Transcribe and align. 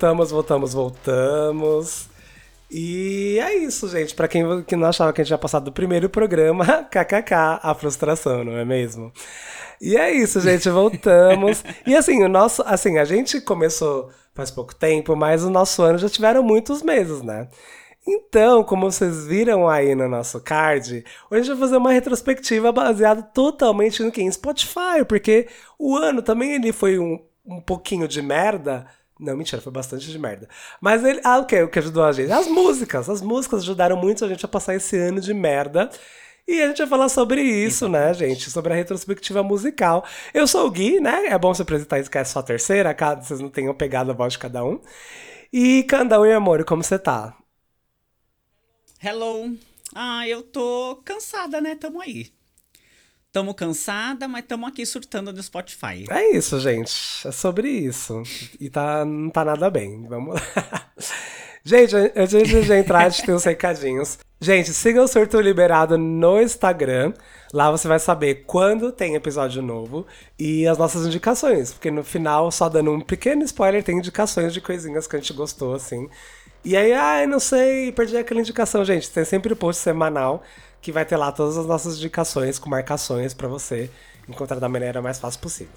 Voltamos, 0.00 0.30
voltamos, 0.30 0.72
voltamos. 0.72 2.08
E 2.70 3.38
é 3.38 3.54
isso, 3.54 3.86
gente. 3.86 4.14
Pra 4.14 4.26
quem 4.26 4.62
que 4.62 4.74
não 4.74 4.88
achava 4.88 5.12
que 5.12 5.20
a 5.20 5.24
gente 5.24 5.28
tinha 5.28 5.36
passado 5.36 5.64
do 5.64 5.72
primeiro 5.72 6.08
programa, 6.08 6.64
kkk, 6.90 7.34
a 7.62 7.74
frustração, 7.74 8.42
não 8.42 8.56
é 8.56 8.64
mesmo? 8.64 9.12
E 9.78 9.98
é 9.98 10.10
isso, 10.10 10.40
gente, 10.40 10.70
voltamos. 10.70 11.62
e 11.86 11.94
assim, 11.94 12.24
o 12.24 12.30
nosso, 12.30 12.62
assim, 12.64 12.96
a 12.96 13.04
gente 13.04 13.42
começou 13.42 14.08
faz 14.34 14.50
pouco 14.50 14.74
tempo, 14.74 15.14
mas 15.14 15.44
o 15.44 15.50
nosso 15.50 15.82
ano 15.82 15.98
já 15.98 16.08
tiveram 16.08 16.42
muitos 16.42 16.82
meses, 16.82 17.20
né? 17.20 17.48
Então, 18.08 18.64
como 18.64 18.90
vocês 18.90 19.26
viram 19.26 19.68
aí 19.68 19.94
no 19.94 20.08
nosso 20.08 20.40
card, 20.40 21.04
hoje 21.30 21.40
a 21.42 21.42
gente 21.42 21.48
vai 21.48 21.58
fazer 21.58 21.76
uma 21.76 21.92
retrospectiva 21.92 22.72
baseada 22.72 23.22
totalmente 23.22 24.02
no 24.02 24.10
que? 24.10 24.22
Em 24.22 24.32
Spotify, 24.32 25.04
porque 25.06 25.46
o 25.78 25.94
ano 25.94 26.22
também 26.22 26.54
ele 26.54 26.72
foi 26.72 26.98
um, 26.98 27.22
um 27.44 27.60
pouquinho 27.60 28.08
de 28.08 28.22
merda. 28.22 28.86
Não, 29.20 29.36
mentira, 29.36 29.60
foi 29.60 29.70
bastante 29.70 30.10
de 30.10 30.18
merda. 30.18 30.48
Mas 30.80 31.04
ele. 31.04 31.20
Ah, 31.22 31.38
o 31.38 31.44
que? 31.44 31.60
O 31.62 31.68
que 31.68 31.78
ajudou 31.78 32.02
a 32.02 32.12
gente? 32.12 32.32
As 32.32 32.46
músicas. 32.46 33.08
As 33.10 33.20
músicas 33.20 33.62
ajudaram 33.62 33.96
muito 33.96 34.24
a 34.24 34.28
gente 34.28 34.44
a 34.44 34.48
passar 34.48 34.74
esse 34.74 34.96
ano 34.96 35.20
de 35.20 35.34
merda. 35.34 35.90
E 36.48 36.62
a 36.62 36.68
gente 36.68 36.78
vai 36.78 36.86
falar 36.88 37.08
sobre 37.08 37.42
isso, 37.42 37.88
né, 37.88 38.12
gente? 38.14 38.50
Sobre 38.50 38.72
a 38.72 38.76
retrospectiva 38.76 39.42
musical. 39.42 40.04
Eu 40.32 40.46
sou 40.46 40.66
o 40.66 40.70
Gui, 40.70 40.98
né? 40.98 41.26
É 41.26 41.38
bom 41.38 41.52
se 41.54 41.62
apresentar 41.62 42.00
isso 42.00 42.10
que 42.10 42.18
é 42.18 42.24
só 42.24 42.40
a 42.40 42.42
terceira, 42.42 42.94
caso 42.94 43.22
vocês 43.22 43.40
não 43.40 43.50
tenham 43.50 43.74
pegado 43.74 44.10
a 44.10 44.14
voz 44.14 44.32
de 44.32 44.38
cada 44.38 44.64
um. 44.64 44.80
E 45.52 45.82
Candão 45.84 46.26
e 46.26 46.32
Amor, 46.32 46.64
como 46.64 46.82
você 46.82 46.98
tá? 46.98 47.36
Hello. 49.02 49.56
Ah, 49.94 50.26
eu 50.26 50.42
tô 50.42 51.00
cansada, 51.04 51.60
né? 51.60 51.74
Tamo 51.76 52.00
aí. 52.00 52.32
Tamo 53.32 53.54
cansada, 53.54 54.26
mas 54.26 54.44
tamo 54.44 54.66
aqui 54.66 54.84
surtando 54.84 55.32
no 55.32 55.42
Spotify. 55.42 56.04
É 56.10 56.36
isso, 56.36 56.58
gente. 56.58 56.92
É 57.24 57.30
sobre 57.30 57.68
isso. 57.68 58.22
E 58.58 58.68
tá, 58.68 59.04
não 59.04 59.30
tá 59.30 59.44
nada 59.44 59.70
bem. 59.70 60.04
Vamos 60.08 60.34
lá. 60.34 60.90
Gente, 61.62 61.94
antes 61.94 62.48
de 62.48 62.72
entrar, 62.72 63.04
a 63.04 63.08
gente 63.10 63.26
tem 63.26 63.34
uns 63.34 63.44
recadinhos. 63.44 64.18
Gente, 64.40 64.72
siga 64.72 65.02
o 65.02 65.06
Surto 65.06 65.38
Liberado 65.38 65.98
no 65.98 66.40
Instagram. 66.40 67.12
Lá 67.52 67.70
você 67.70 67.86
vai 67.86 67.98
saber 67.98 68.44
quando 68.46 68.90
tem 68.90 69.14
episódio 69.14 69.60
novo 69.60 70.06
e 70.38 70.66
as 70.66 70.78
nossas 70.78 71.06
indicações. 71.06 71.72
Porque 71.72 71.90
no 71.90 72.02
final, 72.02 72.50
só 72.50 72.66
dando 72.68 72.90
um 72.92 73.00
pequeno 73.00 73.44
spoiler, 73.44 73.84
tem 73.84 73.98
indicações 73.98 74.54
de 74.54 74.60
coisinhas 74.62 75.06
que 75.06 75.16
a 75.16 75.18
gente 75.18 75.34
gostou, 75.34 75.74
assim. 75.74 76.08
E 76.64 76.74
aí, 76.76 76.94
ai, 76.94 77.26
não 77.26 77.38
sei, 77.38 77.92
perdi 77.92 78.16
aquela 78.16 78.40
indicação, 78.40 78.82
gente. 78.82 79.10
Tem 79.10 79.24
sempre 79.24 79.52
o 79.52 79.56
post 79.56 79.82
semanal 79.82 80.42
que 80.80 80.92
vai 80.92 81.04
ter 81.04 81.16
lá 81.16 81.30
todas 81.32 81.56
as 81.56 81.66
nossas 81.66 81.96
indicações 81.96 82.58
com 82.58 82.70
marcações 82.70 83.34
para 83.34 83.48
você 83.48 83.90
encontrar 84.28 84.58
da 84.58 84.68
maneira 84.68 85.02
mais 85.02 85.18
fácil 85.18 85.40
possível. 85.40 85.74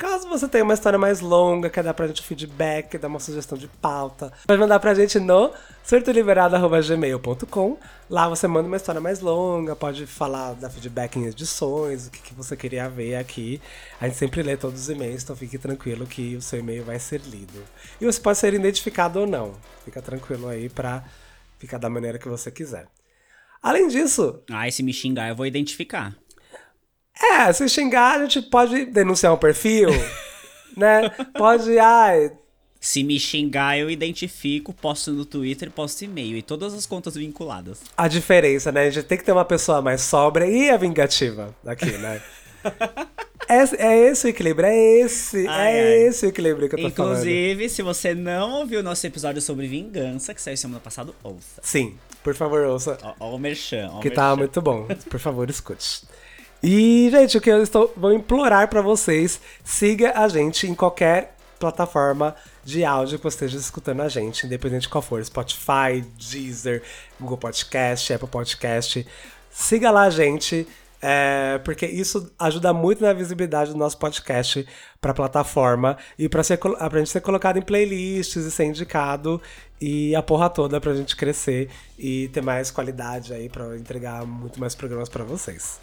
Caso 0.00 0.26
você 0.30 0.48
tenha 0.48 0.64
uma 0.64 0.72
história 0.72 0.98
mais 0.98 1.20
longa, 1.20 1.68
quer 1.68 1.84
dar 1.84 1.92
pra 1.92 2.06
gente 2.06 2.22
feedback, 2.22 2.96
dar 2.96 3.08
uma 3.08 3.20
sugestão 3.20 3.58
de 3.58 3.68
pauta, 3.68 4.32
pode 4.46 4.58
mandar 4.58 4.80
pra 4.80 4.94
gente 4.94 5.20
no 5.20 5.52
surtoliberado.gmail.com. 5.84 7.76
Lá 8.08 8.26
você 8.26 8.48
manda 8.48 8.66
uma 8.66 8.78
história 8.78 8.98
mais 8.98 9.20
longa, 9.20 9.76
pode 9.76 10.06
falar 10.06 10.54
da 10.54 10.70
feedback 10.70 11.16
em 11.16 11.26
edições, 11.26 12.06
o 12.06 12.10
que, 12.10 12.22
que 12.22 12.32
você 12.32 12.56
queria 12.56 12.88
ver 12.88 13.16
aqui. 13.16 13.60
A 14.00 14.06
gente 14.06 14.16
sempre 14.16 14.42
lê 14.42 14.56
todos 14.56 14.80
os 14.80 14.88
e-mails, 14.88 15.22
então 15.22 15.36
fique 15.36 15.58
tranquilo 15.58 16.06
que 16.06 16.34
o 16.34 16.40
seu 16.40 16.60
e-mail 16.60 16.82
vai 16.82 16.98
ser 16.98 17.20
lido. 17.20 17.62
E 18.00 18.06
você 18.06 18.18
pode 18.18 18.38
ser 18.38 18.54
identificado 18.54 19.20
ou 19.20 19.26
não. 19.26 19.52
Fica 19.84 20.00
tranquilo 20.00 20.48
aí 20.48 20.70
pra 20.70 21.04
ficar 21.58 21.76
da 21.76 21.90
maneira 21.90 22.18
que 22.18 22.26
você 22.26 22.50
quiser. 22.50 22.86
Além 23.62 23.88
disso. 23.88 24.40
Ah, 24.50 24.70
se 24.70 24.82
me 24.82 24.92
xingar, 24.92 25.28
eu 25.28 25.36
vou 25.36 25.46
identificar. 25.46 26.16
É, 27.22 27.52
se 27.52 27.68
xingar, 27.68 28.18
a 28.18 28.22
gente 28.22 28.42
pode 28.42 28.86
denunciar 28.86 29.34
um 29.34 29.36
perfil, 29.36 29.90
né? 30.76 31.10
Pode, 31.36 31.78
ai. 31.78 32.32
Se 32.80 33.04
me 33.04 33.20
xingar, 33.20 33.78
eu 33.78 33.90
identifico, 33.90 34.72
posto 34.72 35.12
no 35.12 35.26
Twitter, 35.26 35.70
posto 35.70 36.02
e-mail 36.02 36.38
e 36.38 36.42
todas 36.42 36.72
as 36.72 36.86
contas 36.86 37.14
vinculadas. 37.14 37.82
A 37.94 38.08
diferença, 38.08 38.72
né? 38.72 38.86
A 38.86 38.90
gente 38.90 39.04
tem 39.04 39.18
que 39.18 39.24
ter 39.24 39.32
uma 39.32 39.44
pessoa 39.44 39.82
mais 39.82 40.00
sóbria 40.00 40.46
e 40.46 40.70
a 40.70 40.78
vingativa 40.78 41.54
aqui, 41.66 41.90
né? 41.98 42.22
é, 43.46 43.86
é 43.86 44.08
esse 44.08 44.26
o 44.26 44.30
equilíbrio, 44.30 44.66
é 44.66 44.76
esse, 45.00 45.46
ai, 45.46 45.74
é 45.74 45.82
ai. 45.82 46.02
esse 46.04 46.24
o 46.24 46.28
equilíbrio 46.30 46.70
que 46.70 46.76
eu 46.76 46.80
tô 46.80 46.88
Inclusive, 46.88 46.96
falando. 46.96 47.28
Inclusive, 47.28 47.68
se 47.68 47.82
você 47.82 48.14
não 48.14 48.60
ouviu 48.60 48.80
o 48.80 48.82
nosso 48.82 49.06
episódio 49.06 49.42
sobre 49.42 49.66
vingança, 49.66 50.32
que 50.32 50.40
saiu 50.40 50.56
semana 50.56 50.80
passada, 50.80 51.12
ouça. 51.22 51.60
Sim, 51.62 51.98
por 52.22 52.34
favor, 52.34 52.64
ouça. 52.66 52.98
Ó, 53.18 53.34
o 53.34 53.38
merchan, 53.38 53.90
ó 53.92 54.00
Que 54.00 54.10
tá 54.10 54.34
muito 54.36 54.60
bom. 54.60 54.86
Por 55.08 55.20
favor, 55.20 55.48
escute. 55.48 56.02
E, 56.62 57.08
gente, 57.10 57.38
o 57.38 57.40
que 57.40 57.50
eu 57.50 57.62
estou, 57.62 57.92
vou 57.96 58.12
implorar 58.12 58.68
para 58.68 58.82
vocês, 58.82 59.40
siga 59.64 60.12
a 60.18 60.28
gente 60.28 60.66
em 60.66 60.74
qualquer 60.74 61.34
plataforma 61.58 62.34
de 62.64 62.84
áudio 62.84 63.18
que 63.18 63.24
você 63.24 63.46
esteja 63.46 63.58
escutando 63.58 64.02
a 64.02 64.08
gente, 64.08 64.46
independente 64.46 64.82
de 64.82 64.88
qual 64.88 65.00
for, 65.00 65.24
Spotify, 65.24 66.04
Deezer, 66.18 66.82
Google 67.18 67.38
Podcast, 67.38 68.12
Apple 68.12 68.28
Podcast. 68.28 69.06
Siga 69.50 69.90
lá 69.90 70.02
a 70.02 70.10
gente, 70.10 70.66
é, 71.00 71.58
porque 71.64 71.86
isso 71.86 72.30
ajuda 72.38 72.72
muito 72.74 73.02
na 73.02 73.12
visibilidade 73.14 73.72
do 73.72 73.78
nosso 73.78 73.98
podcast 73.98 74.66
para 75.00 75.12
a 75.12 75.14
plataforma 75.14 75.96
e 76.18 76.28
para 76.28 76.40
a 76.40 76.98
gente 76.98 77.10
ser 77.10 77.20
colocado 77.20 77.58
em 77.58 77.62
playlists 77.62 78.44
e 78.44 78.50
ser 78.50 78.64
indicado 78.64 79.40
e 79.80 80.14
a 80.14 80.22
porra 80.22 80.50
toda 80.50 80.80
para 80.80 80.92
a 80.92 80.94
gente 80.94 81.16
crescer 81.16 81.70
e 81.98 82.28
ter 82.28 82.42
mais 82.42 82.70
qualidade 82.70 83.32
aí 83.32 83.48
para 83.48 83.76
entregar 83.76 84.26
muito 84.26 84.60
mais 84.60 84.74
programas 84.74 85.08
para 85.08 85.24
vocês. 85.24 85.80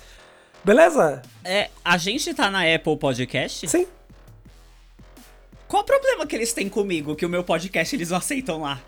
Beleza? 0.64 1.22
É, 1.44 1.70
a 1.84 1.98
gente 1.98 2.34
tá 2.34 2.52
na 2.52 2.62
Apple 2.74 2.98
Podcast? 2.98 3.68
Sim. 3.68 3.88
Qual 5.68 5.84
o 5.84 5.86
problema 5.86 6.26
que 6.26 6.36
eles 6.36 6.54
têm 6.54 6.70
comigo 6.70 7.16
que 7.16 7.26
o 7.26 7.30
meu 7.30 7.44
podcast 7.44 7.96
eles 7.96 8.10
não 8.10 8.18
aceitam 8.18 8.62
lá? 8.62 8.80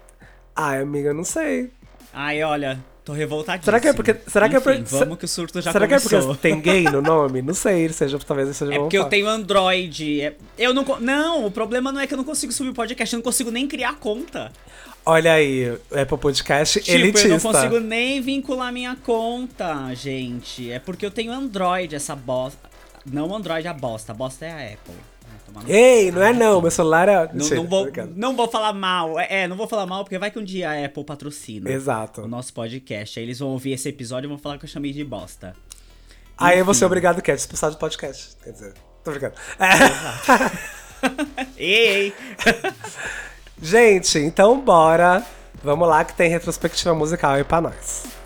Ai, 0.56 0.81
amiga, 0.81 1.14
não 1.14 1.24
sei. 1.24 1.72
Ai, 2.14 2.42
olha, 2.44 2.84
tô 3.03 3.14
revoltadíssimo. 3.14 3.66
Será 3.66 3.80
que 3.80 3.88
é 3.88 3.94
porque. 3.94 4.16
Será 4.28 4.48
Enfim, 4.48 4.52
que 4.52 4.58
é 4.58 4.59
porque. 4.59 4.96
Vamos 4.96 5.18
que 5.18 5.25
o 5.25 5.28
surto 5.28 5.62
já 5.62 5.72
será 5.72 5.88
começou. 5.88 6.09
Será 6.09 6.22
que 6.22 6.25
é 6.25 6.34
porque 6.34 6.42
tem 6.42 6.62
gay 6.62 6.84
no 6.84 7.02
nome? 7.03 7.42
Não 7.42 7.53
sei, 7.53 7.90
seja, 7.90 8.18
talvez 8.19 8.56
seja 8.56 8.74
É 8.74 8.80
porque 8.80 8.98
eu 8.98 9.06
tenho 9.06 9.28
Android. 9.28 10.22
É, 10.22 10.36
eu 10.58 10.74
não. 10.74 10.84
Não, 11.00 11.46
o 11.46 11.52
problema 11.52 11.92
não 11.92 12.00
é 12.00 12.08
que 12.08 12.14
eu 12.14 12.18
não 12.18 12.24
consigo 12.24 12.52
subir 12.52 12.69
o 12.69 12.74
podcast, 12.74 13.14
eu 13.14 13.18
não 13.18 13.24
consigo 13.24 13.52
nem 13.52 13.68
criar 13.68 13.96
conta. 13.96 14.52
Olha 15.06 15.34
aí, 15.34 15.78
Apple 15.92 16.18
Podcast 16.18 16.80
tipo, 16.82 16.98
elitista. 16.98 17.28
eu 17.28 17.32
não 17.32 17.40
consigo 17.40 17.80
nem 17.80 18.22
vincular 18.22 18.72
minha 18.72 18.96
conta, 18.96 19.94
gente. 19.96 20.72
É 20.72 20.80
porque 20.80 21.06
eu 21.06 21.12
tenho 21.12 21.32
Android, 21.32 21.96
essa 21.96 22.16
bosta. 22.16 22.70
Não 23.06 23.34
Android, 23.34 23.68
a 23.68 23.74
bosta. 23.74 24.12
A 24.12 24.16
bosta 24.16 24.46
é 24.46 24.52
a 24.52 24.74
Apple. 24.74 24.96
Ei, 25.68 26.12
não 26.12 26.22
é 26.22 26.32
não, 26.32 26.62
meu 26.62 26.72
celular 26.72 27.08
é. 27.10 27.30
Não, 27.34 27.48
não, 27.48 27.68
vou, 27.68 27.88
não 28.16 28.36
vou 28.36 28.48
falar 28.48 28.74
mal. 28.74 29.20
É, 29.20 29.48
não 29.48 29.56
vou 29.56 29.68
falar 29.68 29.86
mal 29.86 30.04
porque 30.04 30.18
vai 30.18 30.30
que 30.30 30.40
um 30.40 30.44
dia 30.44 30.70
a 30.70 30.86
Apple 30.86 31.04
patrocina. 31.04 31.70
Exato. 31.70 32.22
O 32.22 32.28
nosso 32.28 32.54
podcast. 32.54 33.20
Aí 33.20 33.26
eles 33.26 33.40
vão 33.40 33.50
ouvir 33.50 33.72
esse 33.72 33.90
episódio 33.90 34.28
e 34.28 34.30
vão 34.30 34.38
falar 34.38 34.58
que 34.58 34.66
eu 34.66 34.70
chamei 34.70 34.94
de 34.94 35.04
bosta. 35.04 35.56
Aí 36.38 36.52
Enfim. 36.52 36.60
eu 36.60 36.66
vou 36.66 36.74
ser 36.74 36.86
obrigado 36.86 37.22
que 37.22 37.31
é 37.31 37.36
expulsado 37.36 37.76
do 37.76 37.80
podcast. 37.80 38.36
Quer 38.44 38.52
dizer, 38.52 38.74
tô 39.04 39.12
brincando. 39.12 39.36
É. 39.60 39.70
ei, 41.58 42.04
ei. 42.06 42.14
Gente, 43.62 44.20
então 44.20 44.60
bora. 44.60 45.24
Vamos 45.64 45.88
lá 45.88 46.06
que 46.06 46.14
tem 46.14 46.30
retrospectiva 46.30 46.94
musical 46.94 47.34
aí 47.34 47.44
pra 47.44 47.60
nós. 47.60 48.19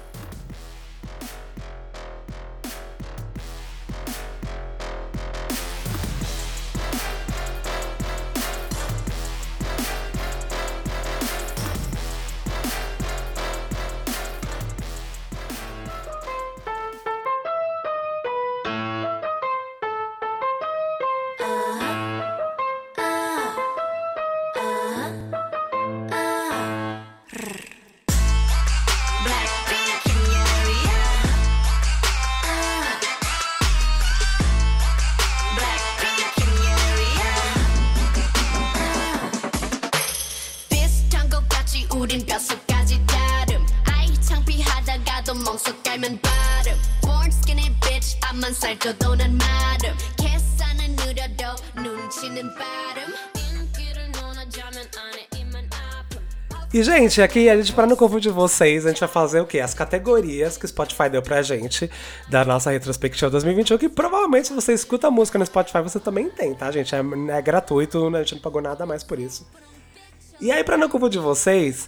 뼛속까지 42.25 43.05
다름 43.05 43.65
아이 43.85 44.13
창피하다가도 44.21 45.33
깔면 45.83 46.19
발음 46.21 46.77
Born 47.01 47.27
skinny 47.27 47.69
bitch 47.81 48.17
앞만 48.21 48.53
살쪄도 48.53 49.15
난 49.15 49.37
마름 49.37 49.95
계산은 50.17 50.95
느려도 50.95 51.43
눈치는 51.75 52.55
빠름 52.55 53.13
E, 56.73 56.81
gente, 56.81 57.21
aqui 57.21 57.47
a 57.51 57.55
gente, 57.55 57.71
pra 57.71 57.85
não 57.85 57.95
confundir 57.95 58.31
vocês, 58.31 58.83
a 58.83 58.89
gente 58.89 58.99
vai 58.99 59.07
fazer 59.07 59.39
o 59.39 59.45
quê? 59.45 59.59
As 59.59 59.75
categorias 59.75 60.57
que 60.57 60.65
o 60.65 60.67
Spotify 60.67 61.07
deu 61.07 61.21
pra 61.21 61.39
gente 61.43 61.87
da 62.27 62.43
nossa 62.43 62.71
retrospectiva 62.71 63.29
2021, 63.29 63.77
que 63.77 63.87
provavelmente 63.87 64.47
se 64.47 64.55
você 64.55 64.73
escuta 64.73 65.07
a 65.07 65.11
música 65.11 65.37
no 65.37 65.45
Spotify, 65.45 65.83
você 65.83 65.99
também 65.99 66.31
tem, 66.31 66.55
tá, 66.55 66.71
gente? 66.71 66.95
É, 66.95 66.99
é 67.29 67.41
gratuito, 67.43 68.09
né? 68.09 68.17
a 68.17 68.23
gente 68.23 68.33
não 68.33 68.41
pagou 68.41 68.59
nada 68.59 68.87
mais 68.87 69.03
por 69.03 69.19
isso. 69.19 69.47
E 70.41 70.51
aí, 70.51 70.63
pra 70.63 70.75
não 70.75 70.89
confundir 70.89 71.21
vocês, 71.21 71.87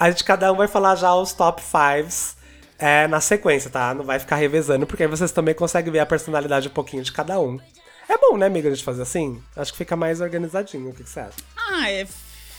a 0.00 0.10
gente 0.10 0.24
cada 0.24 0.50
um 0.50 0.56
vai 0.56 0.66
falar 0.66 0.96
já 0.96 1.14
os 1.14 1.34
top 1.34 1.62
5 1.62 2.36
é, 2.78 3.06
na 3.06 3.20
sequência, 3.20 3.70
tá? 3.70 3.92
Não 3.92 4.02
vai 4.02 4.18
ficar 4.18 4.36
revezando, 4.36 4.86
porque 4.86 5.02
aí 5.02 5.08
vocês 5.08 5.30
também 5.30 5.54
conseguem 5.54 5.92
ver 5.92 5.98
a 5.98 6.06
personalidade 6.06 6.68
um 6.68 6.72
pouquinho 6.72 7.02
de 7.02 7.12
cada 7.12 7.38
um. 7.38 7.60
É 8.08 8.16
bom, 8.16 8.38
né, 8.38 8.46
amiga, 8.46 8.68
a 8.68 8.74
gente 8.74 8.82
fazer 8.82 9.02
assim? 9.02 9.40
Acho 9.54 9.72
que 9.72 9.78
fica 9.78 9.94
mais 9.94 10.22
organizadinho. 10.22 10.88
O 10.88 10.94
que, 10.94 11.04
que 11.04 11.10
você 11.10 11.20
acha? 11.20 11.36
Ah, 11.54 11.90
é 11.90 12.06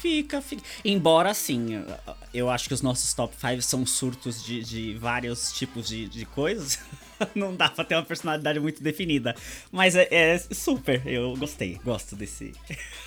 Fica, 0.01 0.41
fica. 0.41 0.63
Embora, 0.83 1.29
assim, 1.29 1.85
eu 2.33 2.49
acho 2.49 2.67
que 2.67 2.73
os 2.73 2.81
nossos 2.81 3.13
top 3.13 3.35
5 3.39 3.61
são 3.61 3.85
surtos 3.85 4.43
de, 4.43 4.63
de 4.63 4.95
vários 4.95 5.51
tipos 5.51 5.87
de, 5.87 6.09
de 6.09 6.25
coisas. 6.25 6.79
Não 7.35 7.55
dá 7.55 7.69
pra 7.69 7.85
ter 7.85 7.93
uma 7.93 8.03
personalidade 8.03 8.59
muito 8.59 8.81
definida. 8.81 9.35
Mas 9.71 9.95
é, 9.95 10.07
é 10.09 10.39
super, 10.39 11.05
eu 11.05 11.35
gostei, 11.37 11.79
gosto 11.85 12.15
desse. 12.15 12.51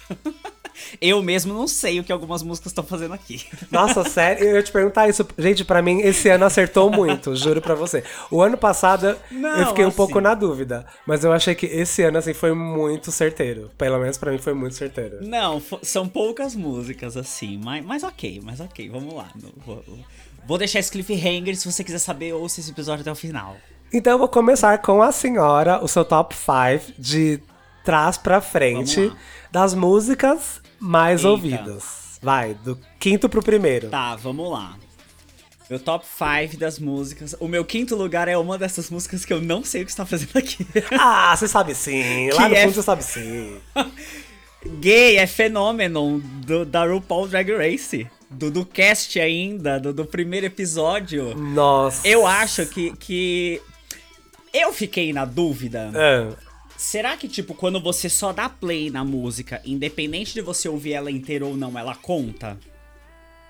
Eu 1.00 1.22
mesmo 1.22 1.52
não 1.52 1.66
sei 1.66 2.00
o 2.00 2.04
que 2.04 2.12
algumas 2.12 2.42
músicas 2.42 2.72
estão 2.72 2.84
fazendo 2.84 3.14
aqui. 3.14 3.44
Nossa, 3.70 4.04
sério, 4.04 4.44
eu 4.44 4.56
ia 4.56 4.62
te 4.62 4.72
perguntar 4.72 5.08
isso. 5.08 5.26
Gente, 5.38 5.64
para 5.64 5.82
mim, 5.82 6.00
esse 6.00 6.28
ano 6.28 6.44
acertou 6.44 6.90
muito, 6.90 7.34
juro 7.36 7.60
pra 7.60 7.74
você. 7.74 8.02
O 8.30 8.42
ano 8.42 8.56
passado, 8.56 9.16
não, 9.30 9.58
eu 9.58 9.66
fiquei 9.68 9.84
um 9.84 9.90
pouco 9.90 10.20
na 10.20 10.34
dúvida. 10.34 10.86
Mas 11.06 11.24
eu 11.24 11.32
achei 11.32 11.54
que 11.54 11.66
esse 11.66 12.02
ano, 12.02 12.18
assim, 12.18 12.34
foi 12.34 12.52
muito 12.54 13.10
certeiro. 13.10 13.70
Pelo 13.76 13.98
menos 13.98 14.18
para 14.18 14.32
mim 14.32 14.38
foi 14.38 14.54
muito 14.54 14.74
certeiro. 14.74 15.18
Não, 15.22 15.62
são 15.82 16.08
poucas 16.08 16.54
músicas, 16.54 17.16
assim. 17.16 17.58
Mas, 17.62 17.84
mas 17.84 18.02
ok, 18.02 18.40
mas 18.42 18.60
ok, 18.60 18.88
vamos 18.88 19.14
lá. 19.14 19.28
Vou, 19.64 19.84
vou 20.46 20.58
deixar 20.58 20.78
esse 20.78 20.90
cliffhanger. 20.90 21.56
Se 21.56 21.70
você 21.70 21.84
quiser 21.84 21.98
saber, 21.98 22.32
ouça 22.32 22.60
esse 22.60 22.70
episódio 22.70 23.02
até 23.02 23.12
o 23.12 23.16
final. 23.16 23.56
Então 23.92 24.14
eu 24.14 24.18
vou 24.18 24.28
começar 24.28 24.76
com 24.78 25.02
a 25.02 25.12
senhora, 25.12 25.82
o 25.82 25.86
seu 25.86 26.04
top 26.04 26.34
5 26.34 26.92
de 26.98 27.40
trás 27.84 28.18
pra 28.18 28.40
frente 28.40 29.12
das 29.52 29.74
músicas 29.74 30.60
mais 30.84 31.20
Eita. 31.20 31.30
ouvidas. 31.30 32.18
Vai, 32.22 32.54
do 32.54 32.78
quinto 33.00 33.28
pro 33.28 33.42
primeiro. 33.42 33.88
Tá, 33.88 34.14
vamos 34.16 34.50
lá. 34.50 34.76
Meu 35.68 35.80
top 35.80 36.04
5 36.06 36.58
das 36.58 36.78
músicas. 36.78 37.34
O 37.40 37.48
meu 37.48 37.64
quinto 37.64 37.96
lugar 37.96 38.28
é 38.28 38.36
uma 38.36 38.58
dessas 38.58 38.90
músicas 38.90 39.24
que 39.24 39.32
eu 39.32 39.40
não 39.40 39.64
sei 39.64 39.82
o 39.82 39.84
que 39.86 39.90
está 39.90 40.04
fazendo 40.04 40.36
aqui. 40.36 40.66
Ah, 40.92 41.34
você 41.34 41.48
sabe 41.48 41.74
sim. 41.74 42.30
Lá 42.32 42.48
no 42.48 42.54
é... 42.54 42.62
fundo 42.62 42.74
você 42.74 42.82
sabe 42.82 43.02
sim. 43.02 43.56
Gay 44.80 45.16
é 45.16 45.26
fenômeno 45.26 46.20
do, 46.20 46.64
da 46.64 46.84
RuPaul 46.84 47.28
Drag 47.28 47.50
Race. 47.52 48.06
Do, 48.30 48.50
do 48.50 48.64
cast 48.66 49.18
ainda, 49.20 49.78
do, 49.78 49.92
do 49.92 50.04
primeiro 50.04 50.46
episódio. 50.46 51.34
Nossa. 51.34 52.06
Eu 52.06 52.26
acho 52.26 52.66
que, 52.66 52.94
que 52.96 53.60
eu 54.52 54.72
fiquei 54.72 55.12
na 55.12 55.24
dúvida. 55.24 55.90
É. 55.94 56.43
Será 56.76 57.16
que, 57.16 57.28
tipo, 57.28 57.54
quando 57.54 57.80
você 57.80 58.08
só 58.08 58.32
dá 58.32 58.48
play 58.48 58.90
na 58.90 59.04
música, 59.04 59.60
independente 59.64 60.34
de 60.34 60.40
você 60.40 60.68
ouvir 60.68 60.92
ela 60.92 61.10
inteira 61.10 61.46
ou 61.46 61.56
não, 61.56 61.78
ela 61.78 61.94
conta? 61.94 62.58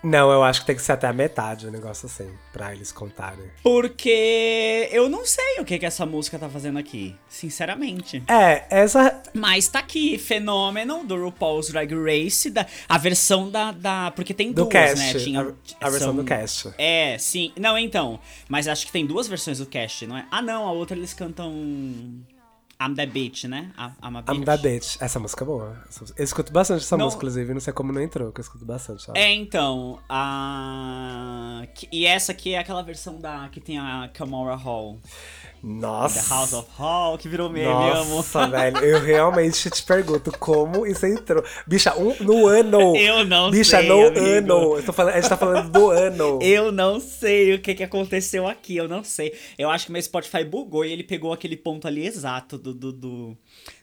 Não, 0.05 0.31
eu 0.31 0.45
acho 0.45 0.61
que 0.61 0.67
tem 0.67 0.77
que 0.77 0.83
ser 0.83 0.93
até 0.93 1.07
a 1.07 1.15
metade, 1.15 1.65
o 1.65 1.71
um 1.71 1.73
negócio 1.73 2.05
assim, 2.05 2.31
pra 2.53 2.75
eles 2.75 2.93
contarem. 2.93 3.51
Porque 3.63 4.87
eu 4.93 5.09
não 5.09 5.25
sei 5.25 5.61
o 5.61 5.65
que, 5.65 5.79
que 5.79 5.87
essa 5.87 6.05
música 6.05 6.39
tá 6.39 6.47
fazendo 6.47 6.79
aqui, 6.79 7.17
sinceramente. 7.27 8.23
É, 8.29 8.67
essa. 8.69 9.23
Mas 9.33 9.67
tá 9.67 9.79
aqui, 9.79 10.19
Fenômeno 10.19 11.05
do 11.05 11.17
RuPaul's 11.17 11.71
Drag 11.71 11.91
Race, 11.95 12.51
da, 12.51 12.67
a 12.87 12.99
versão 12.99 13.51
da. 13.51 13.73
da 13.73 14.11
porque 14.11 14.35
tem 14.35 14.53
do 14.53 14.67
duas, 14.67 14.73
cast, 14.73 14.99
né? 14.99 15.15
Tinha, 15.15 15.41
a, 15.41 15.87
a 15.87 15.91
versão 15.91 16.09
são, 16.09 16.17
do 16.17 16.25
cast. 16.25 16.75
É, 16.77 17.17
sim. 17.19 17.51
Não, 17.59 17.79
então. 17.79 18.21
Mas 18.47 18.69
acho 18.69 18.85
que 18.85 18.93
tem 18.93 19.07
duas 19.07 19.27
versões 19.27 19.59
do 19.59 19.65
cast, 19.65 20.07
não 20.07 20.19
é? 20.19 20.27
Ah, 20.31 20.43
não, 20.43 20.69
a 20.69 20.73
outra 20.73 20.95
eles 20.95 21.15
cantam. 21.15 21.51
I'm 22.81 22.95
the 22.95 23.07
Bitch, 23.07 23.45
né? 23.45 23.73
I'm 24.03 24.17
a 24.17 24.23
Bitch. 24.23 24.37
I'm 24.37 24.45
the 24.45 24.57
Bitch. 24.57 24.97
Essa 25.01 25.19
música 25.19 25.45
é 25.45 25.47
boa. 25.47 25.85
Eu 26.17 26.25
escuto 26.25 26.53
bastante 26.53 26.83
essa 26.83 26.97
não... 26.97 27.07
música, 27.07 27.19
inclusive. 27.19 27.55
Não 27.55 27.61
sei 27.61 27.73
como 27.73 27.93
não 27.93 28.03
entrou, 28.03 28.33
que 28.33 28.41
eu 28.41 28.43
escuto 28.43 28.65
bastante. 28.65 29.07
É, 29.15 29.33
então. 29.33 30.01
A... 30.09 31.63
E 31.91 32.07
essa 32.07 32.33
aqui 32.33 32.55
é 32.55 32.59
aquela 32.59 32.83
versão 32.83 33.21
da 33.21 33.49
que 33.49 33.61
tem 33.61 33.79
a 33.79 34.11
Kamora 34.13 34.55
Hall. 34.55 35.01
Nossa. 35.65 36.23
The 36.23 36.35
House 36.35 36.53
of 36.53 36.69
Hall, 36.77 37.17
que 37.17 37.27
virou 37.27 37.49
meme, 37.49 37.65
Nossa, 37.65 38.43
amo. 38.43 38.51
velho, 38.51 38.77
eu 38.79 39.01
realmente 39.01 39.71
te 39.71 39.83
pergunto 39.83 40.31
como 40.39 40.87
isso 40.87 41.07
entrou. 41.07 41.43
Bicha, 41.67 41.97
um, 41.97 42.15
no 42.21 42.47
ano. 42.47 42.95
Eu 43.05 43.25
não 43.25 43.51
Bicha, 43.51 43.79
sei. 43.79 43.83
Bicha, 43.83 43.95
no 43.95 44.07
amigo. 44.09 44.27
ano. 44.27 44.77
Eu 44.77 44.93
falando, 44.93 45.15
a 45.15 45.21
gente 45.21 45.29
tá 45.31 45.37
falando 45.39 45.71
do 45.71 45.91
ano. 45.91 46.39
Eu 46.45 46.71
não 46.71 47.01
sei 47.01 47.55
o 47.55 47.59
que, 47.63 47.75
que 47.75 47.83
aconteceu 47.83 48.47
aqui, 48.47 48.77
eu 48.77 48.87
não 48.87 49.03
sei. 49.03 49.33
Eu 49.57 49.71
acho 49.71 49.87
que 49.87 49.93
meu 49.93 50.03
Spotify 50.03 50.45
bugou 50.45 50.85
e 50.85 50.93
ele 50.93 51.03
pegou 51.03 51.33
aquele 51.33 51.57
ponto 51.57 51.89
ali 51.89 52.07
exato 52.07 52.59
do. 52.59 52.75
do, 52.75 52.93
do... 52.93 53.37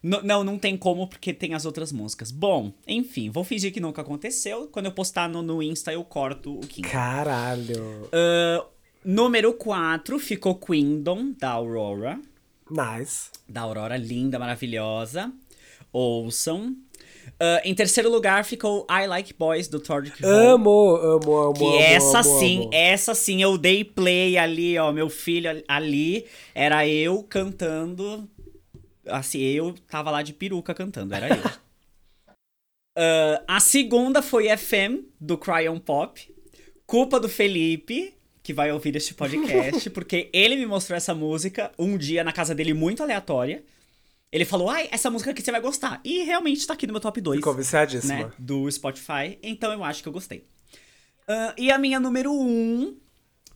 não, 0.04 0.44
não 0.44 0.60
tem 0.60 0.78
como 0.78 1.08
porque 1.08 1.34
tem 1.34 1.56
as 1.56 1.66
outras 1.66 1.92
músicas. 1.92 2.32
Bom, 2.32 2.72
enfim, 2.88 3.32
vou 3.32 3.44
fingir 3.44 3.74
que 3.74 3.80
nunca 3.80 4.02
aconteceu. 4.02 4.68
Quando 4.72 4.86
eu 4.86 4.92
postar 4.92 5.28
no, 5.28 5.42
no 5.42 5.64
Insta, 5.64 5.92
eu 5.92 6.04
corto 6.04 6.58
o 6.58 6.62
King. 6.62 6.88
Caralho. 6.88 8.08
Uh, 8.08 8.66
Número 9.04 9.54
4 9.54 10.20
ficou 10.20 10.56
Queendom, 10.56 11.34
da 11.38 11.52
Aurora. 11.52 12.20
Nice. 12.70 13.30
Da 13.50 13.62
Aurora, 13.62 13.98
linda, 13.98 14.38
maravilhosa. 14.38 15.32
Ouçam. 15.92 16.76
Uh, 17.42 17.60
em 17.64 17.74
terceiro 17.74 18.10
lugar 18.10 18.46
ficou 18.46 18.86
I 18.90 19.08
Like 19.08 19.34
Boys, 19.34 19.68
do 19.68 19.80
Tordic 19.80 20.24
Amo, 20.24 20.96
amo, 20.96 21.38
amo, 21.38 21.54
Que 21.54 21.64
amo, 21.64 21.80
essa 21.80 22.20
amo, 22.20 22.40
sim, 22.40 22.60
amo. 22.62 22.70
essa 22.72 23.16
sim, 23.16 23.42
eu 23.42 23.58
dei 23.58 23.84
play 23.84 24.38
ali, 24.38 24.78
ó, 24.78 24.92
meu 24.92 25.10
filho 25.10 25.64
ali, 25.68 26.26
era 26.54 26.88
eu 26.88 27.24
cantando, 27.24 28.30
assim, 29.08 29.40
eu 29.40 29.74
tava 29.88 30.12
lá 30.12 30.22
de 30.22 30.34
peruca 30.34 30.74
cantando, 30.74 31.16
era 31.16 31.30
eu. 31.30 31.44
uh, 31.44 33.44
a 33.48 33.60
segunda 33.60 34.22
foi 34.22 34.56
FM, 34.56 35.06
do 35.20 35.38
Cryon 35.38 35.80
Pop, 35.80 36.34
culpa 36.86 37.20
do 37.20 37.30
Felipe, 37.30 38.14
que 38.44 38.54
vai 38.54 38.72
ouvir 38.72 38.96
este 38.96 39.14
podcast, 39.14 39.90
porque 39.92 40.30
ele 40.34 40.56
me 40.56 40.66
mostrou 40.66 40.98
essa 40.98 41.14
música 41.14 41.72
um 41.78 41.98
dia 41.98 42.24
na 42.24 42.32
casa 42.32 42.56
dele 42.56 42.74
muito 42.74 43.04
aleatória. 43.04 43.64
Ele 44.32 44.46
falou, 44.46 44.70
ai, 44.70 44.88
essa 44.92 45.10
música 45.10 45.32
aqui 45.32 45.42
você 45.42 45.52
vai 45.52 45.60
gostar. 45.60 46.00
E 46.04 46.24
realmente 46.24 46.66
tá 46.66 46.74
aqui 46.74 46.88
no 46.88 46.94
meu 46.94 47.02
top 47.02 47.20
2. 47.20 47.38
Ficou 47.38 47.54
viciadíssima. 47.54 48.14
Né, 48.14 48.32
do 48.40 48.72
Spotify, 48.72 49.38
então 49.44 49.72
eu 49.74 49.84
acho 49.84 50.02
que 50.02 50.08
eu 50.08 50.14
gostei. 50.14 50.40
Uh, 51.28 51.54
e 51.58 51.72
a 51.72 51.78
minha 51.78 52.00
número 52.00 52.32
1, 52.32 52.36
um, 52.36 52.98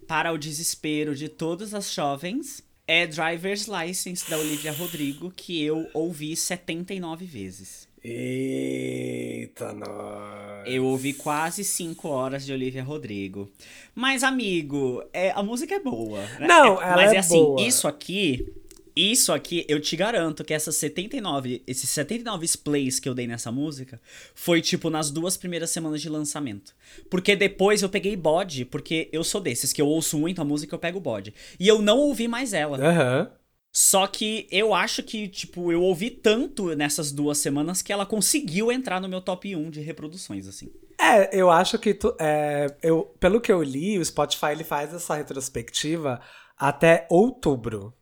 para 0.08 0.32
o 0.32 0.38
desespero 0.38 1.16
de 1.16 1.30
todas 1.30 1.74
as 1.74 1.92
jovens, 1.94 2.62
é 2.88 3.08
Driver's 3.08 3.68
License, 3.68 4.30
da 4.30 4.38
Olivia 4.38 4.72
Rodrigo, 4.72 5.32
que 5.36 5.64
eu 5.64 5.90
ouvi 5.94 6.36
79 6.36 7.26
vezes. 7.26 7.88
Eita, 8.08 9.74
nós. 9.74 10.64
Eu 10.68 10.86
ouvi 10.86 11.14
quase 11.14 11.64
5 11.64 12.08
horas 12.08 12.46
de 12.46 12.54
Olivia 12.54 12.84
Rodrigo. 12.84 13.52
Mas, 13.96 14.24
amigo, 14.24 15.04
é, 15.12 15.32
a 15.32 15.42
música 15.42 15.74
é 15.74 15.80
boa. 15.80 16.20
Né? 16.40 16.48
Não, 16.48 16.80
é, 16.80 16.86
ela 16.86 16.96
Mas 16.98 17.14
é, 17.14 17.16
é 17.16 17.20
assim, 17.20 17.42
boa. 17.42 17.62
isso 17.62 17.88
aqui. 17.88 18.54
Isso 18.96 19.34
aqui, 19.34 19.66
eu 19.68 19.82
te 19.82 19.94
garanto 19.98 20.42
que 20.42 20.54
essas 20.54 20.78
79, 20.78 21.62
esses 21.68 21.90
79 21.90 22.48
plays 22.64 22.98
que 22.98 23.10
eu 23.10 23.14
dei 23.14 23.28
nessa 23.28 23.52
música 23.52 24.00
foi 24.34 24.62
tipo 24.62 24.90
nas 24.90 25.12
duas 25.12 25.36
primeiras 25.36 25.70
semanas 25.70 26.02
de 26.02 26.08
lançamento. 26.08 26.74
Porque 27.10 27.36
depois 27.36 27.82
eu 27.82 27.90
peguei 27.90 28.16
bode, 28.16 28.64
porque 28.64 29.10
eu 29.12 29.22
sou 29.22 29.42
desses 29.42 29.74
que 29.74 29.82
eu 29.82 29.88
ouço 29.88 30.18
muito 30.18 30.42
a 30.42 30.46
música, 30.46 30.74
eu 30.74 30.80
pego 30.80 31.02
bode. 31.02 31.34
E 31.60 31.68
eu 31.68 31.82
não 31.82 31.98
ouvi 31.98 32.28
mais 32.28 32.54
ela. 32.54 32.78
Aham. 32.78 33.20
Uhum. 33.20 33.45
Só 33.78 34.08
que 34.08 34.48
eu 34.50 34.74
acho 34.74 35.04
que, 35.04 35.28
tipo, 35.28 35.70
eu 35.70 35.82
ouvi 35.82 36.10
tanto 36.10 36.74
nessas 36.78 37.12
duas 37.12 37.40
semanas 37.40 37.82
que 37.82 37.92
ela 37.92 38.06
conseguiu 38.06 38.72
entrar 38.72 39.02
no 39.02 39.10
meu 39.10 39.20
top 39.20 39.54
1 39.54 39.70
de 39.70 39.82
reproduções, 39.82 40.48
assim. 40.48 40.72
É, 40.98 41.38
eu 41.38 41.52
acho 41.52 41.78
que 41.78 41.94
tu, 41.94 42.16
é, 42.18 42.74
eu, 42.82 43.14
pelo 43.20 43.42
que 43.42 43.52
eu 43.52 43.62
li, 43.62 44.00
o 44.00 44.06
Spotify 44.06 44.52
ele 44.52 44.64
faz 44.64 44.94
essa 44.94 45.16
retrospectiva 45.16 46.22
até 46.58 47.06
outubro. 47.10 47.94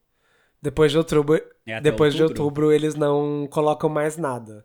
Depois 0.61 0.91
de 0.91 0.97
outubro, 0.99 1.41
é 1.65 1.81
depois 1.81 2.13
outubro. 2.13 2.35
de 2.35 2.41
outubro 2.41 2.71
eles 2.71 2.93
não 2.93 3.47
colocam 3.49 3.89
mais 3.89 4.15
nada. 4.15 4.63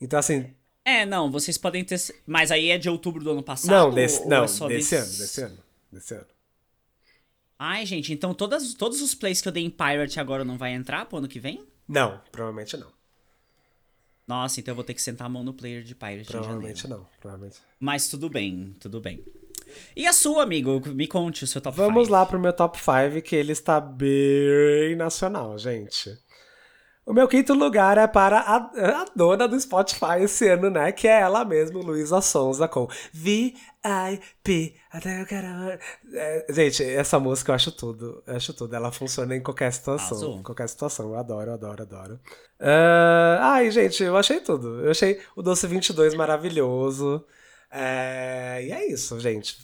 Então 0.00 0.18
assim, 0.18 0.52
é, 0.84 1.06
não, 1.06 1.30
vocês 1.30 1.56
podem 1.56 1.84
ter, 1.84 2.00
mas 2.26 2.50
aí 2.50 2.70
é 2.70 2.78
de 2.78 2.90
outubro 2.90 3.22
do 3.22 3.30
ano 3.30 3.44
passado 3.44 3.70
Não, 3.70 3.94
desse, 3.94 4.26
não, 4.26 4.42
é 4.42 4.46
desse, 4.46 4.66
desse 4.66 4.96
ano, 4.96 5.06
desse 5.06 5.40
ano, 5.42 5.58
desse 5.92 6.14
ano. 6.14 6.26
Ai, 7.64 7.86
gente, 7.86 8.12
então 8.12 8.34
todas, 8.34 8.74
todos 8.74 9.00
os 9.00 9.14
plays 9.14 9.40
que 9.40 9.46
eu 9.46 9.52
dei 9.52 9.64
em 9.64 9.70
Pirate 9.70 10.18
agora 10.18 10.44
não 10.44 10.58
vai 10.58 10.72
entrar 10.72 11.06
pro 11.06 11.18
ano 11.18 11.28
que 11.28 11.38
vem? 11.38 11.64
Não, 11.86 12.20
provavelmente 12.32 12.76
não. 12.76 12.88
Nossa, 14.26 14.58
então 14.58 14.72
eu 14.72 14.74
vou 14.74 14.82
ter 14.82 14.94
que 14.94 15.00
sentar 15.00 15.28
a 15.28 15.30
mão 15.30 15.44
no 15.44 15.54
player 15.54 15.84
de 15.84 15.94
Pirate 15.94 16.26
Provavelmente 16.26 16.88
não, 16.88 17.06
provavelmente. 17.20 17.60
Mas 17.78 18.08
tudo 18.08 18.28
bem, 18.28 18.74
tudo 18.80 19.00
bem. 19.00 19.24
E 19.94 20.08
a 20.08 20.12
sua, 20.12 20.42
amigo? 20.42 20.82
Me 20.88 21.06
conte 21.06 21.44
o 21.44 21.46
seu 21.46 21.60
top 21.60 21.76
5. 21.76 21.86
Vamos 21.86 22.08
five. 22.08 22.12
lá 22.12 22.26
pro 22.26 22.40
meu 22.40 22.52
top 22.52 22.76
5, 22.76 23.22
que 23.22 23.36
ele 23.36 23.52
está 23.52 23.80
bem 23.80 24.96
nacional, 24.96 25.56
gente. 25.56 26.18
O 27.04 27.12
meu 27.12 27.26
quinto 27.26 27.52
lugar 27.52 27.98
é 27.98 28.06
para 28.06 28.38
a, 28.38 28.56
a, 28.56 29.04
dona 29.14 29.48
do 29.48 29.58
Spotify 29.60 30.20
esse 30.20 30.48
ano, 30.48 30.70
né? 30.70 30.92
Que 30.92 31.08
é 31.08 31.20
ela 31.20 31.44
mesma, 31.44 31.80
Luísa 31.80 32.20
Sonza, 32.20 32.68
com 32.68 32.88
VIP. 33.12 34.76
Até 34.90 35.20
eu 35.20 35.26
quero. 35.26 35.46
É, 36.14 36.46
gente, 36.50 36.84
essa 36.84 37.18
música 37.18 37.50
eu 37.50 37.56
acho 37.56 37.72
tudo. 37.72 38.22
Eu 38.24 38.36
acho 38.36 38.54
tudo. 38.54 38.76
Ela 38.76 38.92
funciona 38.92 39.34
em 39.34 39.42
qualquer 39.42 39.72
situação. 39.72 40.16
Azul. 40.16 40.38
Em 40.38 40.42
qualquer 40.44 40.68
situação. 40.68 41.10
Eu 41.10 41.18
adoro, 41.18 41.52
adoro, 41.52 41.82
adoro. 41.82 42.20
Uh, 42.60 43.40
ai, 43.40 43.68
gente, 43.72 44.04
eu 44.04 44.16
achei 44.16 44.38
tudo. 44.38 44.84
Eu 44.84 44.92
achei 44.92 45.20
o 45.34 45.42
Doce 45.42 45.66
22 45.66 46.14
maravilhoso. 46.14 47.24
É, 47.68 48.60
e 48.64 48.70
é 48.70 48.86
isso, 48.86 49.18
gente. 49.18 49.56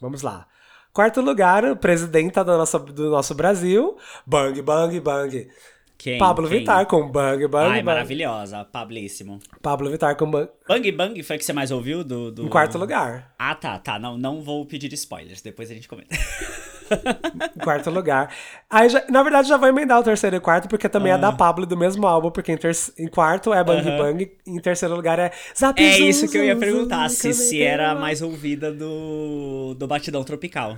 Vamos 0.00 0.22
lá. 0.22 0.46
Quarto 0.94 1.20
lugar, 1.20 1.76
presidenta 1.76 2.42
do 2.42 2.56
nosso, 2.56 2.78
do 2.78 3.10
nosso 3.10 3.34
Brasil. 3.34 3.98
Bang, 4.24 4.62
bang, 4.62 4.98
bang. 4.98 5.50
Quem? 5.98 6.18
Pablo 6.18 6.48
Quem? 6.48 6.58
Vittar 6.58 6.84
com 6.86 7.08
Bang 7.10 7.46
Bang 7.48 7.64
Ai, 7.66 7.70
Bang. 7.76 7.82
maravilhosa. 7.84 8.64
Pablíssimo. 8.64 9.38
Pablo 9.62 9.90
Vittar 9.90 10.14
com 10.16 10.30
Bang. 10.30 10.48
Bang 10.68 10.92
Bang 10.92 11.22
foi 11.22 11.36
o 11.36 11.38
que 11.38 11.44
você 11.44 11.52
mais 11.52 11.70
ouviu 11.70 12.04
do... 12.04 12.30
do... 12.30 12.44
Em 12.46 12.48
quarto 12.48 12.76
lugar. 12.78 13.34
Ah, 13.38 13.54
tá, 13.54 13.78
tá. 13.78 13.98
Não, 13.98 14.18
não 14.18 14.42
vou 14.42 14.64
pedir 14.66 14.92
spoilers. 14.92 15.40
Depois 15.40 15.70
a 15.70 15.74
gente 15.74 15.88
comenta. 15.88 16.14
Em 16.14 17.58
quarto 17.64 17.90
lugar. 17.90 18.32
Aí, 18.70 18.88
já- 18.88 19.04
na 19.08 19.22
verdade, 19.22 19.48
já 19.48 19.56
vou 19.56 19.68
emendar 19.68 19.98
o 19.98 20.02
terceiro 20.04 20.36
e 20.36 20.40
quarto, 20.40 20.68
porque 20.68 20.88
também 20.88 21.12
é 21.12 21.18
da 21.18 21.28
Ah. 21.28 21.32
Pablo 21.32 21.64
do 21.66 21.76
mesmo 21.76 22.06
álbum, 22.06 22.30
porque 22.30 22.52
em, 22.52 22.56
ter- 22.58 22.76
em 22.98 23.08
quarto 23.08 23.52
é 23.54 23.64
Bang 23.64 23.88
Aham. 23.88 23.98
Bang, 23.98 24.30
em 24.46 24.58
terceiro 24.60 24.94
lugar 24.94 25.18
é 25.18 25.32
Zap 25.58 25.80
É 25.82 25.98
isso 25.98 26.30
que 26.30 26.36
eu 26.36 26.44
ia 26.44 26.56
perguntar. 26.56 27.08
Se, 27.08 27.32
se 27.32 27.62
era 27.62 27.94
mais 27.94 28.20
ouvida 28.22 28.70
do, 28.72 29.74
do 29.78 29.86
Batidão 29.86 30.22
Tropical. 30.22 30.76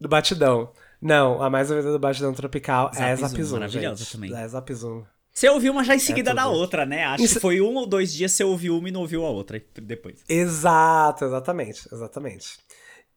Do 0.00 0.08
Batidão. 0.08 0.70
Não, 1.00 1.42
a 1.42 1.50
mais 1.50 1.70
ouvida 1.70 1.92
do 1.92 1.98
Batidão 1.98 2.32
Tropical 2.32 2.90
é 2.96 3.14
Zap 3.14 3.16
Zum, 3.16 3.28
Zap 3.28 3.42
Zum, 3.42 3.54
maravilhosa 3.56 4.04
gente. 4.04 4.12
também. 4.12 4.34
É 4.36 4.48
Zap 4.48 4.74
Zum. 4.74 5.04
Você 5.32 5.48
ouviu 5.50 5.72
uma 5.72 5.84
já 5.84 5.94
em 5.94 5.98
seguida 5.98 6.32
da 6.32 6.44
tudo. 6.44 6.54
outra, 6.56 6.86
né? 6.86 7.04
Acho 7.04 7.24
Isso- 7.24 7.34
que 7.34 7.40
foi 7.40 7.60
um 7.60 7.74
ou 7.74 7.86
dois 7.86 8.12
dias 8.12 8.32
você 8.32 8.42
ouviu 8.42 8.76
uma 8.78 8.88
e 8.88 8.92
não 8.92 9.02
ouviu 9.02 9.24
a 9.26 9.28
outra 9.30 9.62
depois. 9.82 10.24
Exato, 10.28 11.24
exatamente, 11.26 11.86
exatamente. 11.92 12.58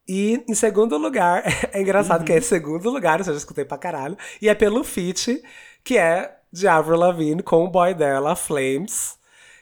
E 0.08 0.44
em 0.48 0.54
segundo 0.56 0.98
lugar, 0.98 1.44
é 1.72 1.82
engraçado 1.82 2.20
Uhum. 2.22 2.26
que 2.26 2.34
é 2.34 2.38
em 2.40 2.42
segundo 2.42 2.90
lugar, 2.90 3.20
eu 3.20 3.26
já 3.26 3.34
escutei 3.34 3.64
pra 3.64 3.78
caralho, 3.78 4.18
e 4.42 4.50
é 4.50 4.56
pelo 4.56 4.84
feat, 4.84 5.42
que 5.84 5.98
é 5.98 6.36
de 6.52 6.68
Avril 6.68 6.98
Lavigne 6.98 7.42
com 7.44 7.64
o 7.64 7.70
boy 7.70 7.94
dela, 7.94 8.36
Flames, 8.36 9.18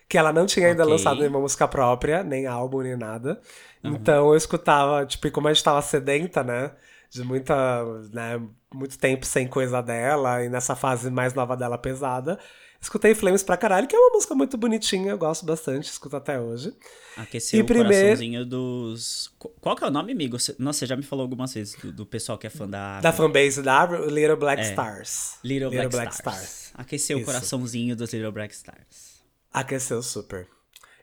que 0.10 0.18
ela 0.18 0.32
não 0.34 0.46
tinha 0.46 0.68
ainda 0.68 0.84
Ok. 0.84 0.94
lançado 0.94 1.20
nenhuma 1.20 1.40
música 1.42 1.68
própria, 1.68 2.24
nem 2.24 2.48
álbum, 2.48 2.82
nem 2.82 2.96
nada. 2.98 3.40
Então 3.84 4.30
eu 4.30 4.36
escutava, 4.36 5.06
tipo, 5.06 5.30
como 5.32 5.48
a 5.48 5.54
gente 5.54 5.64
tava 5.64 5.82
sedenta, 5.82 6.44
né, 6.44 6.72
de 7.10 7.24
muita, 7.24 7.84
né, 8.14 8.42
muito 8.74 8.98
tempo 8.98 9.26
sem 9.26 9.48
coisa 9.48 9.82
dela, 9.82 10.44
e 10.44 10.50
nessa 10.50 10.76
fase 10.76 11.10
mais 11.10 11.34
nova 11.34 11.56
dela 11.56 11.78
pesada, 11.78 12.38
escutei 12.82 13.16
Flames 13.16 13.42
pra 13.44 13.58
caralho, 13.58 13.88
que 13.88 13.96
é 13.96 14.00
uma 14.00 14.12
música 14.14 14.36
muito 14.36 14.58
bonitinha, 14.58 15.12
eu 15.12 15.18
gosto 15.18 15.46
bastante, 15.46 15.90
escuto 15.90 16.16
até 16.16 16.40
hoje. 16.40 16.74
Aqueceu 17.16 17.60
E 17.60 17.64
o 17.64 17.66
primeiro- 17.66 17.90
coraçãozinho 17.94 18.46
dos. 18.46 19.34
Qu- 19.40 19.50
Qual 19.60 19.76
que 19.76 19.84
é 19.84 19.88
o 19.88 19.92
nome, 19.92 20.12
amigo? 20.12 20.38
Nossa, 20.60 20.80
você 20.80 20.86
já 20.86 20.96
me 20.96 21.02
falou 21.02 21.24
algumas 21.24 21.54
vezes 21.54 21.76
do, 21.82 21.92
do 21.92 22.06
pessoal 22.06 22.38
que 22.38 22.46
é 22.46 22.50
fã 22.50 22.68
da. 22.70 23.00
Da 23.02 23.12
fanbase 23.12 23.62
da 23.64 23.86
Little 23.86 24.38
Black 24.38 24.62
É. 24.62 24.70
Stars. 24.70 25.38
Little, 25.44 25.72
Black, 25.72 26.14
Stars. 26.14 26.72
Aqueceu 26.76 27.18
o 27.18 27.22
Isso. 27.22 27.26
coraçãozinho 27.26 27.96
dos 27.96 28.14
Little 28.14 28.32
Black 28.32 28.54
Stars. 28.54 29.24
Aqueceu 29.52 30.04
super. 30.04 30.48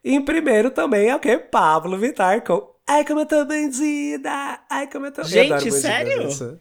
E 0.04 0.12
em 0.14 0.22
primeiro 0.24 0.70
também 0.70 1.08
é 1.08 1.16
o 1.16 1.18
quê? 1.18 1.36
Pablo 1.38 1.98
Vittar 1.98 2.44
com 2.44 2.73
Ai 2.86 3.04
como 3.04 3.20
eu 3.20 3.26
tô 3.26 3.44
bandida! 3.46 4.60
Ai 4.70 4.86
como 4.90 5.06
eu 5.06 5.12
tô... 5.12 5.22
Eu 5.22 5.26
Gente, 5.26 5.52
adoro 5.52 5.64
bandida, 5.70 5.80
sério? 5.80 6.30
gente. 6.30 6.58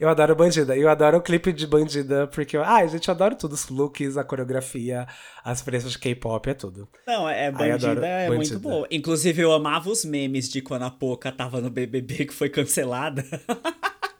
Eu 0.00 0.08
adoro 0.08 0.34
bandida. 0.34 0.76
Eu 0.76 0.88
adoro 0.88 1.18
o 1.18 1.20
clipe 1.22 1.52
de 1.52 1.66
bandida, 1.66 2.26
porque 2.26 2.56
eu... 2.56 2.64
Ai, 2.64 2.88
gente, 2.88 3.08
eu 3.08 3.14
adoro 3.14 3.34
tudo. 3.34 3.52
Os 3.52 3.68
looks, 3.68 4.16
a 4.16 4.24
coreografia, 4.24 5.06
as 5.44 5.58
referências 5.60 5.92
de 5.92 5.98
K-pop, 5.98 6.48
é 6.50 6.54
tudo. 6.54 6.88
Não, 7.06 7.28
é 7.28 7.46
Ai, 7.54 7.70
eu 7.70 7.74
adoro 7.74 7.94
bandida, 8.00 8.06
é 8.06 8.26
muito 8.28 8.38
Bandida. 8.54 8.58
boa. 8.58 8.86
Inclusive, 8.90 9.42
eu 9.42 9.52
amava 9.52 9.90
os 9.90 10.04
memes 10.04 10.48
de 10.48 10.60
quando 10.62 10.84
a 10.84 10.90
Poca 10.90 11.30
tava 11.32 11.60
no 11.60 11.70
BBB 11.70 12.26
que 12.26 12.34
foi 12.34 12.48
cancelada. 12.48 13.24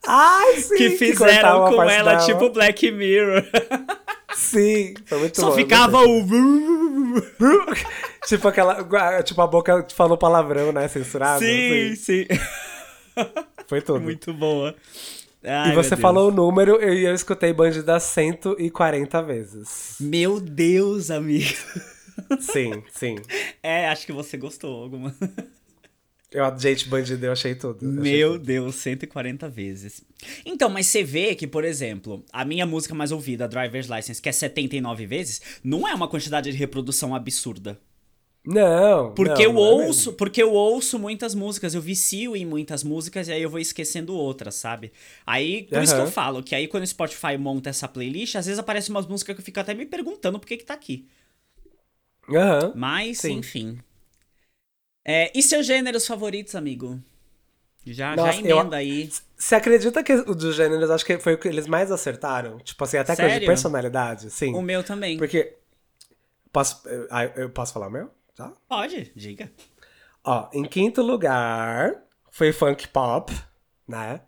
Ai, 0.06 0.56
sim! 0.56 0.76
que 0.76 0.90
fizeram 0.90 1.66
a 1.66 1.70
com 1.70 1.82
ela, 1.82 2.12
dela. 2.14 2.24
tipo 2.26 2.48
Black 2.50 2.90
Mirror. 2.90 3.44
Sim, 4.38 4.94
foi 5.04 5.18
muito 5.18 5.40
Só 5.40 5.50
bom. 5.50 5.56
ficava 5.56 6.02
eu 6.02 6.10
o. 6.10 6.26
tipo 8.26 8.46
aquela... 8.48 8.84
Tipo, 9.22 9.42
a 9.42 9.46
boca 9.46 9.86
falou 9.94 10.16
palavrão, 10.16 10.72
né? 10.72 10.86
Censurado. 10.88 11.44
Sim, 11.44 11.92
assim. 11.92 11.96
sim. 11.96 12.26
Foi 13.66 13.82
tudo. 13.82 14.00
Muito 14.00 14.32
boa. 14.32 14.74
Ai, 15.44 15.72
E 15.72 15.74
você 15.74 15.96
falou 15.96 16.28
o 16.28 16.32
número 16.32 16.82
e 16.82 17.04
eu, 17.04 17.14
escutei 17.14 17.52
Bandida 17.52 17.98
140 17.98 19.22
vezes. 19.22 19.96
Meu 20.00 20.40
Deus, 20.40 21.10
amigo. 21.10 21.54
Sim, 22.40 22.82
sim. 22.92 23.16
É, 23.62 23.88
acho 23.88 24.06
que 24.06 24.12
você 24.12 24.36
gostou 24.36 24.82
alguma. 24.82 25.14
Eu, 26.30 26.58
gente, 26.58 26.88
Bandida 26.88 27.26
eu 27.26 27.32
achei 27.32 27.54
tudo. 27.54 27.84
eu 27.84 28.00
achei 28.02 28.12
Meu 28.12 28.32
tudo. 28.32 28.44
Deus, 28.44 28.74
140 28.76 29.48
vezes. 29.48 30.04
Então, 30.44 30.68
mas 30.68 30.86
você 30.86 31.02
vê 31.02 31.34
que, 31.34 31.46
por 31.46 31.64
exemplo, 31.64 32.22
a 32.32 32.44
minha 32.44 32.66
música 32.66 32.94
mais 32.94 33.10
ouvida, 33.12 33.48
Driver's 33.48 33.88
License, 33.88 34.20
que 34.20 34.28
é 34.28 34.32
79 34.32 35.06
vezes, 35.06 35.40
não 35.64 35.88
é 35.88 35.94
uma 35.94 36.06
quantidade 36.08 36.50
de 36.50 36.56
reprodução 36.56 37.14
absurda. 37.14 37.80
Não. 38.44 39.12
Porque 39.14 39.44
não, 39.46 39.50
eu 39.50 39.52
não 39.52 39.60
é 39.60 39.86
ouço, 39.86 40.10
mesmo. 40.10 40.12
porque 40.14 40.42
eu 40.42 40.52
ouço 40.52 40.98
muitas 40.98 41.34
músicas, 41.34 41.74
eu 41.74 41.82
vicio 41.82 42.36
em 42.36 42.46
muitas 42.46 42.82
músicas 42.84 43.28
e 43.28 43.32
aí 43.32 43.42
eu 43.42 43.50
vou 43.50 43.60
esquecendo 43.60 44.14
outras, 44.14 44.54
sabe? 44.54 44.92
Aí, 45.26 45.64
por 45.64 45.82
isso 45.82 45.94
que 45.94 46.00
eu 46.00 46.10
falo 46.10 46.42
que 46.42 46.54
aí 46.54 46.66
quando 46.68 46.82
o 46.82 46.86
Spotify 46.86 47.36
monta 47.38 47.68
essa 47.70 47.88
playlist, 47.88 48.36
às 48.36 48.46
vezes 48.46 48.58
aparecem 48.58 48.90
umas 48.94 49.06
músicas 49.06 49.34
que 49.34 49.40
eu 49.40 49.44
fico 49.44 49.60
até 49.60 49.74
me 49.74 49.84
perguntando 49.84 50.38
por 50.38 50.46
que 50.46 50.56
que 50.56 50.64
tá 50.64 50.74
aqui. 50.74 51.06
Aham. 52.30 52.72
Mas, 52.74 53.18
Sim. 53.18 53.38
enfim. 53.38 53.78
É, 55.10 55.32
e 55.34 55.42
seus 55.42 55.64
gêneros 55.64 56.06
favoritos, 56.06 56.54
amigo? 56.54 57.00
Já, 57.86 58.14
Nossa, 58.14 58.32
já 58.32 58.42
eu- 58.46 58.58
emenda 58.58 58.76
aí. 58.76 59.10
Você 59.38 59.54
acredita 59.54 60.02
que 60.02 60.12
o 60.12 60.34
dos 60.34 60.54
gêneros, 60.54 60.90
acho 60.90 61.02
que 61.06 61.18
foi 61.18 61.32
o 61.32 61.38
que 61.38 61.48
eles 61.48 61.66
mais 61.66 61.90
acertaram? 61.90 62.58
Tipo 62.58 62.84
assim, 62.84 62.98
até 62.98 63.16
coisa 63.16 63.28
de 63.28 63.32
Sério? 63.36 63.46
personalidade, 63.46 64.30
sim. 64.30 64.54
O 64.54 64.60
meu 64.60 64.84
também. 64.84 65.16
Porque. 65.16 65.54
Posso, 66.52 66.86
eu, 66.86 67.06
ah, 67.10 67.24
eu 67.24 67.48
posso 67.48 67.72
falar 67.72 67.86
o 67.88 67.90
meu? 67.90 68.10
Tá? 68.36 68.52
Pode, 68.68 69.10
diga. 69.16 69.50
Ó, 70.22 70.50
em 70.52 70.64
quinto 70.64 71.00
lugar 71.00 71.94
foi 72.30 72.52
funk 72.52 72.86
pop, 72.88 73.32
né? 73.86 74.20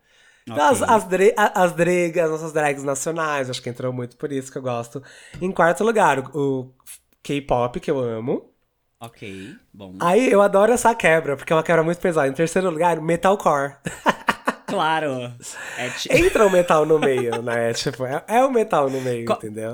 Então, 0.44 0.56
Ok. 0.72 0.82
As, 0.82 0.82
as, 0.82 1.04
dre- 1.04 1.34
as 1.37 1.72
dragas, 1.75 2.25
as 2.25 2.30
nossas 2.30 2.52
drags 2.54 2.82
nacionais, 2.84 3.50
acho 3.50 3.60
que 3.62 3.68
entrou 3.68 3.92
muito 3.92 4.16
por 4.16 4.32
isso 4.32 4.50
que 4.50 4.56
eu 4.56 4.62
gosto. 4.62 5.02
Em 5.42 5.52
quarto 5.52 5.84
lugar, 5.84 6.18
o, 6.34 6.38
o 6.62 6.75
K-pop, 7.22 7.78
que 7.80 7.90
eu 7.90 7.99
amo. 7.99 8.50
Ok, 9.00 9.57
bom. 9.73 9.95
Aí 9.99 10.30
eu 10.30 10.42
adoro 10.42 10.73
essa 10.73 10.95
quebra, 10.95 11.37
porque 11.37 11.52
é 11.52 11.57
uma 11.57 11.62
quebra 11.62 11.83
muito 11.83 11.99
pesada. 12.00 12.28
Em 12.28 12.33
terceiro 12.35 12.71
lugar, 12.71 13.00
metalcore. 13.00 13.75
Claro. 14.66 15.35
É 15.76 15.90
Entra 16.16 16.47
o 16.47 16.50
metal 16.50 16.87
no 16.87 16.97
meio, 16.97 17.42
né? 17.42 17.73
Tipo, 17.73 18.07
é, 18.07 18.23
é 18.28 18.45
o 18.45 18.52
metal 18.52 18.88
no 18.88 19.00
meio, 19.00 19.26
Co- 19.26 19.33
entendeu? 19.33 19.73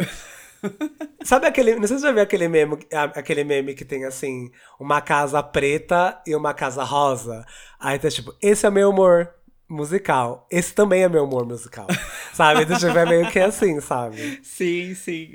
Sabe 1.23 1.47
aquele. 1.47 1.75
Não 1.77 1.87
sei 1.87 1.97
se 1.99 2.01
você 2.01 2.07
já 2.07 2.13
viu 2.15 2.23
aquele 2.23 2.49
meme, 2.49 2.79
aquele 3.15 3.45
meme 3.45 3.75
que 3.75 3.85
tem 3.85 4.07
assim, 4.07 4.51
uma 4.81 5.03
casa 5.03 5.43
preta 5.43 6.19
e 6.27 6.35
uma 6.35 6.55
casa 6.55 6.83
rosa. 6.83 7.45
Aí 7.79 7.99
tá 7.99 8.09
tipo, 8.09 8.35
esse 8.41 8.65
é 8.65 8.71
meu 8.71 8.89
humor 8.89 9.35
musical. 9.69 10.47
Esse 10.51 10.73
também 10.73 11.03
é 11.03 11.09
meu 11.11 11.25
humor 11.25 11.45
musical. 11.45 11.89
sabe? 12.33 12.63
Então, 12.63 12.79
tipo, 12.79 12.97
é 12.97 13.05
meio 13.05 13.31
que 13.31 13.39
assim, 13.39 13.79
sabe? 13.83 14.41
Sim, 14.43 14.95
sim. 14.95 15.35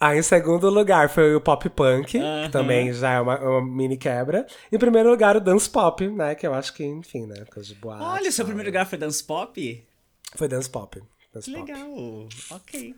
Aí 0.00 0.18
em 0.18 0.22
segundo 0.22 0.70
lugar 0.70 1.10
foi 1.10 1.34
o 1.34 1.40
pop 1.42 1.68
punk, 1.68 2.16
Aham. 2.18 2.46
que 2.46 2.52
também 2.52 2.90
já 2.92 3.12
é 3.12 3.20
uma, 3.20 3.38
uma 3.38 3.62
mini 3.64 3.98
quebra. 3.98 4.46
Em 4.72 4.78
primeiro 4.78 5.10
lugar, 5.10 5.36
o 5.36 5.40
dance 5.40 5.68
pop, 5.68 6.08
né? 6.08 6.34
Que 6.34 6.46
eu 6.46 6.54
acho 6.54 6.72
que, 6.72 6.82
enfim, 6.82 7.26
né? 7.26 7.44
Coisa 7.52 7.68
de 7.68 7.74
boate. 7.74 8.02
Olha, 8.02 8.30
o 8.30 8.32
seu 8.32 8.46
primeiro 8.46 8.68
lugar 8.70 8.86
foi 8.86 8.96
dance 8.96 9.22
pop? 9.22 9.86
Foi 10.36 10.48
dance 10.48 10.70
pop. 10.70 11.02
Dance 11.34 11.50
Que 11.50 11.56
pop. 11.58 11.70
legal. 11.70 12.28
Ok. 12.50 12.94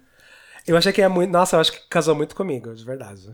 Eu 0.65 0.77
achei 0.77 0.93
que 0.93 1.03
é 1.03 1.09
muito. 1.09 1.31
Nossa, 1.33 1.57
eu 1.57 1.61
acho 1.61 1.73
que 1.73 1.89
casou 1.89 2.15
muito 2.15 2.37
comigo, 2.37 2.73
de 2.73 2.85
verdade. 2.85 3.29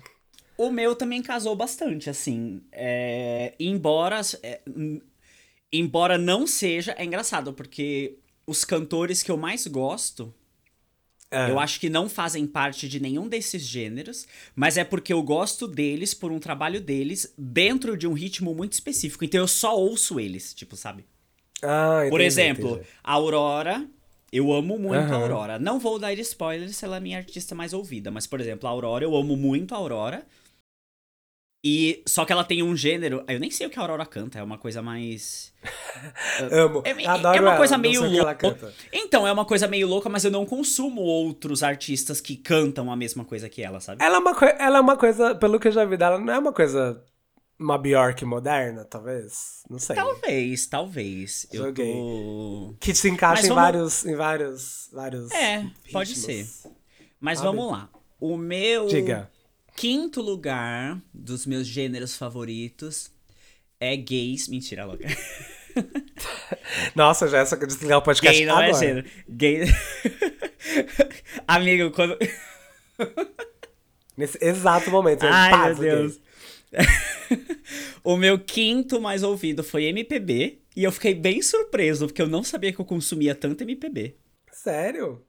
O 0.56 0.70
meu 0.70 0.96
também 0.96 1.20
casou 1.22 1.54
bastante, 1.54 2.08
assim. 2.08 2.62
É, 2.72 3.52
embora. 3.60 4.20
é, 4.42 4.60
embora 5.70 6.16
não 6.16 6.46
seja. 6.46 6.94
É 6.96 7.04
engraçado, 7.04 7.52
porque 7.52 8.16
os 8.46 8.64
cantores 8.64 9.22
que 9.22 9.30
eu 9.30 9.37
mais 9.37 9.66
gosto. 9.66 10.34
É. 11.30 11.50
Eu 11.50 11.58
acho 11.61 11.78
que 11.78 11.90
não 11.90 12.08
fazem 12.08 12.47
parte 12.47 12.88
de 12.88 12.99
nenhum 13.00 13.28
desses 13.28 13.62
gêneros, 13.62 14.26
mas 14.56 14.78
é 14.78 14.85
porque 14.85 15.12
eu 15.12 15.23
gosto 15.23 15.68
deles 15.68 16.14
por 16.14 16.32
um 16.32 16.38
trabalho 16.38 16.80
deles 16.80 17.35
dentro 17.37 17.97
de 17.97 18.06
um 18.06 18.14
ritmo 18.14 18.54
muito 18.54 18.73
específico. 18.73 19.25
Então 19.25 19.40
eu 19.40 19.49
só 19.49 19.76
ouço 19.76 20.18
eles, 20.18 20.54
tipo, 20.54 20.75
sabe? 20.76 21.04
Ah, 21.62 22.06
Por 22.08 22.20
entendi, 22.20 22.25
exemplo, 22.25 22.68
entendi. 22.76 22.88
a 23.04 23.12
Aurora. 23.12 23.87
Eu 24.30 24.52
amo 24.52 24.78
muito 24.78 25.12
a 25.14 25.16
Aham. 25.16 25.16
Aurora. 25.16 25.58
Não 25.58 25.78
vou 25.78 25.99
dar 25.99 26.12
spoilers 26.14 26.76
se 26.76 26.85
ela 26.85 26.97
é 26.97 26.99
a 26.99 27.00
minha 27.00 27.16
artista 27.16 27.54
mais 27.54 27.73
ouvida, 27.73 28.11
mas, 28.11 28.26
por 28.26 28.40
exemplo, 28.40 28.68
a 28.68 28.70
Aurora, 28.70 29.04
eu 29.04 29.16
amo 29.16 29.37
muito 29.37 29.75
a 29.75 29.78
Aurora. 29.78 30.26
E 31.64 32.04
só 32.06 32.24
que 32.24 32.32
ela 32.32 32.44
tem 32.44 32.62
um 32.62 32.76
gênero. 32.76 33.24
Eu 33.26 33.40
nem 33.40 33.50
sei 33.50 33.66
o 33.66 33.70
que 33.70 33.78
a 33.78 33.82
Aurora 33.82 34.06
canta, 34.06 34.38
é 34.38 34.42
uma 34.42 34.56
coisa 34.58 34.80
mais. 34.80 35.52
Amo. 36.52 36.82
É, 36.84 37.04
Adoro 37.06 37.36
é 37.36 37.40
uma 37.40 37.48
ela, 37.50 37.56
coisa 37.56 37.74
não 37.76 37.82
meio 37.82 38.04
ela 38.04 38.16
louca. 38.30 38.34
canta. 38.36 38.72
Então, 38.92 39.26
é 39.26 39.32
uma 39.32 39.44
coisa 39.44 39.66
meio 39.66 39.88
louca, 39.88 40.08
mas 40.08 40.24
eu 40.24 40.30
não 40.30 40.46
consumo 40.46 41.00
outros 41.00 41.62
artistas 41.64 42.20
que 42.20 42.36
cantam 42.36 42.92
a 42.92 42.96
mesma 42.96 43.24
coisa 43.24 43.48
que 43.48 43.60
ela, 43.62 43.80
sabe? 43.80 44.02
Ela 44.04 44.16
é, 44.16 44.18
uma 44.20 44.34
coi- 44.34 44.54
ela 44.58 44.78
é 44.78 44.80
uma 44.80 44.96
coisa, 44.96 45.34
pelo 45.34 45.58
que 45.58 45.66
eu 45.68 45.72
já 45.72 45.84
vi 45.84 45.96
dela, 45.96 46.18
não 46.18 46.32
é 46.32 46.38
uma 46.38 46.52
coisa. 46.52 47.02
Uma 47.58 47.76
Bjork 47.76 48.24
moderna, 48.24 48.84
talvez? 48.84 49.64
Não 49.68 49.80
sei. 49.80 49.96
Talvez, 49.96 50.66
talvez. 50.68 51.48
Eu 51.52 51.64
Joguei. 51.64 51.92
tô. 51.92 52.76
Que 52.78 52.94
se 52.94 53.08
encaixa 53.10 53.42
Mas 53.42 53.44
em 53.46 53.48
vamos- 53.48 53.62
vários. 53.64 54.06
Em 54.06 54.14
vários. 54.14 54.88
vários 54.92 55.30
É, 55.32 55.66
pode 55.90 56.14
ritmos. 56.14 56.24
ser. 56.24 56.70
Mas 57.20 57.40
Sabe? 57.40 57.56
vamos 57.56 57.72
lá. 57.72 57.88
O 58.20 58.36
meu 58.36 58.86
Diga. 58.86 59.28
Quinto 59.78 60.20
lugar 60.20 61.00
dos 61.14 61.47
meus 61.47 61.64
gêneros 61.64 62.16
favoritos 62.16 63.12
é 63.78 63.97
gays. 63.97 64.49
Mentira, 64.49 64.85
louca. 64.85 65.06
Nossa, 66.97 67.28
já 67.28 67.38
é 67.38 67.44
só 67.47 67.54
que 67.54 67.64
desligar 67.64 67.99
o 67.99 68.02
podcast 68.02 68.37
Gay 68.37 68.44
não 68.44 68.61
é 68.61 68.70
agora. 68.70 68.85
gênero. 68.85 69.08
Gay. 69.28 69.61
Amigo, 71.47 71.92
quando. 71.92 72.18
Nesse 74.16 74.37
exato 74.44 74.90
momento. 74.90 75.25
eu, 75.25 75.32
Ai, 75.32 75.75
meu. 75.75 75.78
Deus. 75.78 76.20
o 78.02 78.16
meu 78.16 78.37
quinto 78.37 79.00
mais 79.00 79.23
ouvido 79.23 79.62
foi 79.62 79.85
MPB. 79.85 80.61
E 80.75 80.82
eu 80.82 80.90
fiquei 80.90 81.14
bem 81.14 81.40
surpreso, 81.40 82.08
porque 82.08 82.23
eu 82.23 82.28
não 82.28 82.42
sabia 82.42 82.73
que 82.73 82.80
eu 82.80 82.85
consumia 82.85 83.32
tanto 83.32 83.62
MPB. 83.62 84.16
Sério? 84.52 85.25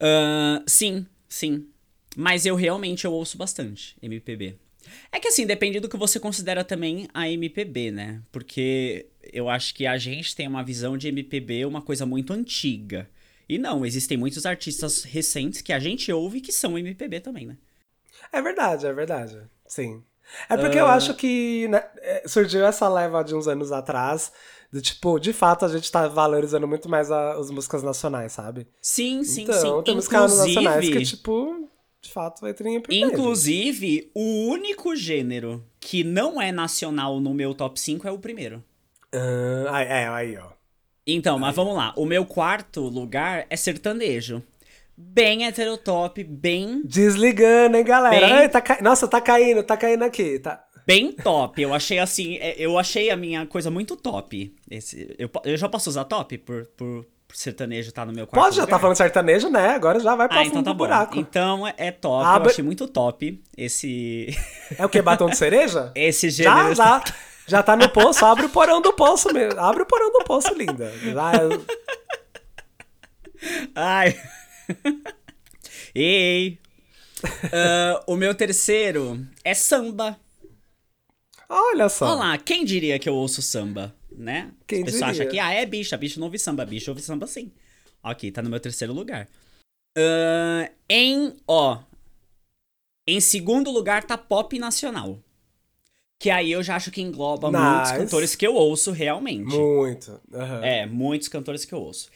Ahn, 0.00 0.64
sim, 0.66 1.06
sim. 1.28 1.68
Mas 2.16 2.46
eu 2.46 2.54
realmente 2.54 3.04
eu 3.04 3.12
ouço 3.12 3.36
bastante 3.36 3.96
MPB. 4.02 4.56
É 5.10 5.18
que 5.18 5.28
assim, 5.28 5.46
depende 5.46 5.80
do 5.80 5.88
que 5.88 5.96
você 5.96 6.20
considera 6.20 6.62
também 6.62 7.08
a 7.14 7.28
MPB, 7.28 7.90
né? 7.90 8.20
Porque 8.30 9.06
eu 9.32 9.48
acho 9.48 9.74
que 9.74 9.86
a 9.86 9.96
gente 9.96 10.36
tem 10.36 10.46
uma 10.46 10.62
visão 10.62 10.96
de 10.98 11.08
MPB 11.08 11.64
uma 11.64 11.80
coisa 11.80 12.04
muito 12.04 12.32
antiga. 12.32 13.08
E 13.48 13.58
não, 13.58 13.84
existem 13.84 14.16
muitos 14.16 14.44
artistas 14.46 15.02
recentes 15.02 15.60
que 15.62 15.72
a 15.72 15.78
gente 15.78 16.12
ouve 16.12 16.40
que 16.40 16.52
são 16.52 16.78
MPB 16.78 17.20
também, 17.20 17.46
né? 17.46 17.56
É 18.32 18.40
verdade, 18.42 18.86
é 18.86 18.92
verdade. 18.92 19.40
Sim. 19.66 20.02
É 20.48 20.56
porque 20.56 20.78
Ah. 20.78 20.82
eu 20.82 20.86
acho 20.86 21.14
que 21.14 21.66
né, 21.68 21.82
é, 21.98 22.22
surgiu 22.26 22.64
essa 22.64 22.88
leva 22.88 23.22
de 23.22 23.34
uns 23.34 23.46
anos 23.48 23.70
atrás, 23.72 24.32
do 24.72 24.80
tipo, 24.80 25.18
de 25.18 25.32
fato 25.32 25.64
a 25.64 25.68
gente 25.68 25.90
tá 25.90 26.08
valorizando 26.08 26.66
muito 26.66 26.88
mais 26.88 27.10
a- 27.10 27.34
as 27.38 27.50
músicas 27.50 27.82
nacionais, 27.82 28.32
sabe? 28.32 28.66
Sim, 28.80 29.22
sim, 29.24 29.42
então, 29.42 29.78
sim. 29.78 29.84
temos 29.84 30.08
canais 30.08 30.36
nacionais 30.38 30.88
que, 30.88 31.02
tipo, 31.04 31.68
de 32.04 32.10
fato 32.12 32.46
entra 32.46 32.68
em 32.68 32.80
primeiro. 32.80 33.10
inclusive, 33.12 34.10
o 34.14 34.46
único 34.48 34.94
gênero 34.94 35.64
que 35.80 36.04
não 36.04 36.40
é 36.40 36.52
nacional 36.52 37.18
no 37.20 37.32
meu 37.34 37.54
top 37.54 37.78
5 37.80 38.06
é 38.06 38.10
o 38.10 38.18
primeiro. 38.18 38.62
Ah, 39.12 39.76
aí- 39.78 39.86
é, 39.86 40.08
aí, 40.08 40.36
ó. 40.36 40.48
Então, 41.06 41.38
mas 41.38 41.54
vamos 41.54 41.74
lá. 41.76 41.92
O 41.96 42.06
meu 42.06 42.24
quarto 42.24 42.80
lugar 42.82 43.46
é 43.50 43.56
sertanejo. 43.56 44.42
Bem 44.96 45.44
heterotop, 45.44 46.22
bem, 46.24 46.80
Desligando, 46.84 47.76
hein, 47.76 47.84
galera? 47.84 48.14
Bem- 48.26 48.32
Ai, 48.32 48.48
tá 48.48 48.60
ca- 48.60 48.78
Nossa, 48.80 49.08
tá 49.08 49.20
caindo, 49.20 49.62
tá 49.62 49.76
caindo 49.76 50.02
aqui. 50.04 50.38
Tá... 50.38 50.64
bem 50.86 51.10
top. 51.12 51.60
Eu 51.60 51.74
achei 51.74 51.98
assim, 51.98 52.36
é, 52.36 52.54
eu 52.58 52.78
achei 52.78 53.10
a 53.10 53.16
minha 53.16 53.44
coisa 53.46 53.70
muito 53.70 53.96
top. 53.96 54.54
Esse, 54.70 55.14
eu, 55.18 55.28
eu 55.44 55.56
já 55.56 55.68
posso 55.68 55.90
usar 55.90 56.04
top 56.04 56.38
por, 56.38 56.66
por 56.76 57.06
sertanejo 57.36 57.88
estar 57.88 58.06
no 58.06 58.12
meu 58.12 58.26
quarto 58.26 58.44
Pode, 58.44 58.56
já 58.56 58.62
lugar? 58.62 58.76
tá 58.76 58.80
falando 58.80 58.96
sertanejo, 58.96 59.48
né? 59.50 59.70
Agora 59.70 59.98
já 60.00 60.14
vai 60.14 60.28
pra 60.28 60.40
Ah, 60.40 60.44
fundo 60.44 60.50
então 60.60 60.62
tá 60.62 60.72
buraco. 60.74 61.18
Então 61.18 61.66
é, 61.66 61.74
é 61.76 61.90
top, 61.90 62.24
Abre- 62.24 62.48
eu 62.48 62.52
achei 62.52 62.64
muito 62.64 62.86
top 62.88 63.42
esse, 63.56 64.28
É 64.78 64.86
o 64.86 64.88
que? 64.88 65.02
Batom 65.02 65.28
de 65.28 65.36
cereja? 65.36 65.90
esse 65.96 66.30
Já, 66.30 66.56
gênero. 66.56 66.74
já. 66.74 67.02
Já 67.46 67.62
tá 67.62 67.76
no 67.76 67.88
poço, 67.90 68.24
abre 68.24 68.46
o 68.46 68.48
porão 68.48 68.80
do 68.80 68.92
poço 68.94 69.30
mesmo. 69.34 69.60
Abre 69.60 69.82
o 69.82 69.86
porão 69.86 70.10
do 70.10 70.24
poço, 70.24 70.54
linda. 70.54 70.90
Já, 71.02 71.32
Ai. 73.74 74.18
Ei. 75.94 76.58
Ah, 77.52 78.02
o 78.06 78.16
meu 78.16 78.34
terceiro 78.34 79.26
é 79.44 79.52
samba. 79.54 80.18
olha 81.48 81.88
só. 81.88 82.06
Olha 82.06 82.14
lá, 82.14 82.38
quem 82.38 82.64
diria 82.64 82.98
que 82.98 83.08
eu 83.08 83.14
ouço 83.14 83.42
samba, 83.42 83.94
né? 84.16 84.52
Quem 84.66 84.80
As 84.80 84.84
pessoas 84.84 85.02
acham 85.02 85.28
que, 85.28 85.38
ah, 85.38 85.52
é 85.52 85.64
bicha, 85.66 85.96
bicho 85.96 86.18
não 86.18 86.26
ouve 86.26 86.38
samba, 86.38 86.64
bicho 86.64 86.90
ouve 86.90 87.02
samba 87.02 87.26
sim. 87.26 87.52
Ok, 88.02 88.30
tá 88.30 88.42
no 88.42 88.50
meu 88.50 88.60
terceiro 88.60 88.92
lugar. 88.92 89.28
Ahn, 89.96 90.68
em, 90.88 91.32
ó, 91.46 91.78
em 93.06 93.20
segundo 93.20 93.70
lugar 93.70 94.04
tá 94.04 94.16
pop 94.18 94.58
nacional. 94.58 95.18
Que 96.18 96.30
aí 96.30 96.52
eu 96.52 96.62
já 96.62 96.76
acho 96.76 96.90
que 96.90 97.02
engloba 97.02 97.50
muitos 97.50 97.90
Nice. 97.90 98.02
cantores 98.02 98.34
que 98.34 98.46
eu 98.46 98.54
ouço 98.54 98.92
realmente. 98.92 99.54
Muito. 99.56 100.20
aham. 100.32 100.64
É, 100.64 100.86
muitos 100.86 101.28
cantores 101.28 101.64
que 101.64 101.74
eu 101.74 101.80
ouço. 101.80 102.08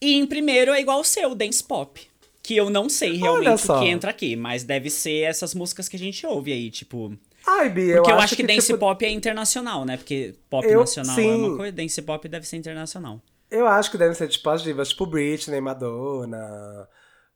E 0.00 0.14
em 0.14 0.26
primeiro 0.26 0.72
é 0.72 0.80
igual 0.80 1.00
o 1.00 1.04
seu, 1.04 1.34
dance 1.34 1.64
pop. 1.64 2.00
Que 2.42 2.54
eu 2.54 2.70
não 2.70 2.88
sei 2.88 3.16
realmente 3.16 3.68
o 3.68 3.78
que 3.80 3.86
entra 3.86 4.10
aqui, 4.10 4.36
mas 4.36 4.62
deve 4.62 4.88
ser 4.88 5.22
essas 5.22 5.52
músicas 5.52 5.88
que 5.88 5.96
a 5.96 5.98
gente 5.98 6.24
ouve 6.24 6.52
aí, 6.52 6.70
tipo. 6.70 7.16
Ai, 7.46 7.68
Bia, 7.70 7.96
Porque 7.96 8.10
eu, 8.10 8.14
eu, 8.16 8.20
acho 8.20 8.34
que, 8.34 8.42
dance 8.42 8.66
tipo, 8.66 8.78
pop 8.78 9.04
é 9.04 9.10
internacional, 9.10 9.84
né? 9.84 9.96
Porque 9.96 10.34
pop 10.50 10.66
Eu- 10.66 10.80
nacional 10.80 11.16
é 11.18 11.22
sim. 11.22 11.44
uma 11.44 11.56
coisa, 11.56 11.72
dance 11.72 12.02
pop 12.02 12.28
deve 12.28 12.46
ser 12.46 12.56
internacional. 12.56 13.22
Eu 13.50 13.66
acho 13.68 13.90
que 13.90 13.96
devem 13.96 14.14
ser 14.14 14.26
tipo 14.28 14.48
as 14.50 14.62
divas, 14.62 14.88
tipo 14.88 15.06
Britney, 15.06 15.60
Madonna, 15.60 16.88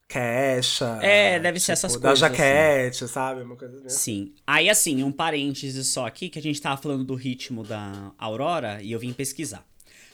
Kesha. 0.09 0.99
É, 1.01 1.39
deve 1.39 1.57
ser 1.59 1.73
tipo, 1.75 1.85
essas 1.87 1.93
da 1.93 2.09
coisas, 2.09 2.23
assim. 2.23 2.35
Jaquete, 2.35 3.07
sabe? 3.07 3.41
Uma 3.43 3.55
coisa 3.55 3.77
assim. 3.85 3.89
Sim. 3.89 4.33
Aí, 4.45 4.69
assim, 4.69 5.01
um 5.03 5.11
parêntese 5.11 5.83
só 5.85 6.05
aqui, 6.05 6.27
que 6.27 6.37
a 6.37 6.41
gente 6.41 6.61
tava 6.61 6.75
falando 6.81 7.05
do 7.05 7.15
ritmo 7.15 7.63
da 7.63 8.11
Aurora 8.17 8.81
e 8.81 8.91
eu 8.91 8.99
vim 8.99 9.13
pesquisar. 9.13 9.65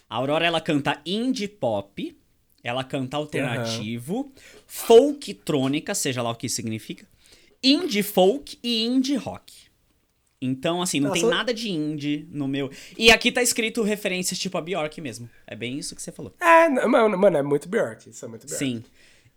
A 0.08 0.16
Aurora, 0.18 0.46
ela 0.46 0.62
canta 0.62 1.02
indie 1.04 1.48
pop, 1.48 2.16
ela 2.64 2.84
canta 2.84 3.18
alternativo, 3.18 4.32
folk 4.68 5.34
trônica, 5.34 5.96
seja 5.96 6.22
lá 6.22 6.30
o 6.30 6.36
que 6.36 6.48
significa, 6.48 7.08
indie 7.64 8.04
folk 8.04 8.60
e 8.64 8.86
indie 8.86 9.16
rock. 9.16 9.67
Então, 10.42 10.82
assim, 10.82 11.00
não 11.00 11.12
tem 11.12 11.24
Nossa. 11.24 11.36
nada 11.36 11.54
de 11.54 11.70
indie 11.70 12.28
no 12.32 12.48
meu. 12.48 12.70
E 12.98 13.10
aqui 13.10 13.32
tá 13.32 13.42
escrito 13.42 13.82
referências 13.82 14.38
tipo 14.38 14.58
a 14.58 14.62
Bjork 14.62 15.02
mesmo. 15.02 15.30
É 15.48 15.56
bem 15.56 15.80
isso 15.80 15.96
que 15.96 16.02
você 16.02 16.12
falou. 16.12 16.34
É, 16.40 16.70
mano, 16.70 17.18
mano, 17.18 17.38
é 17.38 17.44
muito 17.44 17.68
Bjork. 17.68 18.10
Isso 18.10 18.24
é 18.24 18.28
muito 18.28 18.46
Bjork. 18.46 18.60
Sim. 18.60 18.84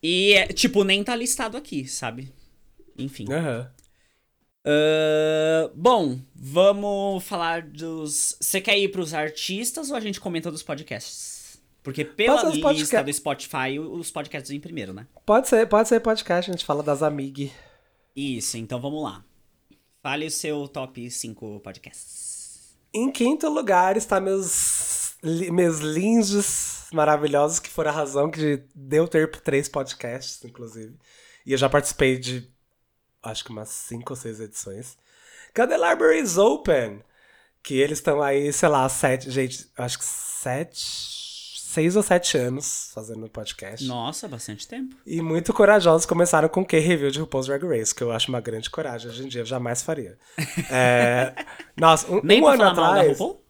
E, 0.02 0.34
é, 0.34 0.46
tipo, 0.48 0.84
nem 0.84 1.02
tá 1.02 1.16
listado 1.16 1.56
aqui, 1.56 1.86
sabe? 1.86 2.32
Enfim. 2.98 3.26
Aham. 3.32 3.70
Ahn, 4.62 5.70
bom, 5.74 6.20
vamos 6.34 7.24
falar 7.24 7.62
dos. 7.62 8.36
Você 8.38 8.60
quer 8.60 8.78
ir 8.78 8.88
pros 8.88 9.14
artistas 9.14 9.90
ou 9.90 9.96
a 9.96 10.00
gente 10.00 10.20
comenta 10.20 10.50
dos 10.50 10.62
podcasts? 10.62 11.58
Porque 11.82 12.04
pela 12.04 12.42
lista 12.72 13.02
do 13.02 13.10
Spotify, 13.10 13.78
os 13.78 14.10
podcasts 14.10 14.50
vêm 14.50 14.60
primeiro, 14.60 14.92
né? 14.92 15.06
Pode 15.24 15.48
ser, 15.48 15.66
pode 15.66 15.88
ser 15.88 16.00
podcast, 16.00 16.50
a 16.50 16.52
gente 16.52 16.64
fala 16.66 16.82
das 16.82 17.02
amig. 17.02 17.50
Isso, 18.14 18.58
então 18.58 18.78
vamos 18.78 19.02
lá. 19.02 19.24
Fale 20.02 20.26
o 20.26 20.30
seu 20.30 20.66
top 20.66 21.10
5 21.10 21.60
podcasts. 21.60 22.74
Em 22.92 23.10
quinto 23.12 23.48
lugar 23.48 23.96
está 23.96 24.18
meus, 24.18 25.14
meus 25.22 25.78
lindos 25.78 26.86
maravilhosos, 26.92 27.60
que 27.60 27.68
foram 27.68 27.90
a 27.90 27.94
razão 27.94 28.30
que 28.30 28.64
deu 28.74 29.06
ter 29.06 29.30
três 29.30 29.68
podcasts, 29.68 30.42
inclusive. 30.44 30.96
E 31.44 31.52
eu 31.52 31.58
já 31.58 31.68
participei 31.68 32.18
de, 32.18 32.50
acho 33.22 33.44
que 33.44 33.50
umas 33.50 33.68
cinco 33.68 34.12
ou 34.12 34.16
seis 34.16 34.40
edições. 34.40 34.96
Library 35.56 36.20
is 36.20 36.38
Open. 36.38 37.02
Que 37.62 37.74
eles 37.74 37.98
estão 37.98 38.22
aí, 38.22 38.50
sei 38.54 38.68
lá, 38.70 38.88
sete, 38.88 39.30
gente, 39.30 39.70
acho 39.76 39.98
que 39.98 40.04
sete, 40.04 40.80
seis 41.70 41.94
ou 41.94 42.02
sete 42.02 42.36
anos 42.36 42.90
fazendo 42.92 43.28
podcast. 43.28 43.86
Nossa, 43.86 44.26
bastante 44.26 44.66
tempo. 44.66 44.96
E 45.06 45.22
muito 45.22 45.52
corajosos 45.52 46.04
começaram 46.04 46.48
com 46.48 46.62
o 46.62 46.66
que 46.66 46.78
review 46.78 47.12
de 47.12 47.20
RuPaul's 47.20 47.46
Drag 47.46 47.64
Race, 47.64 47.94
que 47.94 48.02
eu 48.02 48.10
acho 48.10 48.28
uma 48.28 48.40
grande 48.40 48.68
coragem. 48.68 49.08
Hoje 49.08 49.24
em 49.24 49.28
dia 49.28 49.42
eu 49.42 49.46
jamais 49.46 49.82
faria. 49.82 50.18
É, 50.70 51.32
Nossa, 51.76 52.10
um, 52.12 52.20
Nem 52.22 52.42
um 52.42 52.48
ano 52.48 52.64
atrás. 52.64 53.18
RuPaul? 53.18 53.40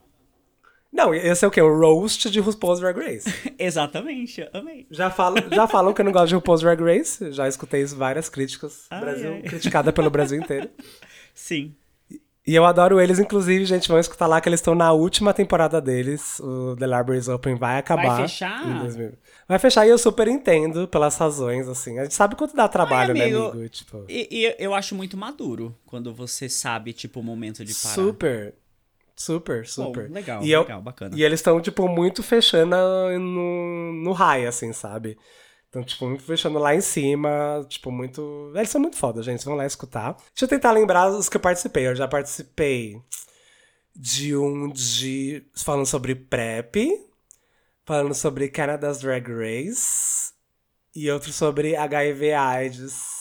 Não, 0.92 1.14
esse 1.14 1.44
é 1.44 1.48
o 1.48 1.50
quê? 1.50 1.62
O 1.62 1.78
roast 1.78 2.30
de 2.30 2.40
RuPaul's 2.40 2.80
Drag 2.80 2.98
Race. 2.98 3.33
Exatamente, 3.59 4.46
amei. 4.52 4.87
Já 4.90 5.11
falam, 5.11 5.42
já 5.50 5.66
falam 5.66 5.94
que 5.94 6.00
eu 6.00 6.04
não 6.04 6.12
gosto 6.12 6.28
de 6.28 6.35
RuPaul's 6.35 6.61
Drag 6.61 6.80
Race. 6.83 7.33
Já 7.33 7.48
escutei 7.48 7.85
várias 7.87 8.28
críticas. 8.28 8.87
Ai, 8.90 9.00
Brasil, 9.00 9.33
ai. 9.33 9.42
criticada 9.42 9.92
pelo 9.92 10.11
Brasil 10.11 10.38
inteiro. 10.38 10.68
Sim. 11.35 11.74
E 12.50 12.54
eu 12.56 12.64
adoro 12.64 13.00
eles, 13.00 13.20
inclusive, 13.20 13.64
gente, 13.64 13.86
vão 13.86 13.96
escutar 14.00 14.26
lá 14.26 14.40
que 14.40 14.48
eles 14.48 14.58
estão 14.58 14.74
na 14.74 14.90
última 14.92 15.32
temporada 15.32 15.80
deles. 15.80 16.40
O 16.40 16.74
The 16.76 16.84
Libraries 16.84 17.28
Open 17.28 17.54
vai 17.54 17.78
acabar. 17.78 18.16
Vai 18.16 18.22
fechar? 18.26 18.66
em 18.68 18.78
2000. 18.80 19.12
Vai 19.46 19.58
fechar 19.60 19.86
e 19.86 19.90
eu 19.90 19.96
super 19.98 20.26
entendo 20.26 20.88
pelas 20.88 21.16
razões, 21.16 21.68
assim. 21.68 22.00
A 22.00 22.02
gente 22.02 22.14
sabe 22.14 22.34
quanto 22.34 22.56
dá 22.56 22.66
trabalho, 22.66 23.14
né, 23.14 23.22
amigo. 23.26 23.50
amigo? 23.50 23.68
Tipo, 23.68 24.04
E, 24.08 24.26
e 24.32 24.56
eu 24.58 24.74
acho 24.74 24.96
muito 24.96 25.16
maduro 25.16 25.76
quando 25.86 26.12
você 26.12 26.48
sabe, 26.48 26.92
tipo, 26.92 27.20
o 27.20 27.22
momento 27.22 27.64
de 27.64 27.72
parar. 27.72 27.94
super. 27.94 28.54
Super, 29.14 29.66
super. 29.66 30.10
legal, 30.10 30.42
e 30.42 30.50
eu- 30.50 30.62
legal, 30.62 30.82
bacana. 30.82 31.14
E 31.16 31.22
eles 31.22 31.38
estão, 31.38 31.60
tipo, 31.60 31.86
muito 31.86 32.20
fechando 32.20 32.74
no, 33.20 33.92
no 34.02 34.12
high, 34.12 34.46
assim, 34.46 34.72
sabe? 34.72 35.16
Então, 35.70 35.85
tipo, 35.85 36.04
muito 36.04 36.24
fechando 36.24 36.59
lá 36.59 36.74
em 36.74 36.80
cima, 36.80 37.64
tipo, 37.68 37.92
muito... 37.92 38.52
Eles 38.56 38.68
são 38.68 38.80
muito 38.80 38.96
foda, 38.96 39.22
gente, 39.22 39.44
vão 39.44 39.54
lá 39.54 39.64
escutar. 39.64 40.16
Deixa 40.35 40.44
eu 40.44 40.48
tentar 40.48 40.72
lembrar 40.72 41.09
os 41.09 41.28
que 41.28 41.37
eu 41.37 41.40
participei. 41.40 41.87
Eu 41.87 41.94
já 41.94 42.09
participei 42.09 43.00
de 43.94 44.37
um 44.37 44.68
de... 44.68 45.46
falando 45.54 45.87
sobre 45.87 46.16
PrEP, 46.16 46.76
falando 47.85 48.14
sobre 48.14 48.48
Canada's 48.48 48.98
Drag 48.98 49.28
Race 49.28 50.33
e 50.94 51.09
outro 51.09 51.33
sobre 51.33 51.76
HIV 51.76 52.33
AIDS. 52.33 53.20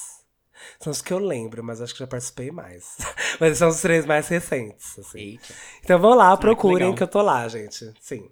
São 0.79 0.91
os 0.91 1.01
que 1.03 1.13
eu 1.13 1.19
lembro, 1.19 1.63
mas 1.63 1.81
acho 1.81 1.93
que 1.93 1.99
já 1.99 2.07
participei 2.07 2.49
mais. 2.51 2.97
mas 3.39 3.59
são 3.59 3.69
os 3.69 3.81
três 3.81 4.05
mais 4.05 4.27
recentes, 4.27 4.97
assim. 4.97 5.19
Eita. 5.19 5.53
Então 5.83 5.99
vão 5.99 6.15
lá, 6.15 6.31
Ah, 6.31 6.35
que 6.35 6.41
procurem 6.41 6.95
que 6.95 7.03
eu 7.03 7.07
tô 7.07 7.21
lá, 7.21 7.47
gente. 7.47 7.93
Sim. 7.99 8.29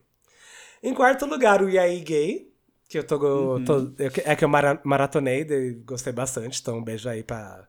Em 0.82 0.93
quarto 0.93 1.25
lugar, 1.25 1.62
o 1.62 1.69
Yai 1.69 1.99
Gay, 1.99 2.51
que 2.88 2.97
eu 2.97 3.04
tô. 3.04 3.17
Uhum. 3.56 3.65
tô- 3.65 3.80
eu- 3.97 4.12
é 4.26 4.36
que 4.36 4.43
eu 4.45 4.50
mara- 4.50 4.80
maratonei 4.84 5.41
e 5.41 5.73
gostei 5.86 6.13
bastante. 6.13 6.60
Então, 6.62 6.78
um 6.78 6.84
beijo 6.84 7.08
aí 7.10 7.23
pra 7.23 7.67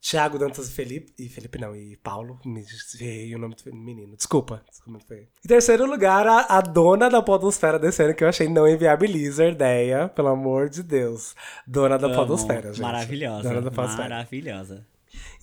Thiago, 0.00 0.38
Dantas 0.38 0.68
e 0.68 0.72
Felipe. 0.72 1.12
E 1.18 1.28
Felipe 1.28 1.58
não, 1.58 1.74
e 1.76 1.96
Paulo. 1.96 2.40
Me 2.44 2.64
errei 3.00 3.34
o 3.34 3.38
nome 3.38 3.54
do 3.54 3.74
menino. 3.74 4.16
Desculpa. 4.16 4.62
desculpa 4.68 4.98
feio. 5.06 5.28
Em 5.44 5.48
terceiro 5.48 5.86
lugar, 5.86 6.26
a, 6.26 6.58
a 6.58 6.60
dona 6.60 7.08
da 7.08 7.22
Podosfera 7.22 7.78
desse 7.78 8.02
ano, 8.02 8.14
que 8.14 8.24
eu 8.24 8.28
achei 8.28 8.48
não 8.48 8.68
inviabiliza, 8.68 9.46
ideia, 9.46 10.08
pelo 10.08 10.28
amor 10.28 10.68
de 10.68 10.82
Deus. 10.82 11.34
Dona 11.66 11.96
da 11.98 12.08
Amo. 12.08 12.16
Podosfera, 12.16 12.72
gente. 12.72 12.82
Maravilhosa. 12.82 13.48
Dona 13.48 13.62
da 13.62 13.70
Podosfera. 13.70 14.08
Maravilhosa. 14.08 14.86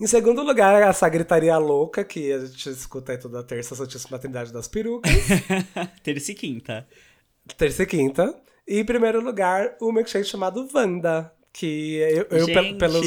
Em 0.00 0.06
segundo 0.06 0.42
lugar, 0.42 0.82
essa 0.82 1.08
gritaria 1.08 1.56
louca 1.56 2.02
que 2.04 2.32
a 2.32 2.44
gente 2.44 2.68
escuta 2.70 3.12
aí 3.12 3.18
toda 3.18 3.42
terça, 3.42 3.74
Santíssima 3.74 4.18
Trindade 4.18 4.52
das 4.52 4.66
Perucas. 4.68 5.10
Terça 6.02 6.32
e 6.32 6.34
quinta. 6.34 6.86
terça 7.56 7.82
e 7.82 7.86
quinta. 7.86 8.34
E 8.70 8.78
em 8.78 8.84
primeiro 8.84 9.20
lugar, 9.20 9.76
o 9.80 9.90
milkshake 9.90 10.24
chamado 10.24 10.68
Wanda. 10.72 11.32
Que 11.52 11.96
eu, 11.96 12.26
eu 12.30 12.46
Gente, 12.46 12.78
pelos 12.78 13.04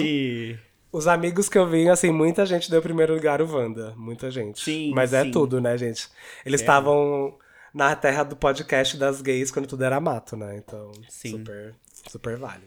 os 0.91 1.08
amigos 1.08 1.47
que 1.47 1.58
eu 1.58 1.65
vi, 1.65 1.88
assim, 1.88 2.12
muita 2.12 2.45
gente 2.45 2.69
deu 2.69 2.82
primeiro 2.82 3.13
lugar 3.13 3.41
o 3.41 3.49
Wanda. 3.49 3.93
Muita 3.95 4.30
gente. 4.30 4.62
Sim, 4.62 4.91
Mas 4.93 5.13
é 5.13 5.23
sim. 5.23 5.32
tudo, 5.32 5.62
né, 5.62 5.78
gente? 5.78 6.10
Eles 6.45 6.60
estavam 6.60 7.38
na 7.73 7.95
terra 7.95 8.23
do 8.23 8.36
podcast 8.36 8.97
das 8.97 9.21
gays 9.21 9.52
quando 9.52 9.65
tudo 9.65 9.86
era 9.86 10.02
mato, 10.02 10.36
né? 10.36 10.58
Então, 10.58 10.91
Sim. 11.08 11.38
super, 11.38 11.73
super 12.12 12.38
vale. 12.38 12.65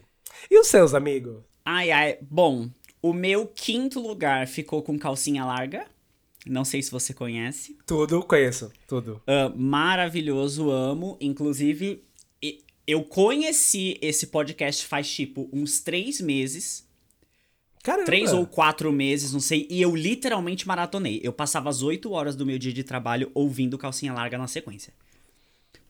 E 0.51 0.59
os 0.59 0.67
seus 0.67 0.95
amigos? 0.95 1.43
Ai, 1.67 1.91
ai. 1.91 2.17
Bom, 2.23 2.71
o 3.03 3.13
meu 3.13 3.47
quinto 3.47 4.01
lugar 4.01 4.47
ficou 4.49 4.83
com 4.83 4.99
calcinha 4.99 5.45
larga. 5.45 5.85
Não 6.47 6.65
sei 6.65 6.81
se 6.81 6.91
você 6.91 7.13
conhece. 7.13 7.77
Tudo, 7.85 8.23
conheço, 8.23 8.73
tudo. 8.89 9.21
Ah, 9.27 9.53
maravilhoso, 9.55 10.71
amo. 10.71 11.19
Inclusive, 11.21 12.06
eu 12.87 13.03
conheci 13.03 13.99
esse 14.01 14.29
podcast 14.29 14.87
faz 14.87 15.11
tipo 15.11 15.49
uns 15.53 15.81
três 15.81 16.21
meses. 16.21 16.87
Caramba! 17.83 18.07
Três 18.07 18.33
ou 18.33 18.47
quatro 18.47 18.93
meses, 18.93 19.33
não 19.33 19.41
sei. 19.41 19.67
E 19.71 19.81
eu 19.81 19.95
literalmente 19.95 20.67
maratonei. 20.67 21.21
Eu 21.23 21.33
passava 21.33 21.69
as 21.69 21.83
oito 21.83 22.13
horas 22.13 22.37
do 22.37 22.47
meu 22.47 22.59
dia 22.59 22.73
de 22.73 22.85
trabalho 22.85 23.31
ouvindo 23.35 23.79
calcinha 23.79 24.13
larga 24.13 24.39
na 24.39 24.47
sequência. 24.47 24.93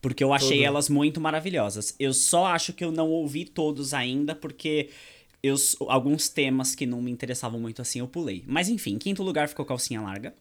Porque 0.01 0.23
eu 0.23 0.33
achei 0.33 0.59
Tudo. 0.59 0.67
elas 0.67 0.89
muito 0.89 1.21
maravilhosas. 1.21 1.95
Eu 1.99 2.13
só 2.13 2.47
acho 2.47 2.73
que 2.73 2.85
eu 2.85 2.93
não 2.93 3.11
ouvi 3.11 3.45
todos 3.45 3.95
ainda, 3.95 4.35
porque 4.35 4.91
eu, 5.43 5.57
alguns 5.89 6.29
temas 6.29 6.75
que 6.75 6.87
não 6.87 7.01
me 7.01 7.11
interessavam 7.11 7.59
muito 7.59 7.83
assim 7.83 8.01
eu 8.01 8.09
pulei. 8.09 8.45
Mas 8.47 8.69
enfim, 8.69 8.95
em 8.95 8.99
quinto 8.99 9.23
lugar 9.23 9.49
ficou 9.49 9.65
calcinha 9.65 10.01
larga. 10.01 10.35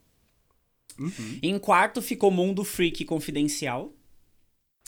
Uhum. 0.99 1.39
Em 1.41 1.57
quarto 1.59 2.01
ficou 2.01 2.31
Mundo 2.31 2.63
Freak 2.63 3.05
Confidencial. 3.05 3.93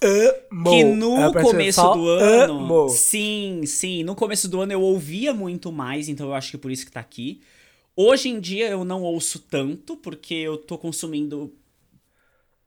Amo. 0.04 0.70
Que 0.70 0.84
no 0.84 1.30
É, 1.30 1.42
começo 1.42 1.88
do 1.90 2.08
ano. 2.08 2.54
amo. 2.54 2.90
Sim, 2.90 3.66
sim. 3.66 4.04
No 4.04 4.16
começo 4.16 4.48
do 4.48 4.62
ano 4.62 4.74
eu 4.74 4.82
ouvia 4.82 5.34
muito 5.34 5.72
mais, 5.72 6.08
então 6.10 6.28
eu 6.28 6.34
acho 6.34 6.52
que 6.52 6.58
por 6.58 6.72
isso 6.72 6.86
que 6.86 6.92
tá 6.92 7.00
aqui. 7.00 7.42
Hoje 7.96 8.30
em 8.30 8.40
dia 8.40 8.70
eu 8.70 8.86
não 8.86 9.04
ouço 9.04 9.40
tanto, 9.40 9.98
porque 9.98 10.34
eu 10.36 10.58
tô 10.58 10.78
consumindo. 10.78 11.54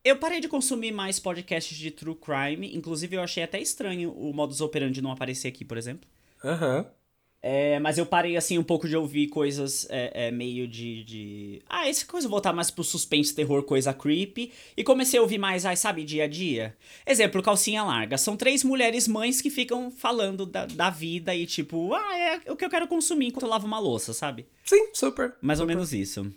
Eu 0.04 0.18
parei 0.18 0.40
de 0.40 0.48
consumir 0.48 0.92
mais 0.92 1.18
podcasts 1.18 1.76
de 1.76 1.90
true 1.90 2.14
crime. 2.14 2.74
Inclusive, 2.74 3.16
eu 3.16 3.22
achei 3.22 3.42
até 3.42 3.60
estranho 3.60 4.12
o 4.12 4.32
modus 4.32 4.60
operandi 4.60 5.00
não 5.02 5.10
aparecer 5.12 5.48
aqui, 5.48 5.64
por 5.64 5.76
exemplo. 5.78 6.08
Aham. 6.44 6.92
É, 7.42 7.78
mas 7.80 7.96
eu 7.96 8.04
parei, 8.04 8.36
assim, 8.36 8.58
um 8.58 8.62
pouco 8.62 8.86
de 8.86 8.94
ouvir 8.94 9.28
coisas 9.28 9.86
é, 9.88 10.26
é, 10.26 10.30
meio 10.30 10.68
de, 10.68 11.02
de... 11.04 11.62
Ah, 11.66 11.88
essa 11.88 12.04
coisa 12.04 12.28
voltar 12.28 12.52
mais 12.52 12.70
pro 12.70 12.84
suspense, 12.84 13.34
terror, 13.34 13.62
coisa 13.62 13.94
creepy. 13.94 14.52
E 14.76 14.84
comecei 14.84 15.18
a 15.18 15.22
ouvir 15.22 15.38
mais, 15.38 15.64
ai, 15.64 15.74
sabe, 15.74 16.04
dia 16.04 16.24
a 16.24 16.28
dia. 16.28 16.76
Exemplo, 17.06 17.42
Calcinha 17.42 17.82
Larga. 17.82 18.18
São 18.18 18.36
três 18.36 18.62
mulheres 18.62 19.08
mães 19.08 19.40
que 19.40 19.48
ficam 19.48 19.90
falando 19.90 20.44
da, 20.44 20.66
da 20.66 20.90
vida 20.90 21.34
e 21.34 21.46
tipo... 21.46 21.94
Ah, 21.94 22.18
é 22.18 22.52
o 22.52 22.56
que 22.56 22.64
eu 22.64 22.70
quero 22.70 22.86
consumir 22.86 23.28
enquanto 23.28 23.44
eu 23.44 23.50
lavo 23.50 23.66
uma 23.66 23.78
louça, 23.78 24.12
sabe? 24.12 24.46
Sim, 24.64 24.90
super. 24.92 25.34
Mais 25.40 25.60
ou 25.60 25.66
menos 25.66 25.94
isso. 25.94 26.30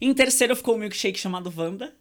Em 0.00 0.14
terceiro 0.14 0.54
ficou 0.54 0.76
o 0.76 0.78
milkshake 0.78 1.18
chamado 1.18 1.52
Wanda. 1.56 1.92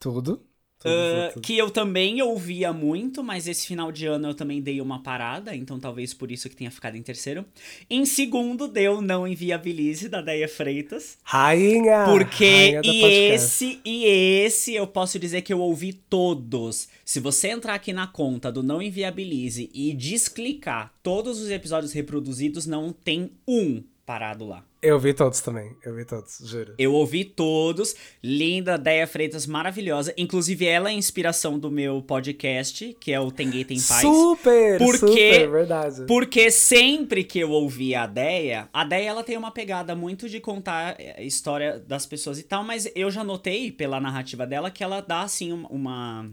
Tudo. 0.00 0.44
Ah, 0.84 1.32
que 1.40 1.56
eu 1.56 1.70
também 1.70 2.20
ouvia 2.20 2.72
muito, 2.72 3.22
mas 3.22 3.48
esse 3.48 3.66
final 3.66 3.90
de 3.90 4.06
ano 4.06 4.28
eu 4.28 4.34
também 4.34 4.60
dei 4.60 4.80
uma 4.80 5.02
parada, 5.02 5.56
então 5.56 5.80
talvez 5.80 6.12
por 6.12 6.30
isso 6.30 6.48
que 6.48 6.56
tenha 6.56 6.70
ficado 6.70 6.96
em 6.96 7.02
terceiro. 7.02 7.44
Em 7.88 8.04
segundo, 8.04 8.68
deu 8.68 9.00
Não 9.00 9.26
Inviabilize, 9.26 10.08
da 10.08 10.20
Deia 10.20 10.48
Freitas. 10.48 11.16
Rainha! 11.22 12.04
Porque, 12.04 12.44
rainha 12.44 12.80
e 12.84 13.32
esse, 13.32 13.80
e 13.84 14.04
esse, 14.04 14.74
eu 14.74 14.86
posso 14.86 15.18
dizer 15.18 15.42
que 15.42 15.52
eu 15.52 15.60
ouvi 15.60 15.94
todos. 15.94 16.88
Se 17.04 17.18
você 17.18 17.48
entrar 17.48 17.74
aqui 17.74 17.92
na 17.92 18.06
conta 18.06 18.52
do 18.52 18.62
Não 18.62 18.82
Inviabilize 18.82 19.70
e 19.72 19.94
desclicar 19.94 20.92
todos 21.02 21.40
os 21.40 21.50
episódios 21.50 21.92
reproduzidos, 21.92 22.66
não 22.66 22.92
tem 22.92 23.30
um 23.48 23.82
parado 24.04 24.46
lá. 24.46 24.64
Eu 24.82 24.98
vi 24.98 25.14
todos 25.14 25.40
também. 25.40 25.74
Eu 25.82 25.94
vi 25.94 26.04
todos, 26.04 26.38
juro. 26.44 26.74
Eu 26.78 26.92
ouvi 26.92 27.24
todos. 27.24 27.94
Linda, 28.22 28.76
Deia 28.76 29.06
Freitas, 29.06 29.46
maravilhosa. 29.46 30.12
Inclusive, 30.16 30.66
ela 30.66 30.90
é 30.90 30.92
a 30.92 30.94
inspiração 30.94 31.58
do 31.58 31.70
meu 31.70 32.02
podcast, 32.02 32.94
que 33.00 33.12
é 33.12 33.18
o 33.18 33.30
Tem 33.30 33.50
Tem 33.50 33.80
Paz. 33.80 34.02
Super! 34.02 34.78
Porque- 34.78 34.98
Super, 35.06 35.50
verdade. 35.50 36.04
Porque 36.06 36.50
sempre 36.50 37.24
que 37.24 37.38
eu 37.38 37.50
ouvia 37.50 38.02
a 38.02 38.06
Deia, 38.06 38.68
a 38.72 38.84
Deia 38.84 39.08
ela 39.08 39.24
tem 39.24 39.38
uma 39.38 39.50
pegada 39.50 39.94
muito 39.94 40.28
de 40.28 40.38
contar 40.38 40.96
é, 41.00 41.14
a 41.18 41.22
história 41.22 41.78
das 41.78 42.04
pessoas 42.04 42.38
e 42.38 42.42
tal, 42.42 42.62
mas 42.62 42.90
eu 42.94 43.10
já 43.10 43.24
notei 43.24 43.72
pela 43.72 43.98
narrativa 44.00 44.46
dela 44.46 44.70
que 44.70 44.84
ela 44.84 45.00
dá 45.00 45.22
assim 45.22 45.52
um- 45.52 45.66
uma. 45.66 46.30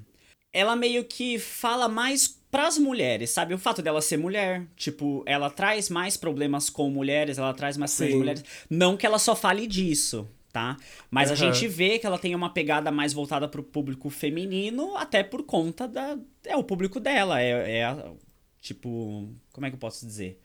Ela 0.53 0.75
meio 0.75 1.05
que 1.05 1.39
fala 1.39 1.87
mais 1.87 2.40
pras 2.51 2.77
mulheres, 2.77 3.29
sabe? 3.31 3.53
O 3.53 3.57
fato 3.57 3.81
dela 3.81 4.01
ser 4.01 4.17
mulher, 4.17 4.67
tipo, 4.75 5.23
ela 5.25 5.49
traz 5.49 5.89
mais 5.89 6.17
problemas 6.17 6.69
com 6.69 6.89
mulheres, 6.89 7.37
ela 7.37 7.53
traz 7.53 7.77
mais 7.77 7.95
problemas 7.95 8.13
Sim. 8.13 8.19
mulheres. 8.19 8.43
Não 8.69 8.97
que 8.97 9.05
ela 9.05 9.17
só 9.17 9.35
fale 9.35 9.65
disso, 9.65 10.27
tá? 10.51 10.75
Mas 11.09 11.29
a 11.29 11.33
Aham. 11.33 11.53
gente 11.53 11.67
vê 11.67 11.97
que 11.97 12.05
ela 12.05 12.19
tem 12.19 12.35
uma 12.35 12.49
pegada 12.53 12.91
mais 12.91 13.13
voltada 13.13 13.47
pro 13.47 13.63
público 13.63 14.09
feminino, 14.09 14.95
até 14.97 15.23
por 15.23 15.43
conta 15.43 15.87
da. 15.87 16.17
É 16.45 16.55
o 16.57 16.63
público 16.63 16.99
dela, 16.99 17.41
é, 17.41 17.77
é 17.79 17.85
a- 17.85 18.11
tipo. 18.61 19.29
Como 19.53 19.65
é 19.65 19.69
que 19.69 19.75
eu 19.75 19.79
posso 19.79 20.05
dizer? 20.05 20.39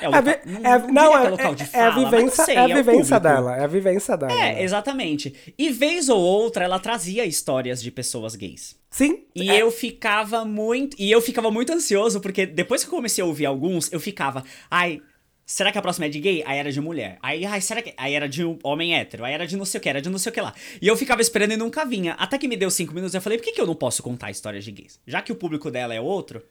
É, 0.00 0.08
o 0.08 0.14
É, 0.14 0.16
local, 0.18 0.22
vi- 0.22 0.52
não, 0.52 0.60
é- 0.74 0.78
não 0.78 0.88
não, 0.92 1.18
é, 1.18 1.28
local 1.30 1.54
de 1.54 1.62
é, 1.62 1.66
é 1.66 1.68
fala, 1.68 1.86
a 2.08 2.10
vivência, 2.10 2.44
sei, 2.44 2.54
é 2.54 2.58
a 2.58 2.64
o 2.64 2.74
vivência 2.74 3.20
dela. 3.20 3.56
É 3.56 3.64
a 3.64 3.66
vivência 3.66 4.16
dela. 4.16 4.32
É, 4.32 4.54
né? 4.54 4.62
exatamente. 4.62 5.34
E 5.56 5.70
vez 5.70 6.08
ou 6.08 6.20
outra 6.20 6.64
ela 6.64 6.78
trazia 6.78 7.24
histórias 7.24 7.82
de 7.82 7.90
pessoas 7.90 8.34
gays. 8.36 8.76
Sim. 8.90 9.24
E 9.34 9.50
é, 9.50 9.62
eu 9.62 9.70
ficava 9.70 10.44
muito. 10.44 10.96
E 10.98 11.10
eu 11.10 11.20
ficava 11.22 11.50
muito 11.50 11.72
ansioso, 11.72 12.20
porque 12.20 12.44
depois 12.46 12.82
que 12.82 12.88
eu 12.88 12.94
comecei 12.94 13.22
a 13.22 13.26
ouvir 13.26 13.46
alguns, 13.46 13.90
eu 13.92 14.00
ficava. 14.00 14.44
Ai. 14.70 15.00
Será 15.48 15.70
que 15.70 15.78
a 15.78 15.82
próxima 15.82 16.06
é 16.06 16.08
de 16.08 16.18
gay? 16.18 16.42
Aí 16.44 16.58
era 16.58 16.72
de 16.72 16.80
mulher. 16.80 17.18
Aí, 17.22 17.46
ai, 17.46 17.60
será 17.60 17.80
que. 17.80 17.94
Aí 17.96 18.14
era 18.14 18.28
de 18.28 18.44
um 18.44 18.58
homem 18.64 18.96
hétero. 18.96 19.24
Aí 19.24 19.32
era 19.32 19.46
de 19.46 19.56
não 19.56 19.64
sei 19.64 19.78
o 19.78 19.80
que, 19.80 19.88
era 19.88 20.02
de 20.02 20.10
não 20.10 20.18
sei 20.18 20.30
o 20.30 20.32
que 20.34 20.40
lá. 20.40 20.52
E 20.82 20.88
eu 20.88 20.96
ficava 20.96 21.22
esperando 21.22 21.52
e 21.52 21.56
nunca 21.56 21.84
vinha. 21.84 22.14
Até 22.14 22.36
que 22.36 22.48
me 22.48 22.56
deu 22.56 22.68
cinco 22.68 22.92
minutos 22.92 23.14
eu 23.14 23.20
falei, 23.20 23.38
por 23.38 23.44
que, 23.44 23.52
que 23.52 23.60
eu 23.60 23.66
não 23.66 23.76
posso 23.76 24.02
contar 24.02 24.28
histórias 24.32 24.64
de 24.64 24.72
gays? 24.72 24.98
Já 25.06 25.22
que 25.22 25.30
o 25.30 25.36
público 25.36 25.70
dela 25.70 25.94
é 25.94 26.00
outro, 26.00 26.42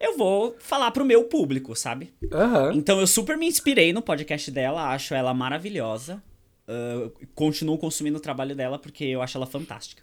eu 0.00 0.16
vou 0.16 0.56
falar 0.58 0.90
pro 0.90 1.04
meu 1.04 1.24
público, 1.24 1.74
sabe? 1.74 2.12
Aham. 2.32 2.72
Então 2.74 3.00
eu 3.00 3.06
super 3.06 3.36
me 3.36 3.46
inspirei 3.46 3.92
no 3.92 4.02
podcast 4.02 4.50
dela, 4.50 4.90
acho 4.90 5.14
ela 5.14 5.32
maravilhosa. 5.34 6.22
Ah, 6.66 7.10
continuo 7.34 7.78
consumindo 7.78 8.18
o 8.18 8.20
trabalho 8.20 8.54
dela 8.54 8.78
porque 8.78 9.04
eu 9.04 9.22
acho 9.22 9.36
ela 9.36 9.46
fantástica. 9.46 10.02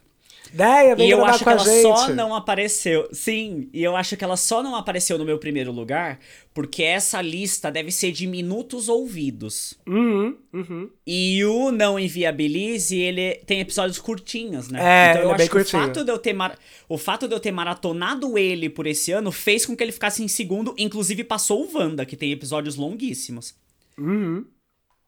Vem 0.52 1.08
E 1.08 1.10
eu 1.10 1.24
acho 1.24 1.42
que 1.42 1.48
ela 1.48 1.64
gente. 1.64 1.82
só 1.82 2.08
não 2.08 2.34
apareceu. 2.34 3.08
Sim, 3.12 3.68
e 3.72 3.82
eu 3.82 3.96
acho 3.96 4.16
que 4.16 4.24
ela 4.24 4.36
só 4.36 4.62
não 4.62 4.74
apareceu 4.74 5.16
no 5.16 5.24
meu 5.24 5.38
primeiro 5.38 5.72
lugar 5.72 6.18
porque 6.54 6.82
essa 6.82 7.22
lista 7.22 7.70
deve 7.70 7.90
ser 7.90 8.12
de 8.12 8.26
minutos 8.26 8.88
ouvidos. 8.88 9.78
Uhum, 9.86 10.36
uhum. 10.52 10.90
E 11.06 11.42
o 11.44 11.72
Não 11.72 11.98
Inviabilize, 11.98 12.94
ele 12.94 13.36
tem 13.46 13.60
episódios 13.60 13.98
curtinhos, 13.98 14.68
né? 14.68 14.80
É, 14.80 15.10
então 15.12 15.22
eu 15.22 15.30
é 15.30 15.34
acho 15.34 15.44
que 15.44 15.48
o 15.48 15.50
curtinho. 15.50 15.82
fato, 15.82 16.04
de 16.04 16.12
eu 16.12 16.18
ter 16.18 16.34
mar... 16.34 16.58
o 16.88 16.98
fato 16.98 17.26
de 17.26 17.34
eu 17.34 17.40
ter 17.40 17.52
maratonado 17.52 18.36
ele 18.36 18.68
por 18.68 18.86
esse 18.86 19.12
ano 19.12 19.32
fez 19.32 19.64
com 19.64 19.74
que 19.74 19.82
ele 19.82 19.92
ficasse 19.92 20.22
em 20.22 20.28
segundo, 20.28 20.74
inclusive 20.76 21.24
passou 21.24 21.64
o 21.64 21.78
Wanda, 21.78 22.04
que 22.04 22.16
tem 22.16 22.30
episódios 22.30 22.76
longuíssimos. 22.76 23.54
Uhum. 23.96 24.44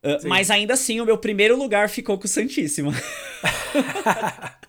Uh, 0.03 0.29
mas 0.29 0.51
ainda 0.51 0.75
assim, 0.75 1.01
o 1.01 1.05
meu 1.05 1.19
primeiro 1.19 1.57
lugar 1.59 1.89
ficou 1.89 2.19
com 2.19 2.25
o 2.25 2.29
Santíssima. 2.29 2.93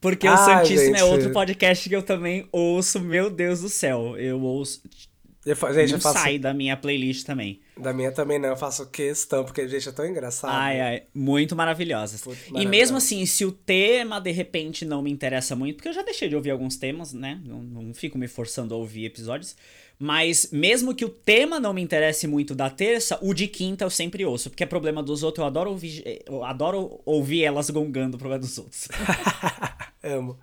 Porque 0.00 0.26
o 0.26 0.32
Ah, 0.32 0.36
Santíssimo 0.36 0.96
é 0.96 0.98
gente. 1.00 1.08
outro 1.10 1.30
podcast 1.32 1.88
que 1.88 1.94
eu 1.94 2.02
também 2.02 2.48
ouço, 2.50 2.98
meu 3.00 3.28
Deus 3.30 3.60
do 3.60 3.68
céu. 3.68 4.16
Eu 4.16 4.40
ouço. 4.40 4.82
Eu 5.44 5.54
gente, 5.72 5.90
não 5.92 5.96
eu 5.96 6.00
faço. 6.02 6.18
sai 6.18 6.38
da 6.38 6.52
minha 6.52 6.76
playlist 6.76 7.24
também. 7.24 7.60
Da 7.78 7.94
minha 7.94 8.12
também 8.12 8.38
não, 8.38 8.50
eu 8.50 8.56
faço 8.58 8.86
questão, 8.90 9.42
porque, 9.42 9.66
gente, 9.66 9.88
é 9.88 9.92
tão 9.92 10.04
engraçado. 10.06 10.50
Ai, 10.52 10.80
ai, 10.80 11.02
muito 11.14 11.56
maravilhosas. 11.56 12.20
Puta, 12.20 12.36
E 12.54 12.66
mesmo 12.66 12.98
assim, 12.98 13.24
se 13.24 13.44
o 13.46 13.50
tema 13.50 14.20
de 14.20 14.30
repente 14.30 14.84
não 14.84 15.00
me 15.00 15.10
interessa 15.10 15.56
muito, 15.56 15.76
porque 15.76 15.88
eu 15.88 15.94
já 15.94 16.02
deixei 16.02 16.28
de 16.28 16.36
ouvir 16.36 16.50
alguns 16.50 16.76
temas, 16.76 17.14
né? 17.14 17.40
Não, 17.42 17.62
não 17.62 17.94
fico 17.94 18.18
me 18.18 18.28
forçando 18.28 18.74
a 18.74 18.76
ouvir 18.76 19.06
episódios. 19.06 19.56
Mas 19.98 20.48
mesmo 20.50 20.94
que 20.94 21.04
o 21.04 21.10
tema 21.10 21.58
não 21.60 21.72
me 21.74 21.82
interesse 21.82 22.26
muito 22.26 22.54
da 22.54 22.68
terça, 22.70 23.18
o 23.22 23.32
de 23.34 23.46
quinta 23.46 23.84
eu 23.84 23.90
sempre 23.90 24.24
ouço. 24.26 24.50
Porque 24.50 24.62
é 24.62 24.66
problema 24.66 25.02
dos 25.02 25.22
outros, 25.22 25.42
eu 25.42 25.46
adoro 25.46 25.70
ouvir, 25.70 26.22
eu 26.26 26.44
adoro 26.44 27.00
ouvir 27.04 27.44
elas 27.44 27.68
gongando 27.70 28.16
o 28.16 28.18
problema 28.18 28.40
dos 28.40 28.56
outros. 28.58 28.88
Amo. 30.02 30.38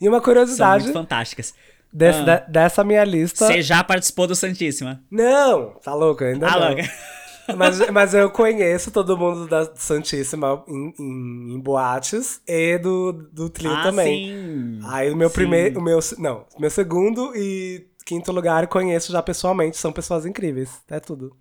E 0.00 0.08
uma 0.08 0.18
São 0.18 0.24
curiosidade 0.24 0.84
muito 0.84 0.94
fantásticas. 0.94 1.54
desse- 1.92 2.20
Ah. 2.20 2.24
da- 2.24 2.38
dessa 2.40 2.84
minha 2.84 3.04
lista. 3.04 3.46
Você 3.46 3.62
já 3.62 3.82
participou 3.82 4.26
do 4.26 4.34
Santíssima? 4.36 5.02
Não, 5.10 5.70
tá 5.82 5.94
louco, 5.94 6.22
ainda 6.24 6.46
Ah, 6.48 6.58
não. 6.58 6.68
louca. 6.68 6.82
Mas, 7.56 7.90
mas 7.90 8.14
eu 8.14 8.30
conheço 8.30 8.92
todo 8.92 9.18
mundo 9.18 9.48
da 9.48 9.74
Santíssima 9.74 10.62
em, 10.68 10.94
em- 11.00 11.54
em 11.54 11.58
boates 11.60 12.40
e 12.46 12.78
do, 12.78 13.12
do 13.32 13.50
trio 13.50 13.72
ah, 13.72 13.82
também. 13.82 14.28
sim. 14.28 14.80
Aí 14.84 15.10
o 15.10 15.16
meu 15.16 15.28
Sim. 15.28 15.34
primeiro, 15.34 15.80
o 15.80 15.82
meu, 15.82 15.98
não, 16.18 16.44
meu 16.60 16.70
segundo 16.70 17.32
e 17.34 17.88
quinto 18.06 18.30
lugar 18.30 18.68
conheço 18.68 19.10
já 19.10 19.20
pessoalmente, 19.20 19.76
são 19.78 19.90
pessoas 19.90 20.24
incríveis, 20.26 20.70
é 20.88 21.00
tudo. 21.00 21.34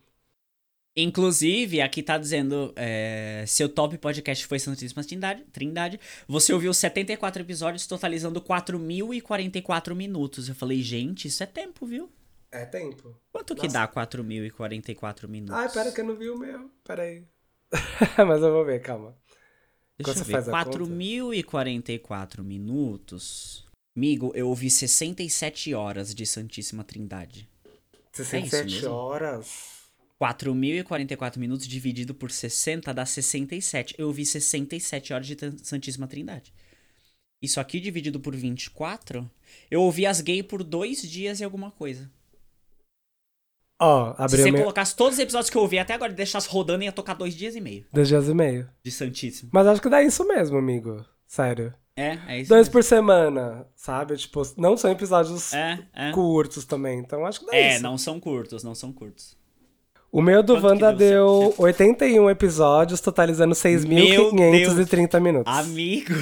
Inclusive, 1.02 1.82
aqui 1.82 2.04
tá 2.04 2.18
dizendo, 2.18 2.74
é, 2.76 3.44
seu 3.48 3.70
top 3.70 3.98
podcast 3.98 4.46
foi 4.46 4.60
Santíssima 4.60 5.04
Trindade, 5.04 5.44
Trindade. 5.52 6.00
Você 6.28 6.52
ouviu 6.52 6.74
74 6.74 7.42
episódios, 7.42 7.88
totalizando 7.88 8.42
4.044 8.42 9.96
minutos. 9.96 10.50
Eu 10.50 10.56
falei, 10.56 10.82
gente, 10.82 11.28
isso 11.28 11.42
é 11.42 11.46
tempo, 11.46 11.86
viu? 11.86 12.10
É 12.52 12.66
tempo. 12.66 13.16
Quanto 13.32 13.56
que 13.56 13.68
Nossa. 13.68 13.88
dá 13.88 13.88
4.044 13.88 15.28
minutos? 15.28 15.56
Ai, 15.56 15.72
pera 15.72 15.92
que 15.92 16.02
eu 16.02 16.06
não 16.06 16.16
vi 16.16 16.30
o 16.30 16.38
meu, 16.38 16.70
pera 16.84 17.04
aí. 17.04 17.24
mas 18.28 18.42
eu 18.42 18.52
vou 18.52 18.66
ver, 18.66 18.82
calma. 18.82 19.16
Deixa 19.98 20.12
Enquanto 20.12 20.18
eu 20.18 20.26
ver, 20.26 20.32
faz 20.32 20.50
a 20.50 20.66
conta. 20.66 20.80
4.044 20.80 22.44
minutos... 22.44 23.68
Amigo, 23.98 24.32
eu 24.34 24.48
ouvi 24.48 24.70
67 24.70 25.74
horas 25.74 26.16
de 26.16 26.26
Santíssima 26.26 26.86
Trindade. 26.86 27.50
67 28.14 28.76
mesmo? 28.76 28.92
horas. 28.92 29.79
4.044 30.21 31.38
minutos 31.38 31.67
dividido 31.67 32.13
por 32.13 32.29
60 32.32 32.93
dá 32.93 33.05
67. 33.05 33.95
Eu 33.97 34.08
ouvi 34.08 34.25
67 34.25 35.13
horas 35.13 35.27
de 35.27 35.38
Santíssima 35.63 36.08
Trindade. 36.08 36.53
Isso 37.41 37.60
aqui 37.60 37.79
dividido 37.79 38.19
por 38.19 38.36
24, 38.36 39.29
eu 39.71 39.82
ouvi 39.82 40.05
as 40.05 40.19
gay 40.19 40.43
por 40.43 40.62
dois 40.62 41.01
dias 41.01 41.39
e 41.39 41.43
alguma 41.45 41.71
coisa. 41.71 42.12
Ó, 43.82 44.13
Se 44.13 44.21
abriu 44.21 44.43
você 44.43 44.51
meu... 44.51 44.62
colocasse 44.62 44.93
todos 44.93 45.13
os 45.13 45.19
episódios 45.19 45.49
que 45.49 45.55
eu 45.55 45.62
ouvi 45.62 45.79
até 45.79 45.93
agora 45.93 46.12
e 46.12 46.15
deixasse 46.15 46.49
rodando, 46.49 46.84
ia 46.84 46.91
tocar 46.91 47.13
dois 47.13 47.34
dias 47.34 47.55
e 47.55 47.62
meio 47.62 47.86
Dois 47.93 48.10
dias 48.10 48.27
e 48.27 48.34
meio. 48.34 48.69
de 48.84 48.91
Santíssimo. 48.91 49.49
Mas 49.53 49.65
acho 49.67 49.82
que 49.82 49.88
dá 49.89 50.03
isso 50.03 50.27
mesmo, 50.27 50.58
amigo. 50.58 51.05
Sério. 51.25 51.73
É, 51.95 52.19
é 52.27 52.39
isso. 52.41 52.49
Dois 52.49 52.67
mesmo. 52.67 52.71
por 52.73 52.84
semana, 52.84 53.65
sabe? 53.73 54.17
Tipo, 54.17 54.41
não 54.58 54.75
são 54.75 54.91
episódios 54.91 55.53
É, 55.53 55.88
é. 55.93 56.12
curtos 56.12 56.65
também, 56.65 56.99
então 56.99 57.25
acho 57.25 57.39
que 57.39 57.45
dá 57.45 57.55
É, 57.55 57.75
isso. 57.75 57.84
não 57.84 57.97
são 57.97 58.19
curtos, 58.19 58.63
não 58.65 58.75
são 58.75 58.91
curtos. 58.91 59.38
O 60.12 60.22
meu 60.22 60.41
do 60.41 60.54
Quanto 60.54 60.65
Wanda 60.65 60.93
deu 60.93 61.54
deu 61.56 61.56
81 61.58 62.30
episódios, 62.32 63.00
totalizando 63.00 63.56
Meu 63.88 64.32
6.530 64.32 65.19
minutos. 65.22 65.54
Amigo, 65.56 66.13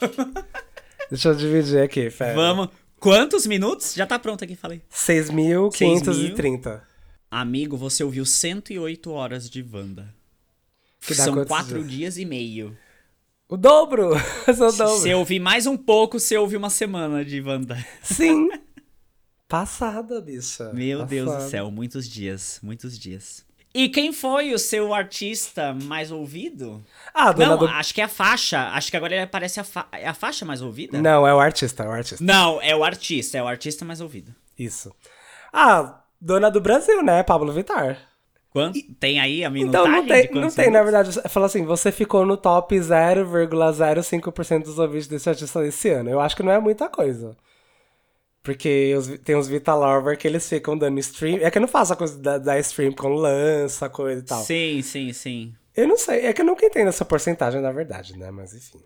Deixa 1.10 1.30
eu 1.30 1.34
dividir 1.34 1.80
aqui, 1.80 2.10
Fé. 2.10 2.34
vamos. 2.34 2.68
Quantos 3.00 3.46
minutos? 3.46 3.94
Já 3.94 4.06
tá 4.06 4.18
pronto 4.18 4.44
aqui, 4.44 4.54
falei. 4.54 4.82
6.530. 4.92 6.80
Amigo, 7.30 7.76
você 7.76 8.02
ouviu 8.04 8.24
108 8.26 9.10
horas 9.10 9.48
de 9.48 9.64
Wanda. 9.72 10.14
Que 11.00 11.14
dá 11.14 11.24
São 11.24 11.44
quatro 11.44 11.78
dias? 11.84 11.90
dias 11.90 12.18
e 12.18 12.24
meio. 12.24 12.76
O 13.48 13.56
dobro! 13.56 14.10
Esse 14.46 14.60
é 14.62 14.66
o 14.66 14.70
Se 14.70 14.78
dobro. 14.78 14.94
você 14.96 15.14
ouvir 15.14 15.38
mais 15.38 15.66
um 15.66 15.76
pouco, 15.76 16.18
você 16.20 16.36
ouve 16.36 16.56
uma 16.56 16.68
semana 16.70 17.24
de 17.24 17.40
Wanda. 17.40 17.78
Sim. 18.02 18.48
Passada, 19.48 20.20
bicha. 20.20 20.70
Meu 20.74 21.06
Deus 21.06 21.26
do 21.26 21.32
Passada. 21.32 21.50
céu, 21.50 21.70
muitos 21.70 22.06
dias, 22.06 22.60
muitos 22.62 22.98
dias. 22.98 23.46
E 23.74 23.88
quem 23.88 24.12
foi 24.12 24.52
o 24.52 24.58
seu 24.58 24.92
artista 24.92 25.72
mais 25.84 26.10
ouvido? 26.10 26.84
Ah, 27.14 27.32
dona 27.32 27.50
Não, 27.50 27.58
do... 27.58 27.66
acho 27.66 27.94
que 27.94 28.00
é 28.00 28.04
a 28.04 28.08
faixa. 28.08 28.68
Acho 28.70 28.90
que 28.90 28.96
agora 28.96 29.14
ele 29.14 29.22
aparece 29.22 29.58
a, 29.60 29.64
fa... 29.64 29.86
é 29.92 30.06
a 30.06 30.12
faixa 30.14 30.44
mais 30.44 30.60
ouvida? 30.60 31.00
Não, 31.00 31.26
é 31.26 31.34
o 31.34 31.40
artista, 31.40 31.82
é 31.84 31.88
o 31.88 31.90
artista. 31.92 32.22
Não, 32.22 32.60
é 32.60 32.76
o 32.76 32.84
artista, 32.84 33.38
é 33.38 33.42
o 33.42 33.46
artista 33.46 33.84
mais 33.84 34.00
ouvido. 34.00 34.34
Isso. 34.58 34.92
Ah, 35.52 36.02
dona 36.20 36.50
do 36.50 36.60
Brasil, 36.60 37.02
né? 37.02 37.22
Pablo 37.22 37.52
Vittar. 37.52 37.98
Quanto? 38.50 38.78
Tem 38.98 39.20
aí 39.20 39.44
a 39.44 39.48
Então 39.48 39.52
minutagem 39.52 39.90
não 39.92 40.02
de 40.02 40.08
tem, 40.08 40.30
não 40.32 40.50
tem, 40.50 40.70
na 40.70 40.82
verdade. 40.82 41.10
Fala 41.28 41.46
assim, 41.46 41.64
você 41.64 41.92
ficou 41.92 42.26
no 42.26 42.36
top 42.36 42.74
0,05% 42.76 44.62
dos 44.64 44.78
ouvintes 44.78 45.06
desse 45.06 45.28
artista 45.28 45.60
desse 45.62 45.88
ano. 45.90 46.10
Eu 46.10 46.20
acho 46.20 46.34
que 46.36 46.42
não 46.42 46.52
é 46.52 46.58
muita 46.58 46.88
coisa. 46.88 47.36
Porque 48.48 48.94
os- 48.96 49.18
tem 49.18 49.36
uns 49.36 49.46
Vita 49.46 49.74
Lover 49.74 50.16
que 50.16 50.26
eles 50.26 50.48
ficam 50.48 50.76
dando 50.78 50.98
stream. 51.00 51.36
É 51.42 51.50
que 51.50 51.58
eu 51.58 51.60
não 51.60 51.68
faço 51.68 51.92
a 51.92 51.96
coisa 51.96 52.18
da, 52.18 52.38
da 52.38 52.58
stream 52.60 52.92
com 52.92 53.08
lança, 53.08 53.90
coisa 53.90 54.20
e 54.22 54.24
tal. 54.24 54.42
Sim, 54.42 54.80
sim, 54.80 55.12
sim. 55.12 55.54
Eu 55.76 55.86
não 55.86 55.98
sei, 55.98 56.24
é 56.24 56.32
que 56.32 56.40
eu 56.40 56.46
nunca 56.46 56.64
entendo 56.64 56.88
essa 56.88 57.04
porcentagem, 57.04 57.60
na 57.60 57.70
verdade, 57.70 58.16
né? 58.18 58.30
Mas 58.30 58.54
enfim. 58.54 58.80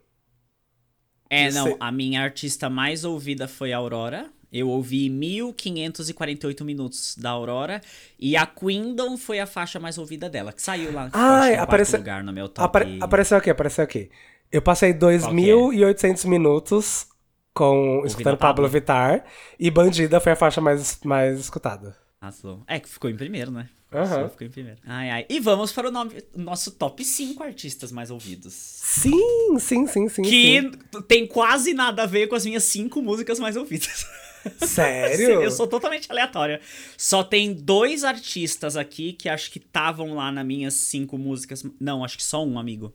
É, 1.31 1.51
não, 1.53 1.77
a 1.79 1.93
minha 1.93 2.21
artista 2.23 2.69
mais 2.69 3.05
ouvida 3.05 3.47
foi 3.47 3.73
a 3.73 3.77
Aurora. 3.77 4.29
Eu 4.53 4.69
ouvi 4.69 5.09
1548 5.09 6.65
minutos 6.65 7.17
da 7.17 7.31
Aurora. 7.31 7.81
E 8.19 8.37
a 8.37 8.45
Quindon 8.45 9.17
foi 9.17 9.39
a 9.39 9.47
faixa 9.47 9.79
mais 9.79 9.97
ouvida 9.97 10.29
dela, 10.29 10.53
que 10.53 10.61
saiu 10.61 10.93
lá. 10.93 11.09
Ai, 11.13 11.55
é 11.55 11.59
apareceu- 11.59 12.01
lugar 12.01 12.25
no 12.25 12.33
meu 12.33 12.49
top. 12.49 12.67
Apare- 12.67 12.99
apareceu 13.01 13.39
aqui, 13.39 13.49
apareceu 13.49 13.85
aqui. 13.85 14.11
Eu 14.51 14.61
passei 14.61 14.93
que 14.93 14.97
é? 14.97 14.99
2.800 14.99 16.25
minutos 16.27 17.07
com 17.55 18.03
escutando 18.07 18.37
Pablo. 18.37 18.69
Vittar. 18.69 19.25
E 19.59 19.71
Bandida 19.71 20.21
foi 20.21 20.33
a 20.33 20.37
faixa 20.37 20.61
mais, 20.61 20.99
mais 21.05 21.39
escutada. 21.39 21.97
Arrasou. 22.21 22.63
É, 22.67 22.79
que 22.79 22.89
ficou 22.89 23.11
em 23.11 23.17
primeiro, 23.17 23.51
né? 23.51 23.69
Aham. 23.93 24.23
Só 24.23 24.29
Ficou 24.31 24.47
em 24.47 24.51
primeiro. 24.51 24.79
Ai, 24.87 25.11
ai. 25.11 25.27
E 25.29 25.39
vamos 25.41 25.73
para 25.73 25.89
o 25.89 25.91
nome- 25.91 26.23
nosso 26.35 26.71
top 26.71 27.05
5 27.05 27.43
artistas 27.43 27.93
mais 27.93 28.11
ouvidos. 28.11 28.55
Sim, 28.55 29.59
sim, 29.59 29.87
sim, 29.87 30.09
sim. 30.09 30.23
que 30.23 30.61
sim. 30.63 30.71
tem 31.07 31.27
quase 31.27 31.75
nada 31.75 32.05
a 32.05 32.07
ver 32.07 32.29
com 32.29 32.35
as 32.35 32.47
minhas 32.47 32.65
5 32.65 33.03
músicas 33.03 33.39
mais 33.39 33.57
ouvidas. 33.57 34.07
Sério? 34.59 35.43
Eu 35.43 35.51
sou 35.51 35.67
totalmente 35.67 36.11
aleatória. 36.11 36.61
Só 36.97 37.23
tem 37.23 37.53
dois 37.53 38.03
artistas 38.03 38.77
aqui 38.77 39.13
que 39.13 39.29
acho 39.29 39.51
que 39.51 39.59
estavam 39.59 40.15
lá 40.15 40.33
nas 40.33 40.45
minhas 40.45 40.75
cinco 40.75 41.17
músicas. 41.17 41.65
Não, 41.81 42.05
acho 42.05 42.17
que 42.17 42.25
só 42.25 42.45
um, 42.45 42.59
amigo. 42.59 42.93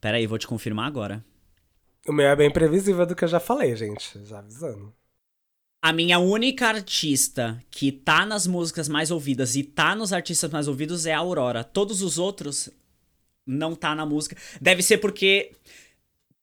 Pera 0.00 0.16
aí, 0.16 0.26
vou 0.26 0.38
te 0.38 0.46
confirmar 0.46 0.86
agora. 0.86 1.24
O 2.06 2.12
meu 2.12 2.26
é 2.26 2.34
bem 2.36 2.50
previsível 2.50 3.06
do 3.06 3.14
que 3.14 3.24
eu 3.24 3.28
já 3.28 3.38
falei, 3.40 3.76
gente. 3.76 4.18
Já 4.24 4.38
avisando. 4.40 4.92
A 5.84 5.92
minha 5.92 6.18
única 6.18 6.68
artista 6.68 7.60
que 7.70 7.90
tá 7.90 8.24
nas 8.24 8.46
músicas 8.46 8.88
mais 8.88 9.10
ouvidas 9.10 9.56
e 9.56 9.62
tá 9.64 9.94
nos 9.94 10.12
artistas 10.12 10.50
mais 10.50 10.68
ouvidos 10.68 11.06
é 11.06 11.12
a 11.12 11.18
Aurora. 11.18 11.64
Todos 11.64 12.02
os 12.02 12.18
outros 12.18 12.68
não 13.46 13.74
tá 13.74 13.94
na 13.94 14.06
música. 14.06 14.36
Deve 14.60 14.80
ser 14.82 14.98
porque, 14.98 15.52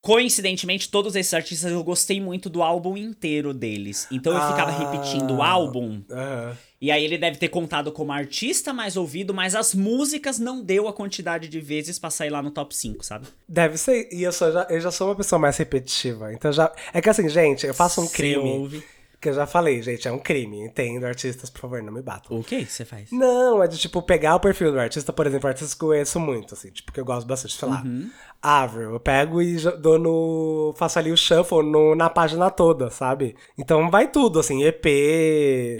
coincidentemente, 0.01 0.89
todos 0.89 1.15
esses 1.15 1.33
artistas 1.33 1.71
eu 1.71 1.83
gostei 1.83 2.19
muito 2.19 2.49
do 2.49 2.61
álbum 2.61 2.97
inteiro 2.97 3.53
deles. 3.53 4.07
Então 4.11 4.33
eu 4.33 4.41
ficava 4.51 4.71
Ah. 4.71 4.77
repetindo 4.91 5.35
o 5.35 5.41
álbum. 5.43 6.03
Aham. 6.11 6.57
E 6.81 6.91
aí 6.91 7.03
ele 7.03 7.17
deve 7.17 7.37
ter 7.37 7.49
contado 7.49 7.91
como 7.91 8.11
artista 8.11 8.71
mais 8.71 8.95
ouvido, 8.95 9.33
mas 9.33 9.53
as 9.53 9.75
músicas 9.75 10.39
não 10.39 10.63
deu 10.63 10.87
a 10.87 10.93
quantidade 10.93 11.49
de 11.49 11.59
vezes 11.59 11.99
pra 11.99 12.09
sair 12.09 12.29
lá 12.29 12.41
no 12.41 12.51
top 12.51 12.73
5, 12.73 13.03
sabe? 13.03 13.27
Deve 13.47 13.77
ser. 13.77 14.07
E 14.11 14.23
eu, 14.23 14.31
sou, 14.31 14.51
já, 14.51 14.65
eu 14.69 14.79
já 14.79 14.89
sou 14.89 15.09
uma 15.09 15.15
pessoa 15.15 15.39
mais 15.39 15.57
repetitiva. 15.57 16.33
Então 16.33 16.53
já. 16.53 16.71
É 16.93 17.01
que 17.01 17.09
assim, 17.09 17.27
gente, 17.27 17.67
eu 17.67 17.73
faço 17.73 18.01
um 18.01 18.07
Cê 18.07 18.15
crime. 18.15 18.37
ouve. 18.37 18.83
Que 19.21 19.29
eu 19.29 19.33
já 19.33 19.45
falei, 19.45 19.81
gente, 19.81 20.07
é 20.07 20.11
um 20.11 20.17
crime. 20.17 20.61
Entendo, 20.65 21.03
artistas, 21.05 21.49
por 21.49 21.59
favor, 21.59 21.83
não 21.83 21.91
me 21.91 22.01
batam. 22.01 22.37
O 22.37 22.43
que 22.43 22.65
você 22.65 22.85
faz? 22.85 23.11
Não, 23.11 23.61
é 23.61 23.67
de 23.67 23.77
tipo 23.77 24.01
pegar 24.01 24.35
o 24.35 24.39
perfil 24.39 24.71
do 24.71 24.79
artista, 24.79 25.11
por 25.11 25.27
exemplo, 25.27 25.47
artistas 25.49 25.73
que 25.73 25.83
eu 25.83 25.89
conheço 25.89 26.19
muito, 26.21 26.53
assim, 26.53 26.71
tipo, 26.71 26.91
que 26.93 26.99
eu 27.01 27.03
gosto 27.03 27.27
bastante, 27.27 27.53
sei 27.53 27.67
lá. 27.67 27.81
Uhum. 27.83 28.09
Avril, 28.41 28.91
eu 28.93 28.99
pego 28.99 29.41
e 29.41 29.57
dou 29.81 29.99
no. 29.99 30.73
faço 30.77 30.97
ali 30.99 31.11
o 31.11 31.17
shuffle 31.17 31.63
no, 31.63 31.95
na 31.95 32.09
página 32.09 32.49
toda, 32.49 32.89
sabe? 32.89 33.35
Então 33.57 33.91
vai 33.91 34.09
tudo, 34.09 34.39
assim, 34.39 34.63
EP, 34.63 34.85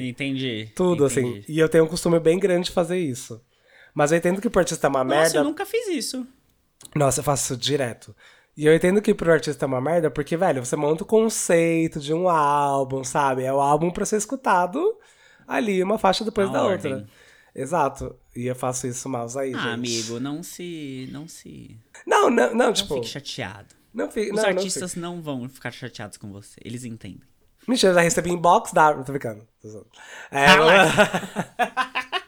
Entendi. 0.01 0.71
tudo, 0.75 1.05
entendi. 1.05 1.39
assim. 1.39 1.45
E 1.47 1.59
eu 1.59 1.69
tenho 1.69 1.85
um 1.85 1.87
costume 1.87 2.19
bem 2.19 2.37
grande 2.37 2.65
de 2.65 2.71
fazer 2.71 2.97
isso. 2.97 3.41
Mas 3.93 4.11
eu 4.11 4.17
entendo 4.17 4.41
que 4.41 4.49
pro 4.49 4.59
artista 4.59 4.87
é 4.87 4.89
uma 4.89 5.03
Nossa, 5.03 5.15
merda. 5.21 5.37
eu 5.39 5.43
nunca 5.45 5.65
fiz 5.65 5.87
isso. 5.87 6.27
Nossa, 6.95 7.21
eu 7.21 7.23
faço 7.23 7.53
isso 7.53 7.61
direto. 7.61 8.13
E 8.61 8.65
eu 8.65 8.75
entendo 8.75 9.01
que 9.01 9.13
pro 9.13 9.31
artista 9.31 9.63
é 9.63 9.67
uma 9.67 9.79
merda, 9.79 10.11
porque, 10.11 10.35
velho, 10.35 10.65
você 10.65 10.75
monta 10.75 11.03
o 11.03 11.05
conceito 11.07 11.97
de 11.97 12.13
um 12.13 12.27
álbum, 12.27 13.05
sabe? 13.05 13.43
É 13.45 13.53
o 13.53 13.61
álbum 13.61 13.89
pra 13.89 14.05
ser 14.05 14.17
escutado 14.17 14.97
ali, 15.47 15.81
uma 15.81 15.97
faixa 15.97 16.25
depois 16.25 16.47
Na 16.47 16.53
da 16.59 16.65
ordem. 16.65 16.93
outra. 16.95 17.07
Exato. 17.55 18.15
E 18.35 18.47
eu 18.47 18.55
faço 18.55 18.85
isso 18.85 19.07
mouse 19.07 19.39
aí, 19.39 19.53
Ah, 19.53 19.59
gente. 19.59 19.73
amigo, 19.75 20.19
não 20.19 20.43
se. 20.43 21.07
Não 21.09 21.25
se. 21.25 21.79
Não, 22.05 22.29
não, 22.29 22.49
não, 22.49 22.65
Não 22.67 22.73
tipo. 22.73 22.95
fique 22.95 23.07
chateado. 23.07 23.73
Não, 23.93 24.11
fi, 24.11 24.29
Os 24.29 24.35
não, 24.35 24.45
artistas 24.45 24.95
não, 24.95 25.15
não, 25.15 25.21
vão 25.21 25.47
ficar 25.47 25.71
chateados 25.71 26.17
com 26.17 26.29
você. 26.29 26.59
Eles 26.61 26.83
entendem. 26.83 27.21
Mentira, 27.65 27.93
já 27.93 28.01
recebi 28.01 28.29
inbox 28.29 28.73
da. 28.73 28.93
Tô 28.93 29.13
zoando. 29.69 29.87
É, 30.31 30.47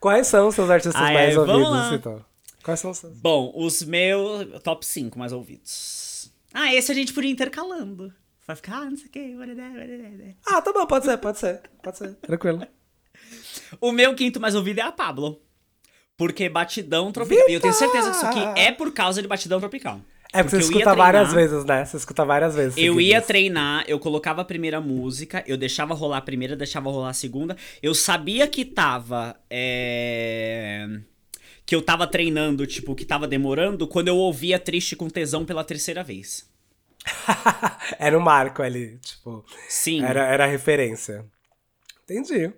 Quais 0.00 0.26
são 0.26 0.48
os 0.48 0.54
seus 0.54 0.70
artistas 0.70 1.00
Ah, 1.00 1.12
mais 1.12 1.34
é, 1.34 1.38
ouvidos, 1.38 1.70
lá. 1.70 1.94
então? 1.94 2.24
Quais 2.68 2.80
são 2.80 2.90
os 2.90 2.98
seus? 2.98 3.18
Bom, 3.18 3.50
os 3.56 3.82
meus 3.82 4.62
top 4.62 4.84
5 4.84 5.18
mais 5.18 5.32
ouvidos. 5.32 6.30
Ah, 6.52 6.74
esse 6.74 6.92
a 6.92 6.94
gente 6.94 7.14
podia 7.14 7.30
ir 7.30 7.32
intercalando. 7.32 8.12
Vai 8.46 8.54
ficar, 8.56 8.82
ah, 8.82 8.90
não 8.90 8.96
sei 8.98 9.06
o 9.06 9.10
que. 9.10 9.36
Ah, 10.46 10.60
tá 10.60 10.70
bom, 10.70 10.86
pode 10.86 11.06
ser, 11.06 11.16
pode 11.16 11.38
ser. 11.38 11.62
Pode 11.82 11.96
ser. 11.96 12.14
Tranquilo. 12.20 12.66
O 13.80 13.90
meu 13.90 14.14
quinto 14.14 14.38
mais 14.38 14.54
ouvido 14.54 14.80
é 14.80 14.82
a 14.82 14.92
Pablo. 14.92 15.40
Porque 16.14 16.46
Batidão 16.50 17.10
Tropical. 17.10 17.48
E 17.48 17.54
eu 17.54 17.60
tenho 17.60 17.72
certeza 17.72 18.10
que 18.10 18.16
isso 18.18 18.26
aqui 18.26 18.60
é 18.60 18.70
por 18.70 18.92
causa 18.92 19.22
de 19.22 19.28
Batidão 19.28 19.58
Tropical. 19.60 20.02
É 20.30 20.42
porque 20.42 20.56
você 20.56 20.56
eu 20.56 20.60
ia 20.60 20.78
escuta 20.80 20.94
várias 20.94 21.32
vezes, 21.32 21.64
né? 21.64 21.86
Você 21.86 21.96
escuta 21.96 22.22
várias 22.22 22.54
vezes. 22.54 22.76
Eu 22.76 23.00
ia 23.00 23.22
treinar, 23.22 23.86
eu 23.88 23.98
colocava 23.98 24.42
a 24.42 24.44
primeira 24.44 24.78
música, 24.78 25.42
eu 25.46 25.56
deixava 25.56 25.94
rolar 25.94 26.18
a 26.18 26.20
primeira, 26.20 26.54
deixava 26.54 26.90
rolar 26.90 27.08
a 27.08 27.14
segunda. 27.14 27.56
Eu 27.82 27.94
sabia 27.94 28.46
que 28.46 28.62
tava. 28.62 29.40
é, 29.48 31.00
Que 31.68 31.74
eu 31.74 31.82
tava 31.82 32.06
treinando, 32.06 32.66
tipo, 32.66 32.94
que 32.94 33.04
tava 33.04 33.28
demorando, 33.28 33.86
quando 33.86 34.08
eu 34.08 34.16
ouvia 34.16 34.58
Triste 34.58 34.96
com 34.96 35.10
Tesão 35.10 35.44
pela 35.44 35.62
terceira 35.62 36.02
vez. 36.02 36.48
era 38.00 38.18
um 38.18 38.22
marco 38.22 38.62
ali, 38.62 38.96
tipo. 39.02 39.44
Sim. 39.68 40.02
Era, 40.02 40.24
era 40.24 40.44
a 40.44 40.46
referência. 40.46 41.26
Entendi. 42.04 42.50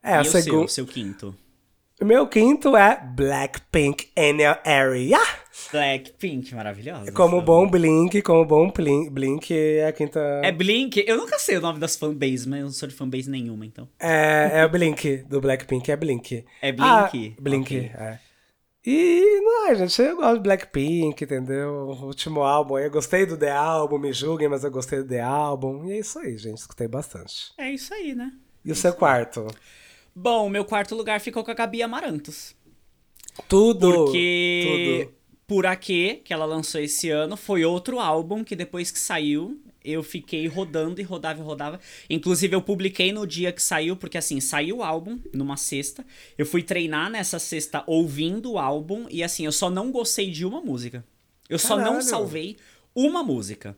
É, 0.00 0.12
e 0.12 0.14
a 0.14 0.20
o 0.20 0.24
seu, 0.24 0.40
segunda. 0.40 0.64
o 0.66 0.68
seu 0.68 0.86
quinto? 0.86 1.36
O 2.00 2.04
meu 2.04 2.28
quinto 2.28 2.76
é 2.76 3.04
Blackpink 3.04 4.12
in 4.16 4.40
Your 4.40 4.60
Area. 4.64 5.18
Blackpink, 5.70 6.54
maravilhosa. 6.54 7.12
Como 7.12 7.40
bom 7.42 7.68
Blink, 7.68 8.22
como 8.22 8.44
bom 8.44 8.70
Blink, 8.70 9.10
Blink 9.10 9.54
é 9.54 9.86
a 9.86 9.92
quinta. 9.92 10.20
É 10.42 10.50
Blink, 10.52 11.04
eu 11.06 11.16
nunca 11.16 11.38
sei 11.38 11.56
o 11.56 11.60
nome 11.60 11.78
das 11.78 11.96
fanbases, 11.96 12.46
mas 12.46 12.60
eu 12.60 12.64
não 12.66 12.72
sou 12.72 12.88
de 12.88 12.94
fanbase 12.94 13.30
nenhuma, 13.30 13.66
então. 13.66 13.88
É, 13.98 14.50
é 14.60 14.64
o 14.64 14.68
Blink, 14.68 15.18
do 15.28 15.40
Blackpink, 15.40 15.90
é 15.90 15.96
Blink. 15.96 16.44
É 16.62 16.72
Blink? 16.72 17.34
Ah, 17.36 17.40
Blink, 17.40 17.76
Ok. 17.76 17.90
é. 17.94 18.18
E, 18.84 19.40
não, 19.42 19.74
gente, 19.74 20.00
eu 20.00 20.16
gosto 20.16 20.36
de 20.36 20.42
Blackpink, 20.42 21.22
entendeu? 21.24 21.70
O 21.90 22.06
último 22.06 22.40
álbum, 22.42 22.78
eu 22.78 22.90
gostei 22.90 23.26
do 23.26 23.36
The 23.36 23.50
Album, 23.50 23.98
me 23.98 24.10
julguem, 24.10 24.48
mas 24.48 24.64
eu 24.64 24.70
gostei 24.70 25.00
do 25.00 25.08
The 25.08 25.20
Album. 25.20 25.84
E 25.84 25.92
é 25.92 25.98
isso 25.98 26.18
aí, 26.18 26.38
gente, 26.38 26.58
escutei 26.58 26.88
bastante. 26.88 27.52
É 27.58 27.70
isso 27.70 27.92
aí, 27.92 28.14
né? 28.14 28.32
E 28.64 28.72
o 28.72 28.74
seu 28.74 28.94
quarto? 28.94 29.46
Bom, 30.14 30.48
meu 30.48 30.64
quarto 30.64 30.94
lugar 30.94 31.20
ficou 31.20 31.44
com 31.44 31.50
a 31.50 31.54
Gabi 31.54 31.82
Amarantos. 31.82 32.54
Tudo! 33.48 34.04
Porque 34.06 35.04
Tudo. 35.06 35.19
Por 35.50 35.66
Aqui, 35.66 36.20
que 36.24 36.32
ela 36.32 36.44
lançou 36.44 36.80
esse 36.80 37.10
ano, 37.10 37.36
foi 37.36 37.64
outro 37.64 37.98
álbum 37.98 38.44
que 38.44 38.54
depois 38.54 38.92
que 38.92 39.00
saiu, 39.00 39.60
eu 39.84 40.00
fiquei 40.00 40.46
rodando 40.46 41.00
e 41.00 41.02
rodava 41.02 41.40
e 41.40 41.42
rodava. 41.42 41.80
Inclusive, 42.08 42.54
eu 42.54 42.62
publiquei 42.62 43.10
no 43.10 43.26
dia 43.26 43.50
que 43.50 43.60
saiu, 43.60 43.96
porque 43.96 44.16
assim, 44.16 44.38
saiu 44.38 44.76
o 44.76 44.82
álbum 44.84 45.18
numa 45.34 45.56
sexta. 45.56 46.06
Eu 46.38 46.46
fui 46.46 46.62
treinar 46.62 47.10
nessa 47.10 47.40
sexta 47.40 47.82
ouvindo 47.88 48.52
o 48.52 48.58
álbum, 48.60 49.06
e 49.10 49.24
assim, 49.24 49.44
eu 49.44 49.50
só 49.50 49.68
não 49.68 49.90
gostei 49.90 50.30
de 50.30 50.46
uma 50.46 50.60
música. 50.60 51.04
Eu 51.48 51.58
só 51.58 51.74
não 51.76 51.84
Caralho. 51.84 52.02
salvei 52.04 52.56
uma 52.94 53.24
música. 53.24 53.76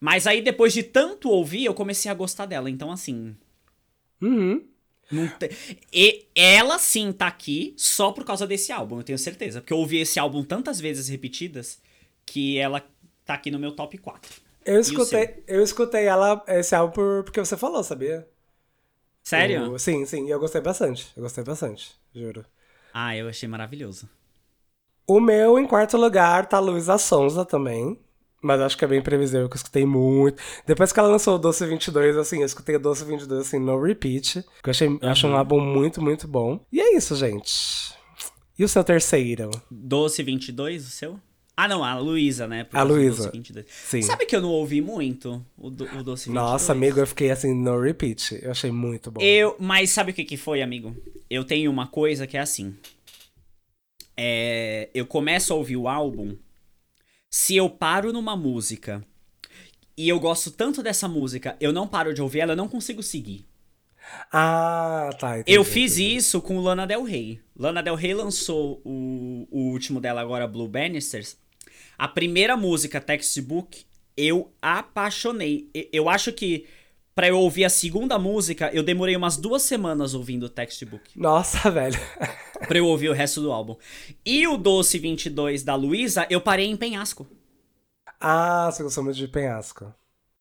Mas 0.00 0.26
aí, 0.26 0.42
depois 0.42 0.72
de 0.72 0.82
tanto 0.82 1.30
ouvir, 1.30 1.64
eu 1.64 1.72
comecei 1.72 2.10
a 2.10 2.14
gostar 2.14 2.46
dela. 2.46 2.68
Então, 2.68 2.90
assim, 2.90 3.36
Uhum. 4.20 4.60
Te- 5.28 5.50
E 5.92 6.26
ela 6.34 6.78
sim 6.78 7.12
tá 7.12 7.26
aqui 7.26 7.74
só 7.76 8.12
por 8.12 8.24
causa 8.24 8.46
desse 8.46 8.72
álbum, 8.72 8.98
eu 8.98 9.02
tenho 9.04 9.18
certeza. 9.18 9.60
Porque 9.60 9.72
eu 9.72 9.78
ouvi 9.78 9.98
esse 9.98 10.18
álbum 10.18 10.42
tantas 10.44 10.80
vezes 10.80 11.08
repetidas 11.08 11.80
que 12.26 12.58
ela 12.58 12.80
tá 13.24 13.34
aqui 13.34 13.50
no 13.50 13.58
meu 13.58 13.72
top 13.72 13.98
4. 13.98 14.30
Eu 14.64 14.80
escutei, 14.80 15.42
eu 15.46 15.62
escutei 15.62 16.06
ela, 16.06 16.42
esse 16.48 16.74
álbum, 16.74 16.92
por, 16.92 17.24
porque 17.24 17.40
você 17.40 17.56
falou, 17.56 17.82
sabia? 17.82 18.28
Sério? 19.22 19.72
Eu- 19.72 19.78
sim, 19.78 20.04
sim, 20.06 20.26
e 20.26 20.30
eu 20.30 20.38
gostei 20.40 20.60
bastante. 20.60 21.12
Eu 21.16 21.22
gostei 21.22 21.44
bastante, 21.44 21.94
juro. 22.14 22.44
Ah, 22.92 23.14
eu 23.16 23.28
achei 23.28 23.48
maravilhoso. 23.48 24.08
O 25.06 25.20
meu, 25.20 25.60
em 25.60 25.64
quarto 25.66 25.96
lugar, 25.96 26.46
tá 26.48 26.58
Luísa 26.58 26.98
Sonza 26.98 27.44
também. 27.44 27.96
Mas 28.42 28.60
acho 28.60 28.76
que 28.76 28.84
é 28.84 28.88
bem 28.88 29.00
previsível, 29.00 29.48
que 29.48 29.54
eu 29.54 29.58
escutei 29.58 29.86
muito. 29.86 30.42
Depois 30.66 30.92
que 30.92 30.98
ela 30.98 31.08
lançou 31.08 31.36
o 31.36 31.38
Doce 31.38 31.64
22, 31.64 32.16
assim, 32.16 32.40
eu 32.40 32.46
escutei 32.46 32.74
o 32.74 32.80
Doce 32.80 33.04
22, 33.04 33.40
assim, 33.40 33.58
no 33.60 33.80
repeat. 33.80 34.44
Que 34.62 34.68
eu 34.68 34.70
achei, 34.70 34.88
eu 34.88 35.08
acho 35.08 35.28
um 35.28 35.36
álbum 35.36 35.60
muito, 35.60 36.02
muito 36.02 36.26
bom. 36.26 36.58
E 36.72 36.80
é 36.80 36.96
isso, 36.96 37.14
gente. 37.14 37.94
E 38.58 38.64
o 38.64 38.68
seu 38.68 38.82
terceiro? 38.82 39.48
Doce 39.70 40.24
22, 40.24 40.84
o 40.84 40.90
seu? 40.90 41.20
Ah, 41.56 41.68
não, 41.68 41.84
a 41.84 41.96
Luísa, 41.98 42.48
né? 42.48 42.66
A 42.72 42.82
Luísa. 42.82 43.24
Doce 43.24 43.36
22. 43.36 43.66
Sim. 43.68 44.02
Sabe 44.02 44.26
que 44.26 44.34
eu 44.34 44.40
não 44.40 44.50
ouvi 44.50 44.80
muito 44.80 45.44
o, 45.56 45.70
do, 45.70 45.84
o 45.84 46.02
Doce 46.02 46.26
22? 46.26 46.34
Nossa, 46.34 46.72
amigo, 46.72 46.98
eu 46.98 47.06
fiquei 47.06 47.30
assim, 47.30 47.54
no 47.54 47.78
repeat. 47.80 48.40
Eu 48.42 48.50
achei 48.50 48.72
muito 48.72 49.10
bom. 49.10 49.20
Eu, 49.20 49.54
mas 49.60 49.90
sabe 49.90 50.10
o 50.10 50.14
que 50.14 50.24
que 50.24 50.36
foi, 50.36 50.62
amigo? 50.62 50.96
Eu 51.30 51.44
tenho 51.44 51.70
uma 51.70 51.86
coisa 51.86 52.26
que 52.26 52.36
é 52.36 52.40
assim. 52.40 52.74
É, 54.16 54.88
eu 54.92 55.06
começo 55.06 55.52
a 55.52 55.56
ouvir 55.56 55.76
o 55.76 55.86
álbum. 55.86 56.36
Se 57.34 57.56
eu 57.56 57.70
paro 57.70 58.12
numa 58.12 58.36
música 58.36 59.02
e 59.96 60.06
eu 60.06 60.20
gosto 60.20 60.50
tanto 60.50 60.82
dessa 60.82 61.08
música, 61.08 61.56
eu 61.58 61.72
não 61.72 61.88
paro 61.88 62.12
de 62.12 62.20
ouvir 62.20 62.40
ela, 62.40 62.52
eu 62.52 62.56
não 62.56 62.68
consigo 62.68 63.02
seguir. 63.02 63.46
Ah, 64.30 65.08
tá. 65.18 65.38
entendi, 65.38 65.56
Eu 65.56 65.64
fiz 65.64 65.94
entendi. 65.96 66.16
isso 66.16 66.42
com 66.42 66.60
Lana 66.60 66.86
Del 66.86 67.02
Rey. 67.04 67.40
Lana 67.56 67.82
Del 67.82 67.94
Rey 67.94 68.12
lançou 68.12 68.82
o, 68.84 69.48
o 69.50 69.70
último 69.70 69.98
dela 69.98 70.20
agora, 70.20 70.46
Blue 70.46 70.68
Bannisters. 70.68 71.38
A 71.96 72.06
primeira 72.06 72.54
música, 72.54 73.00
Textbook, 73.00 73.86
eu 74.14 74.52
apaixonei. 74.60 75.70
Eu 75.90 76.10
acho 76.10 76.34
que 76.34 76.66
pra 77.14 77.28
eu 77.28 77.38
ouvir 77.38 77.64
a 77.64 77.70
segunda 77.70 78.18
música, 78.18 78.70
eu 78.72 78.82
demorei 78.82 79.16
umas 79.16 79.36
duas 79.36 79.62
semanas 79.62 80.14
ouvindo 80.14 80.44
o 80.44 80.48
Textbook. 80.48 81.18
Nossa, 81.18 81.68
velho. 81.70 81.98
pra 82.66 82.78
eu 82.78 82.86
ouvir 82.86 83.08
o 83.08 83.12
resto 83.12 83.40
do 83.40 83.52
álbum. 83.52 83.76
E 84.24 84.46
o 84.46 84.56
Doce 84.56 84.98
22 84.98 85.62
da 85.62 85.74
Luísa, 85.74 86.26
eu 86.30 86.40
parei 86.40 86.66
em 86.66 86.76
Penhasco. 86.76 87.26
Ah, 88.20 88.70
você 88.70 88.82
gostou 88.82 89.02
muito 89.02 89.16
de 89.16 89.26
penhasco. 89.26 89.92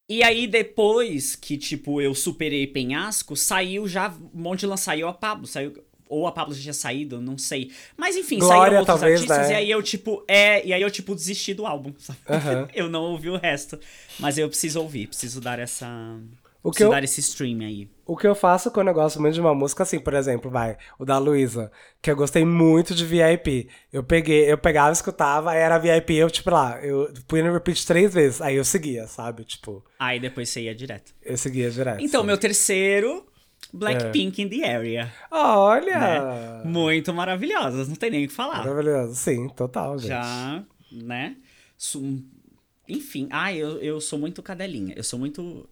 E 0.08 0.24
aí, 0.24 0.46
depois 0.46 1.36
que, 1.36 1.58
tipo, 1.58 2.02
eu 2.02 2.14
superei 2.14 2.68
Penhasco, 2.68 3.36
saiu 3.36 3.88
já 3.88 4.10
um 4.10 4.42
monte 4.42 4.60
de 4.62 4.66
lançar. 4.68 4.92
Saiu 4.92 5.08
a 5.08 5.14
Pablo, 5.14 5.48
saiu. 5.48 5.84
Ou 6.08 6.28
a 6.28 6.32
Pablo 6.34 6.54
já 6.54 6.62
tinha 6.62 6.74
saído, 6.74 7.22
não 7.22 7.38
sei. 7.38 7.72
Mas 7.96 8.18
enfim, 8.18 8.38
Glória, 8.38 8.60
saíram 8.62 8.78
outros 8.80 9.00
talvez, 9.00 9.22
artistas. 9.22 9.48
né? 9.48 9.54
E 9.54 9.56
aí 9.56 9.72
eu, 9.72 9.82
tipo, 9.82 10.24
é. 10.28 10.66
E 10.68 10.74
aí 10.74 10.82
eu, 10.82 10.92
tipo, 10.92 11.16
desisti 11.16 11.54
do 11.54 11.66
álbum. 11.66 11.94
sabe? 11.98 12.20
Aham. 12.30 12.68
eu 12.76 12.90
não 12.90 13.04
ouvi 13.04 13.30
o 13.30 13.38
resto. 13.38 13.80
Mas 14.20 14.38
eu 14.38 14.50
preciso 14.50 14.82
ouvir, 14.82 15.08
preciso 15.08 15.40
dar 15.40 15.58
essa. 15.58 15.88
O 16.64 16.72
que 16.72 16.84
eu- 16.84 16.90
dar 16.92 17.04
esse 17.04 17.20
stream 17.22 17.60
aí. 17.62 17.90
O 18.06 18.16
que 18.16 18.28
eu 18.28 18.36
faço 18.36 18.70
quando 18.70 18.90
eu 18.90 18.94
gosto 18.94 19.20
muito 19.20 19.34
de 19.34 19.42
uma 19.42 19.56
música, 19.56 19.82
assim, 19.84 20.00
por 20.00 20.14
exemplo, 20.14 20.52
vai, 20.52 20.78
o 21.00 21.06
da 21.06 21.18
Luísa, 21.18 21.72
que 22.02 22.12
eu 22.12 22.16
gostei 22.16 22.46
muito 22.46 22.94
de 22.94 23.04
VIP. 23.06 23.68
Eu 23.92 24.04
peguei, 24.04 24.52
eu 24.52 24.58
pegava, 24.58 24.92
escutava, 24.92 25.52
aí 25.52 25.58
era 25.60 25.80
VIP, 25.80 26.14
eu, 26.16 26.30
tipo, 26.30 26.52
lá, 26.52 26.80
eu 26.84 27.12
punha 27.28 27.44
no 27.46 27.54
repeat 27.54 27.86
três 27.88 28.14
vezes, 28.14 28.42
aí 28.42 28.56
eu 28.58 28.64
seguia, 28.66 29.08
sabe? 29.08 29.44
Tipo, 29.44 29.84
Aí 29.98 30.20
depois 30.20 30.50
você 30.50 30.62
ia 30.62 30.76
direto. 30.76 31.14
eu 31.24 31.38
seguia 31.38 31.72
direto. 31.72 32.04
Então, 32.04 32.22
sim. 32.22 32.28
meu 32.28 32.38
terceiro. 32.38 33.26
É. 33.74 33.78
Blackpink 33.78 34.42
in 34.42 34.50
the 34.50 34.70
Area. 34.76 35.14
Olha! 35.32 36.00
né? 36.00 36.62
Muito 36.66 37.14
maravilhosas, 37.14 37.88
não 37.88 37.96
tem 37.96 38.12
nem 38.12 38.26
o 38.26 38.28
que 38.28 38.34
falar. 38.34 38.58
Maravilhoso, 38.66 39.16
sim, 39.16 39.48
total, 39.50 39.98
gente. 39.98 40.10
Já, 40.10 40.64
né? 40.92 41.38
Enfim, 42.88 43.28
ah, 43.32 43.54
eu, 43.54 43.80
eu 43.80 44.02
sou 44.02 44.20
muito 44.20 44.44
cadelinha. 44.44 44.94
Eu 44.98 45.04
sou 45.04 45.18
muito 45.18 45.68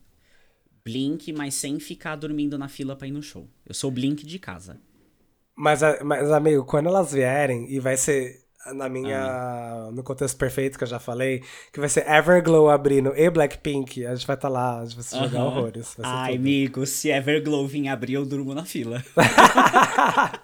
Blink, 0.90 1.32
mas 1.34 1.54
sem 1.56 1.80
ficar 1.80 2.16
dormindo 2.16 2.58
na 2.58 2.68
fila 2.68 2.96
pra 2.96 3.08
ir 3.08 3.12
no 3.12 3.22
show. 3.24 3.48
Eu 3.66 3.74
sou 3.74 3.92
Blink 3.92 4.26
de 4.26 4.40
casa. 4.40 4.78
Mas, 5.56 5.82
mas, 6.04 6.32
amigo, 6.32 6.64
quando 6.66 6.88
elas 6.88 7.12
vierem, 7.12 7.70
e 7.70 7.80
vai 7.80 7.98
ser 7.98 8.40
na 8.74 8.86
Ah. 8.86 8.90
minha. 8.90 9.90
no 9.94 10.04
contexto 10.04 10.38
perfeito 10.38 10.78
que 10.78 10.84
eu 10.84 10.88
já 10.88 11.00
falei, 11.00 11.42
que 11.74 11.80
vai 11.80 11.90
ser 11.90 12.08
Everglow 12.10 12.70
abrindo 12.70 13.14
e 13.16 13.30
Blackpink, 13.30 14.06
a 14.06 14.14
gente 14.16 14.28
vai 14.28 14.36
estar 14.36 14.50
lá, 14.50 14.80
a 14.80 14.86
gente 14.86 14.96
vai 14.96 15.04
se 15.04 15.18
jogar 15.18 15.46
horrores. 15.46 15.96
Ai, 16.04 16.34
tudo. 16.34 16.40
amigo, 16.42 16.86
se 16.86 17.10
Everglow 17.10 17.66
vir 17.68 17.88
abrir, 17.88 18.14
eu 18.14 18.26
durmo 18.26 18.54
na 18.54 18.66
fila. 18.66 19.04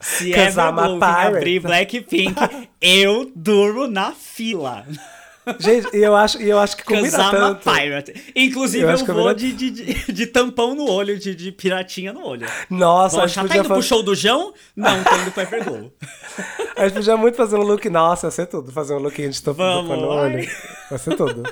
se 0.00 0.32
Everglow 0.32 0.98
vir 0.98 1.04
abrir 1.04 1.60
Blackpink, 1.60 2.34
eu 2.80 3.30
durmo 3.34 3.86
na 3.86 4.12
fila. 4.12 4.86
Gente, 5.58 5.96
e 5.96 6.02
eu 6.02 6.14
acho, 6.14 6.40
e 6.40 6.48
eu 6.48 6.58
acho 6.58 6.76
que 6.76 6.84
combina 6.84 7.08
I'm 7.18 7.20
a 7.20 7.30
tanto. 7.30 7.70
pirate. 7.70 8.32
Inclusive, 8.36 8.84
Eu 8.84 8.90
eu, 8.90 8.96
que 8.98 9.04
vou 9.12 9.14
combina- 9.28 9.34
de, 9.34 9.52
de, 9.52 10.12
de, 10.12 10.26
tampão 10.26 10.74
no 10.74 10.88
olho, 10.88 11.18
de, 11.18 11.34
de 11.34 11.50
piratinha 11.50 12.12
no 12.12 12.24
olho. 12.24 12.46
Nossa, 12.70 13.16
gente, 13.16 13.24
achar, 13.40 13.48
tá 13.48 13.56
indo 13.56 13.68
pro 13.68 13.82
show 13.82 14.02
do 14.02 14.14
João? 14.14 14.54
Não, 14.76 15.02
tô 15.02 15.16
indo 15.16 15.32
pro 15.32 15.42
Everglow. 15.42 15.92
a 16.76 16.84
gente 16.84 16.94
podia 16.94 17.16
muito 17.16 17.36
fazer 17.36 17.56
um 17.56 17.62
look. 17.62 17.88
Nossa, 17.90 18.28
vai 18.28 18.30
ser 18.36 18.46
tudo. 18.46 18.70
Fazer 18.70 18.94
um 18.94 18.98
lookinho 18.98 19.30
de 19.30 19.40
Vamos, 19.42 19.98
no 19.98 20.06
olho. 20.08 20.48
Vai 20.88 20.98
ser 20.98 21.16
tudo. 21.16 21.42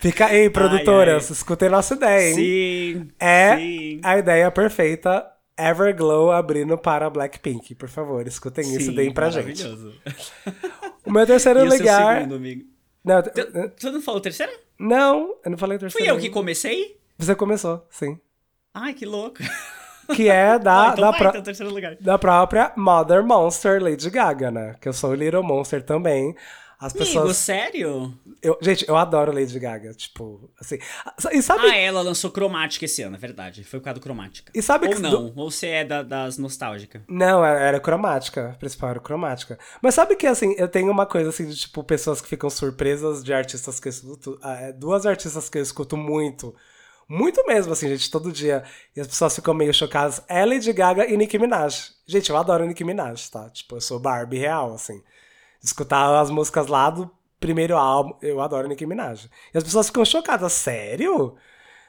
Fica 0.00 0.26
aí, 0.26 0.48
produtoras, 0.50 1.28
escutem 1.30 1.68
nossa 1.68 1.94
ideia, 1.94 2.30
hein? 2.30 2.34
Sim. 2.36 3.08
É 3.18 3.56
sim. 3.56 4.00
a 4.02 4.18
ideia 4.18 4.50
perfeita. 4.50 5.24
Everglow 5.60 6.30
abrindo 6.30 6.78
para 6.78 7.10
Blackpink. 7.10 7.74
Por 7.74 7.88
favor, 7.88 8.24
escutem 8.26 8.64
isso 8.64 8.78
e 8.78 8.84
Sim, 8.84 8.94
deem 8.94 9.12
pra 9.12 9.28
gente. 9.28 9.60
maravilhoso. 9.60 9.92
O 11.04 11.10
meu 11.10 11.26
terceiro 11.26 11.62
lugar. 11.66 12.22
segundo? 12.22 12.77
Não, 13.08 13.22
Tu, 13.22 13.70
tu 13.80 13.92
não 13.92 14.00
falou 14.02 14.18
o 14.18 14.22
terceiro? 14.22 14.52
não, 14.78 15.36
eu 15.44 15.50
não 15.50 15.58
falei 15.58 15.76
o 15.76 15.80
Fui 15.90 16.08
eu 16.08 16.18
que 16.18 16.30
comecei? 16.30 16.96
Você 17.18 17.34
começou, 17.34 17.86
sim. 17.90 18.18
Ai, 18.74 18.94
que 18.94 19.04
louco. 19.06 19.38
Que 20.14 20.28
é 20.28 20.58
da, 20.60 20.90
Ah, 20.90 20.92
então 20.92 21.04
da, 21.04 21.10
vai, 21.10 21.18
pró- 21.20 21.28
então, 21.30 21.42
lugar. 21.68 21.96
da 22.00 22.18
própria 22.18 22.72
Mother 22.76 23.24
Monster 23.24 23.82
Lady 23.82 24.08
Gaga, 24.10 24.50
né? 24.50 24.76
Que 24.80 24.88
eu 24.88 24.92
sou 24.92 25.10
o 25.10 25.14
Little 25.14 25.42
Monster 25.42 25.82
também. 25.82 26.34
As 26.80 26.92
Amigo, 26.94 27.06
pessoas. 27.06 27.36
sério? 27.36 28.14
Eu, 28.40 28.56
gente, 28.62 28.88
eu 28.88 28.96
adoro 28.96 29.32
Lady 29.32 29.58
Gaga. 29.58 29.92
Tipo, 29.94 30.48
assim. 30.60 30.78
E 31.32 31.42
sabe. 31.42 31.66
Ah, 31.66 31.76
ela 31.76 32.02
lançou 32.02 32.30
Cromática 32.30 32.84
esse 32.84 33.02
ano, 33.02 33.16
é 33.16 33.18
verdade. 33.18 33.64
Foi 33.64 33.80
por 33.80 33.84
causa 33.86 33.98
do 33.98 34.02
Cromática. 34.02 34.52
E 34.54 34.62
sabe 34.62 34.86
Ou 34.86 34.94
que- 34.94 35.00
não, 35.00 35.24
ou 35.36 35.50
você 35.50 35.66
é 35.68 35.84
da- 35.84 36.04
das 36.04 36.38
nostálgicas. 36.38 37.02
Não, 37.08 37.44
era 37.44 37.58
era 37.58 37.80
cromática. 37.80 38.50
A 38.50 38.54
principal 38.58 38.90
era 38.90 39.00
cromática. 39.00 39.58
Mas 39.82 39.94
sabe 39.96 40.14
que, 40.14 40.24
assim, 40.26 40.54
eu 40.56 40.68
tenho 40.68 40.92
uma 40.92 41.04
coisa, 41.04 41.30
assim, 41.30 41.46
de, 41.46 41.56
tipo, 41.56 41.82
pessoas 41.82 42.20
que 42.20 42.28
ficam 42.28 42.48
surpresas 42.48 43.24
de 43.24 43.32
artistas 43.34 43.80
que 43.80 43.88
eu 43.88 43.90
escuto. 43.90 44.38
ah, 44.40 44.54
é, 44.60 44.72
duas 44.72 45.04
artistas 45.04 45.48
que 45.48 45.58
eu 45.58 45.62
escuto 45.62 45.96
muito. 45.96 46.54
Muito 47.08 47.44
mesmo, 47.46 47.72
assim, 47.72 47.88
gente, 47.88 48.08
todo 48.10 48.30
dia. 48.30 48.62
E 48.94 49.00
as 49.00 49.06
pessoas 49.08 49.34
ficam 49.34 49.52
meio 49.54 49.74
chocadas. 49.74 50.22
É 50.28 50.44
Lady 50.44 50.72
Gaga 50.72 51.06
e 51.10 51.16
Nicki 51.16 51.38
Minaj. 51.40 51.90
Gente, 52.06 52.30
eu 52.30 52.36
adoro 52.36 52.66
Nicki 52.66 52.84
Minaj, 52.84 53.28
tá? 53.30 53.48
Tipo, 53.50 53.76
eu 53.76 53.80
sou 53.80 53.98
Barbie 53.98 54.38
real, 54.38 54.74
assim. 54.74 55.02
Escutar 55.62 56.20
as 56.20 56.30
músicas 56.30 56.66
lá 56.66 56.90
do 56.90 57.10
primeiro 57.40 57.76
álbum, 57.76 58.16
eu 58.22 58.40
adoro 58.40 58.68
Nicki 58.68 58.86
Minaj. 58.86 59.28
E 59.54 59.58
as 59.58 59.64
pessoas 59.64 59.86
ficam 59.86 60.04
chocadas. 60.04 60.52
Sério? 60.52 61.12
Eu 61.12 61.38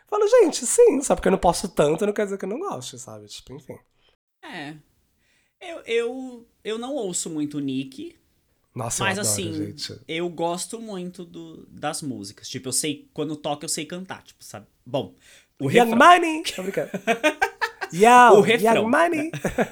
Falo, 0.10 0.28
gente, 0.28 0.66
sim, 0.66 1.02
só 1.02 1.16
porque 1.16 1.28
eu 1.28 1.32
não 1.32 1.38
posso 1.38 1.70
tanto, 1.70 2.06
não 2.06 2.14
quer 2.14 2.24
dizer 2.26 2.38
que 2.38 2.46
eu 2.46 2.50
não 2.50 2.60
gosto, 2.60 2.98
sabe? 2.98 3.28
Tipo, 3.28 3.54
enfim. 3.54 3.78
É. 4.44 4.76
Eu, 5.62 5.82
eu, 5.86 6.48
eu 6.64 6.78
não 6.80 6.96
ouço 6.96 7.30
muito 7.30 7.60
Nick, 7.60 8.18
Nossa, 8.74 9.04
mas 9.04 9.18
eu 9.18 9.24
adoro, 9.24 9.34
assim, 9.34 9.54
gente. 9.54 10.02
eu 10.08 10.28
gosto 10.30 10.80
muito 10.80 11.24
do, 11.24 11.68
das 11.68 12.02
músicas. 12.02 12.50
Tipo, 12.50 12.70
eu 12.70 12.74
sei, 12.74 13.08
quando 13.14 13.36
toca, 13.36 13.66
eu 13.66 13.70
sei 13.70 13.86
cantar, 13.86 14.24
tipo, 14.24 14.44
sabe? 14.44 14.66
Bom, 14.84 15.14
o 15.60 15.70
Young 15.70 15.92
refrão. 15.92 15.98
Money! 15.98 16.44
Brincando. 16.58 16.92
Yo, 17.94 18.38
O 18.38 18.42
refrão. 18.42 18.90
Money! 18.90 19.32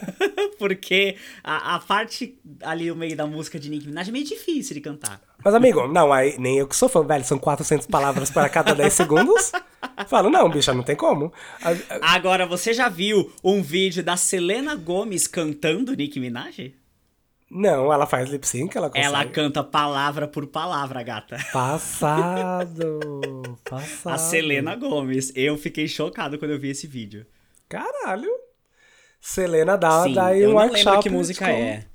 Porque 0.57 1.15
a, 1.43 1.75
a 1.75 1.79
parte 1.79 2.37
ali 2.61 2.89
no 2.89 2.95
meio 2.95 3.15
da 3.15 3.27
música 3.27 3.59
de 3.59 3.69
Nicki 3.69 3.87
Minaj 3.87 4.09
é 4.09 4.11
meio 4.11 4.25
difícil 4.25 4.73
de 4.73 4.81
cantar. 4.81 5.21
Mas, 5.43 5.53
amigo, 5.53 5.87
não, 5.87 6.11
aí 6.11 6.35
nem 6.39 6.57
eu 6.57 6.67
que 6.67 6.75
sou 6.75 6.89
fã, 6.89 7.05
velho, 7.05 7.23
são 7.23 7.37
400 7.37 7.87
palavras 7.87 8.29
para 8.31 8.49
cada 8.49 8.73
10 8.73 8.91
segundos. 8.93 9.51
Falo, 10.07 10.29
não, 10.29 10.49
bicha, 10.49 10.73
não 10.73 10.83
tem 10.83 10.95
como. 10.95 11.31
Agora, 12.01 12.45
você 12.45 12.73
já 12.73 12.89
viu 12.89 13.31
um 13.43 13.61
vídeo 13.61 14.03
da 14.03 14.17
Selena 14.17 14.75
Gomes 14.75 15.27
cantando 15.27 15.95
Nicki 15.95 16.19
Minaj? 16.19 16.73
Não, 17.49 17.93
ela 17.93 18.05
faz 18.05 18.29
lip 18.29 18.45
sync, 18.45 18.75
ela 18.75 18.89
consegue. 18.89 19.05
Ela 19.05 19.25
canta 19.25 19.63
palavra 19.63 20.27
por 20.27 20.47
palavra, 20.47 21.01
gata. 21.01 21.37
Passado, 21.53 22.99
passado. 23.63 24.13
A 24.13 24.17
Selena 24.17 24.75
Gomes. 24.75 25.31
Eu 25.33 25.57
fiquei 25.57 25.87
chocado 25.87 26.37
quando 26.37 26.51
eu 26.51 26.59
vi 26.59 26.69
esse 26.69 26.87
vídeo. 26.87 27.25
Caralho. 27.69 28.29
Selena 29.19 29.77
dá, 29.77 30.03
Sim, 30.03 30.13
dá 30.13 30.27
aí 30.27 30.41
eu 30.41 30.51
um 30.51 30.53
não 30.53 30.71
lembro 30.71 30.99
que 31.01 31.09
música 31.09 31.49
é. 31.49 31.85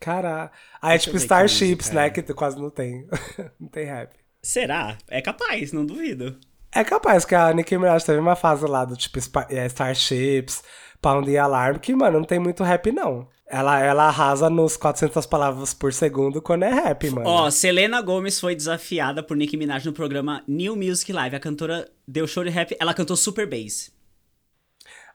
Caralho. 0.00 0.50
Aí 0.80 0.96
é 0.96 0.98
tipo 0.98 1.16
que 1.16 1.22
Starships, 1.22 1.90
né? 1.90 2.06
é. 2.06 2.10
Que 2.10 2.22
tu 2.22 2.34
quase 2.34 2.58
não 2.60 2.70
tem. 2.70 3.06
não 3.58 3.68
tem 3.68 3.84
rap. 3.84 4.14
Será? 4.42 4.96
É 5.08 5.20
capaz, 5.20 5.72
não 5.72 5.84
duvido. 5.84 6.38
É 6.72 6.84
capaz 6.84 7.24
que 7.24 7.34
a 7.34 7.52
Nicki 7.52 7.76
Minaj 7.76 8.04
teve 8.04 8.18
uma 8.18 8.36
fase 8.36 8.64
lá 8.64 8.84
do 8.84 8.96
tipo 8.96 9.18
é, 9.48 9.66
Starships, 9.66 10.62
Pound 11.02 11.30
the 11.30 11.36
Alarm, 11.36 11.78
que, 11.78 11.94
mano, 11.94 12.18
não 12.18 12.24
tem 12.24 12.38
muito 12.38 12.62
rap, 12.62 12.92
não. 12.92 13.28
Ela, 13.46 13.80
ela 13.80 14.04
arrasa 14.04 14.48
nos 14.48 14.76
400 14.76 15.26
palavras 15.26 15.74
por 15.74 15.92
segundo 15.92 16.40
quando 16.40 16.62
é 16.62 16.72
rap, 16.72 17.10
mano. 17.10 17.28
Ó, 17.28 17.50
Selena 17.50 18.00
Gomes 18.00 18.38
foi 18.38 18.54
desafiada 18.54 19.22
por 19.22 19.36
Nicki 19.36 19.56
Minaj 19.56 19.84
no 19.84 19.92
programa 19.92 20.44
New 20.46 20.76
Music 20.76 21.12
Live. 21.12 21.34
A 21.34 21.40
cantora 21.40 21.90
deu 22.06 22.28
show 22.28 22.44
de 22.44 22.50
rap, 22.50 22.76
ela 22.78 22.94
cantou 22.94 23.16
Super 23.16 23.48
Bass. 23.48 23.90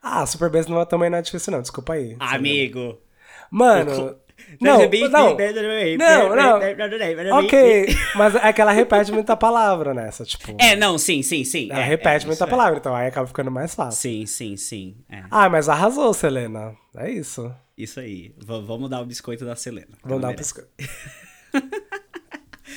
Ah, 0.08 0.24
Super 0.28 0.52
Bass 0.52 0.68
não, 0.68 0.86
também 0.86 1.10
não 1.10 1.18
é 1.18 1.22
difícil, 1.24 1.52
não. 1.52 1.62
Desculpa 1.62 1.94
aí. 1.94 2.16
Amigo. 2.20 3.00
Mano. 3.50 4.16
Não, 4.62 4.78
não. 5.10 5.36
Não, 5.98 6.36
não. 6.36 7.40
Ok, 7.40 7.88
mas 8.16 8.36
é 8.36 8.54
que 8.54 8.62
ela 8.62 8.72
repete 8.72 9.12
muita 9.12 9.36
palavra 9.36 9.96
nessa, 9.96 10.24
tipo. 10.24 10.56
É, 10.60 10.76
não, 10.76 11.00
sim, 11.00 11.24
sim, 11.24 11.44
sim. 11.44 11.70
Ela 11.72 11.82
é, 11.82 11.86
repete 11.86 12.26
é, 12.26 12.28
muita 12.28 12.44
é. 12.44 12.48
palavra, 12.48 12.78
então 12.78 12.96
aí 12.96 13.08
acaba 13.08 13.26
ficando 13.26 13.50
mais 13.50 13.74
fácil. 13.74 14.00
Sim, 14.00 14.26
sim, 14.28 14.56
sim. 14.58 14.96
É. 15.10 15.24
Ah, 15.32 15.50
mas 15.50 15.68
arrasou, 15.68 16.14
Selena. 16.14 16.76
É 16.96 17.10
isso. 17.10 17.52
Isso 17.76 18.00
aí. 18.00 18.36
V- 18.38 18.62
vamos 18.68 18.90
dar 18.90 19.02
o 19.02 19.06
biscoito 19.06 19.44
da 19.44 19.56
Selena. 19.56 19.98
Vamos 20.04 20.22
dar 20.22 20.28
merece. 20.28 20.54
pisco. 20.54 20.70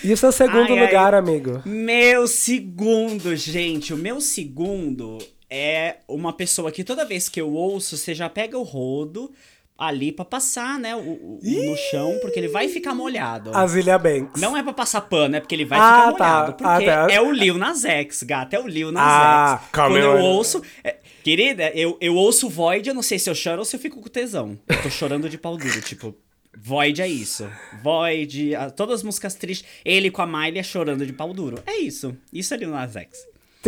E 0.02 0.12
o 0.12 0.16
seu 0.16 0.32
segundo 0.32 0.72
Ai, 0.72 0.78
ai. 0.78 0.86
lugar, 0.86 1.14
amigo? 1.14 1.60
Meu 1.66 2.26
segundo, 2.26 3.34
gente. 3.36 3.92
O 3.92 3.96
meu 3.96 4.20
segundo 4.20 5.18
é 5.50 5.96
uma 6.06 6.32
pessoa 6.32 6.70
que 6.72 6.84
toda 6.84 7.04
vez 7.04 7.28
que 7.28 7.40
eu 7.40 7.50
ouço, 7.52 7.96
você 7.96 8.14
já 8.14 8.28
pega 8.28 8.58
o 8.58 8.62
rodo 8.62 9.32
ali 9.76 10.10
pra 10.10 10.24
passar, 10.24 10.76
né, 10.78 10.96
o, 10.96 10.98
o- 10.98 11.40
no 11.42 11.76
chão, 11.90 12.18
porque 12.20 12.38
ele 12.40 12.48
vai 12.48 12.68
ficar 12.68 12.94
molhado. 12.94 13.56
Azilia 13.56 13.96
Banks. 13.96 14.40
Não 14.42 14.56
é 14.56 14.62
pra 14.62 14.72
passar 14.72 15.02
pano, 15.02 15.36
é 15.36 15.40
porque 15.40 15.54
ele 15.54 15.64
vai 15.64 15.78
Ah, 15.78 15.82
ficar 15.84 16.12
tá. 16.18 16.24
molhado. 16.34 16.52
Porque 16.54 16.84
Ah, 16.90 17.06
tá. 17.06 17.12
é 17.12 17.20
o 17.20 17.30
Lil 17.30 17.56
Nas 17.56 17.84
X, 17.84 18.24
gata. 18.24 18.56
É 18.56 18.58
o 18.60 18.66
Lil 18.66 18.90
Nas 18.90 19.04
Ah, 19.06 19.60
X. 19.62 19.70
Quando 19.72 19.96
eu 19.96 20.16
eu- 20.16 20.18
ouço... 20.18 20.60
é, 20.82 20.96
querida, 21.22 21.70
eu, 21.76 21.96
eu 22.00 22.14
ouço 22.16 22.48
Void, 22.48 22.88
eu 22.88 22.94
não 22.94 23.02
sei 23.02 23.20
se 23.20 23.30
eu 23.30 23.36
choro 23.36 23.60
ou 23.60 23.64
se 23.64 23.76
eu 23.76 23.80
fico 23.80 24.00
com 24.00 24.08
tesão. 24.08 24.58
Eu 24.68 24.82
tô 24.82 24.90
chorando 24.90 25.28
de 25.28 25.38
pau 25.38 25.56
duro, 25.56 25.80
tipo... 25.80 26.12
Void 26.60 27.00
é 27.00 27.06
isso. 27.06 27.48
Void, 27.84 28.56
a- 28.56 28.70
todas 28.70 28.96
as 28.96 29.02
músicas 29.04 29.34
tristes. 29.36 29.68
Ele 29.84 30.10
com 30.10 30.20
a 30.20 30.26
Miley 30.26 30.58
é 30.58 30.62
chorando 30.64 31.06
de 31.06 31.12
pau 31.12 31.32
duro. 31.32 31.62
É 31.64 31.76
isso. 31.76 32.16
Isso 32.32 32.52
é 32.52 32.56
Lil 32.56 32.70
Nas 32.70 32.96
X. 32.96 33.16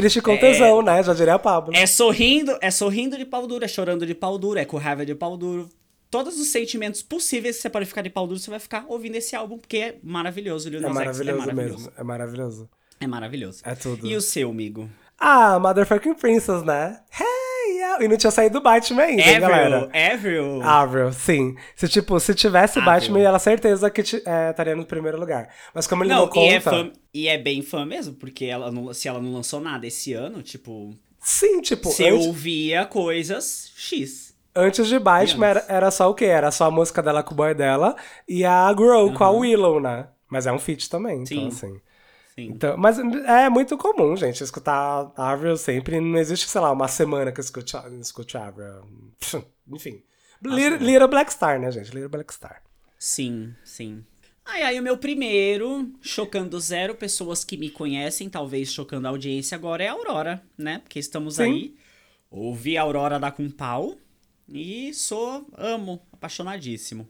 Triste 0.01 0.23
com 0.23 0.37
tesão, 0.39 0.81
né? 0.81 1.03
Já 1.03 1.13
diria 1.13 1.35
a 1.35 1.39
Pablo. 1.39 1.75
É 1.77 1.87
sorrindo, 1.87 2.57
é 2.63 2.71
sorrindo 2.71 3.19
de 3.19 3.27
pau 3.27 3.47
duro, 3.47 3.65
é 3.65 3.69
chorando 3.69 4.07
de 4.07 4.15
pau 4.15 4.39
duro, 4.39 4.59
é 4.59 4.65
com 4.65 4.79
raiva 4.79 5.05
de 5.05 5.15
pau 5.15 5.37
duro. 5.37 5.69
Todos 6.11 6.41
os 6.41 6.49
sentimentos 6.49 7.03
possíveis 7.03 7.57
que 7.57 7.63
você 7.63 7.69
pode 7.71 7.85
ficar 7.85 8.01
de 8.01 8.09
pau 8.09 8.27
duro, 8.27 8.41
você 8.41 8.51
vai 8.51 8.59
ficar 8.59 8.87
ouvindo 8.89 9.17
esse 9.17 9.37
álbum, 9.37 9.59
porque 9.59 9.77
é 9.77 9.99
maravilhoso. 10.03 10.71
Lil 10.71 10.81
É 10.81 10.83
Nas 10.83 10.91
X 10.91 10.97
maravilhoso, 10.97 11.31
é 11.31 11.35
maravilhoso 11.35 11.77
mesmo. 11.77 11.93
É 11.99 12.03
maravilhoso. 12.03 12.71
É 13.01 13.07
maravilhoso. 13.07 13.63
É 13.63 13.75
tudo. 13.75 14.07
E 14.07 14.17
o 14.17 14.21
seu, 14.23 14.51
amigo? 14.51 14.89
Ah, 15.19 15.59
Motherfucking 15.59 16.15
Princess, 16.15 16.63
né? 16.63 16.99
Hey. 17.13 17.40
E 18.01 18.09
não 18.09 18.17
tinha 18.17 18.31
saído 18.31 18.59
do 18.61 18.63
Batman 18.63 19.03
ainda, 19.03 19.23
hein, 19.23 19.41
galera. 19.41 19.77
Avril, 19.85 20.13
Avril. 20.13 20.63
Avril, 20.63 21.13
sim. 21.13 21.57
Se, 21.75 21.89
tipo, 21.89 22.19
se 22.21 22.35
tivesse 22.35 22.79
Avril. 22.79 22.93
Batman, 22.93 23.21
ela 23.21 23.39
certeza 23.39 23.91
que 23.91 24.01
é, 24.01 24.51
estaria 24.51 24.77
no 24.77 24.85
primeiro 24.85 25.19
lugar. 25.19 25.49
Mas 25.75 25.87
como 25.87 26.03
ele 26.03 26.11
não, 26.11 26.21
não, 26.21 26.29
conta... 26.29 26.41
e 26.41 26.55
é, 26.55 26.61
fã, 26.61 26.93
e 27.15 27.29
é 27.29 27.39
bem 27.39 27.63
fã 27.63 27.85
mesmo, 27.87 28.15
porque 28.15 28.45
ela 28.45 28.71
não- 28.71 28.93
se 28.93 29.09
ela 29.09 29.21
não 29.21 29.33
lançou 29.33 29.61
nada 29.61 29.87
esse 29.87 30.13
ano, 30.13 30.43
tipo, 30.43 30.95
Sim, 31.19 31.61
tipo, 31.61 31.91
você 31.91 32.09
antes, 32.09 32.27
ouvia 32.27 32.85
coisas 32.87 33.73
X. 33.77 34.35
antes 34.55 34.87
de 34.87 34.99
Batman 34.99 35.47
era, 35.47 35.65
era 35.69 35.91
só 35.91 36.11
o 36.11 36.15
quê? 36.15 36.27
Era 36.27 36.51
só 36.51 36.67
a 36.67 36.71
música 36.71 37.03
dela 37.03 37.23
com 37.23 37.35
o 37.35 37.37
boy 37.37 37.55
dela 37.55 37.97
e 38.29 38.45
a 38.45 38.73
Grow 38.73 39.13
com 39.13 39.25
a 39.25 39.31
Willow, 39.31 39.81
né? 39.81 40.09
Mas 40.29 40.47
é 40.47 40.53
um 40.53 40.59
feat 40.59 40.89
também, 40.89 41.25
Sim. 41.27 41.47
então 41.47 41.49
assim... 41.49 41.81
Sim. 42.41 42.53
Então, 42.53 42.77
mas 42.77 42.99
é 42.99 43.49
muito 43.49 43.77
comum, 43.77 44.17
gente, 44.17 44.43
escutar 44.43 45.13
Avril 45.17 45.57
sempre. 45.57 46.01
Não 46.01 46.19
existe, 46.19 46.49
sei 46.49 46.61
lá, 46.61 46.73
uma 46.73 46.89
semana 46.89 47.31
que 47.33 47.41
eu 47.41 47.45
escute, 47.45 47.77
escute 48.01 48.37
Avril. 48.37 48.87
Enfim. 49.69 50.03
Little, 50.43 50.79
Little 50.79 51.09
Black 51.09 51.33
Star, 51.33 51.61
né, 51.61 51.71
gente? 51.71 51.91
Little 51.91 52.09
Black 52.09 52.33
Star. 52.33 52.63
Sim, 52.99 53.55
sim. 53.63 54.05
Ai, 54.45 54.63
aí 54.63 54.81
o 54.81 54.83
meu 54.83 54.97
primeiro, 54.97 55.93
chocando 56.01 56.59
zero 56.59 56.95
pessoas 56.95 57.45
que 57.45 57.57
me 57.57 57.71
conhecem, 57.71 58.29
talvez 58.29 58.73
chocando 58.73 59.07
a 59.07 59.11
audiência 59.11 59.55
agora, 59.55 59.85
é 59.85 59.89
a 59.89 59.93
Aurora, 59.93 60.43
né? 60.57 60.79
Porque 60.79 60.99
estamos 60.99 61.37
Sim. 61.37 61.43
aí. 61.43 61.75
Ouvi 62.31 62.77
a 62.79 62.83
Aurora 62.83 63.19
dar 63.19 63.33
com 63.33 63.51
pau 63.51 63.97
e 64.49 64.93
sou, 64.95 65.47
amo, 65.57 66.01
apaixonadíssimo. 66.13 67.07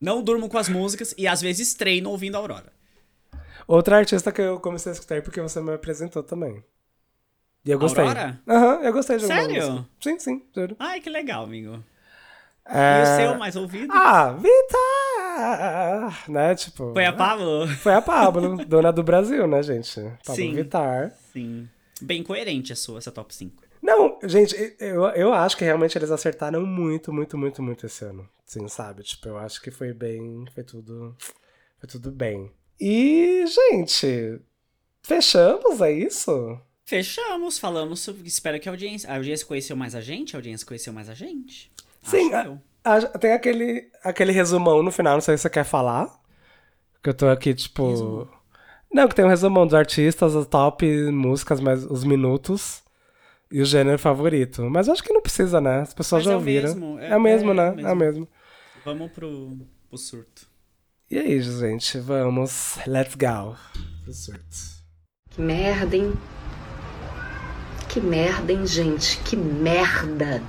Não 0.00 0.22
durmo 0.22 0.48
com 0.48 0.58
as 0.58 0.68
músicas 0.68 1.14
e 1.16 1.26
às 1.28 1.40
vezes 1.40 1.74
treino 1.74 2.10
ouvindo 2.10 2.36
a 2.36 2.38
Aurora. 2.38 2.75
Outra 3.66 3.96
artista 3.98 4.32
que 4.32 4.40
eu 4.40 4.60
comecei 4.60 4.90
a 4.90 4.94
escutar 4.94 5.22
porque 5.22 5.40
você 5.40 5.60
me 5.60 5.74
apresentou 5.74 6.22
também. 6.22 6.62
E 7.64 7.70
eu 7.70 7.78
gostei. 7.78 8.04
Aurora? 8.04 8.40
Aham, 8.46 8.82
eu 8.82 8.92
gostei 8.92 9.18
de 9.18 9.24
alguma 9.24 9.40
Sério? 9.40 9.86
Sim, 10.00 10.18
sim, 10.18 10.42
juro. 10.54 10.76
Ai, 10.78 11.00
que 11.00 11.10
legal, 11.10 11.44
amigo. 11.44 11.82
É... 12.64 13.00
E 13.00 13.02
o 13.02 13.06
seu 13.16 13.38
mais 13.38 13.56
ouvido? 13.56 13.92
Ah, 13.92 14.32
Vitar! 14.32 16.30
Né, 16.30 16.54
tipo... 16.54 16.92
Foi 16.92 17.04
a 17.04 17.12
Pablo? 17.12 17.66
Foi 17.68 17.94
a 17.94 18.02
Pablo, 18.02 18.56
dona 18.66 18.92
do 18.92 19.02
Brasil, 19.02 19.46
né, 19.46 19.62
gente? 19.62 20.00
Pablo 20.24 20.36
Sim. 20.36 20.54
Vittar. 20.54 21.12
Sim. 21.32 21.68
Bem 22.00 22.22
coerente 22.22 22.72
a 22.72 22.76
sua, 22.76 22.98
essa 22.98 23.10
top 23.10 23.34
5. 23.34 23.62
Não, 23.82 24.18
gente, 24.24 24.76
eu, 24.80 25.04
eu 25.10 25.32
acho 25.32 25.56
que 25.56 25.64
realmente 25.64 25.96
eles 25.96 26.10
acertaram 26.10 26.66
muito, 26.66 27.12
muito, 27.12 27.38
muito, 27.38 27.62
muito 27.62 27.86
esse 27.86 28.04
ano. 28.04 28.28
Sim, 28.44 28.66
sabe? 28.68 29.02
Tipo, 29.02 29.28
eu 29.28 29.38
acho 29.38 29.60
que 29.62 29.70
foi 29.70 29.92
bem. 29.92 30.44
Foi 30.54 30.64
tudo. 30.64 31.16
Foi 31.78 31.88
tudo 31.88 32.10
bem. 32.10 32.50
E, 32.80 33.44
gente, 33.46 34.40
fechamos, 35.02 35.80
é 35.80 35.92
isso? 35.92 36.60
Fechamos, 36.84 37.58
falamos 37.58 38.00
sobre. 38.00 38.26
Espero 38.28 38.60
que 38.60 38.68
a 38.68 38.72
audiência. 38.72 39.10
A 39.10 39.16
audiência 39.16 39.46
conheceu 39.46 39.76
mais 39.76 39.94
a 39.94 40.00
gente? 40.00 40.36
A 40.36 40.38
audiência 40.38 40.66
conheceu 40.66 40.92
mais 40.92 41.08
a 41.08 41.14
gente? 41.14 41.70
Sim, 42.02 42.32
a- 42.32 42.44
eu. 42.44 42.60
Ah, 42.84 43.00
tem 43.18 43.32
aquele, 43.32 43.90
aquele 44.04 44.30
resumão 44.30 44.80
no 44.82 44.92
final, 44.92 45.14
não 45.14 45.20
sei 45.20 45.36
se 45.36 45.42
você 45.42 45.50
quer 45.50 45.64
falar. 45.64 46.08
Que 47.02 47.10
eu 47.10 47.14
tô 47.14 47.28
aqui, 47.28 47.54
tipo. 47.54 48.28
Não, 48.92 49.08
que 49.08 49.14
tem 49.14 49.24
um 49.24 49.28
resumão 49.28 49.66
dos 49.66 49.74
artistas, 49.74 50.36
as 50.36 50.46
top 50.46 50.86
músicas, 51.10 51.60
mas 51.60 51.84
os 51.84 52.04
minutos 52.04 52.82
e 53.50 53.60
o 53.60 53.64
gênero 53.64 53.98
favorito. 53.98 54.62
Mas 54.70 54.88
acho 54.88 55.02
que 55.02 55.12
não 55.12 55.22
precisa, 55.22 55.60
né? 55.60 55.80
As 55.82 55.94
pessoas 55.94 56.24
Mas 56.24 56.24
já 56.24 56.32
é 56.32 56.36
o 56.36 56.38
ouviram. 56.38 56.74
mesmo, 56.74 56.98
É, 57.00 57.10
é- 57.10 57.16
o 57.16 57.20
mesmo, 57.20 57.50
é 57.50 57.54
né? 57.54 57.70
o 57.72 57.80
É 57.86 57.92
o 57.92 57.96
mesmo. 57.96 57.96
mesmo. 57.96 58.28
Vamos 58.84 59.10
pro, 59.12 59.58
pro 59.88 59.98
surto. 59.98 60.48
E 61.08 61.16
aí, 61.16 61.40
gente, 61.40 62.00
vamos. 62.00 62.78
Let's 62.84 63.14
go. 63.14 63.56
Surto. 64.12 64.82
Que 65.30 65.40
merda, 65.40 65.96
hein? 65.96 66.12
Que 67.88 68.00
merda, 68.00 68.52
hein, 68.52 68.66
gente? 68.66 69.16
Que 69.20 69.36
merda, 69.36 70.42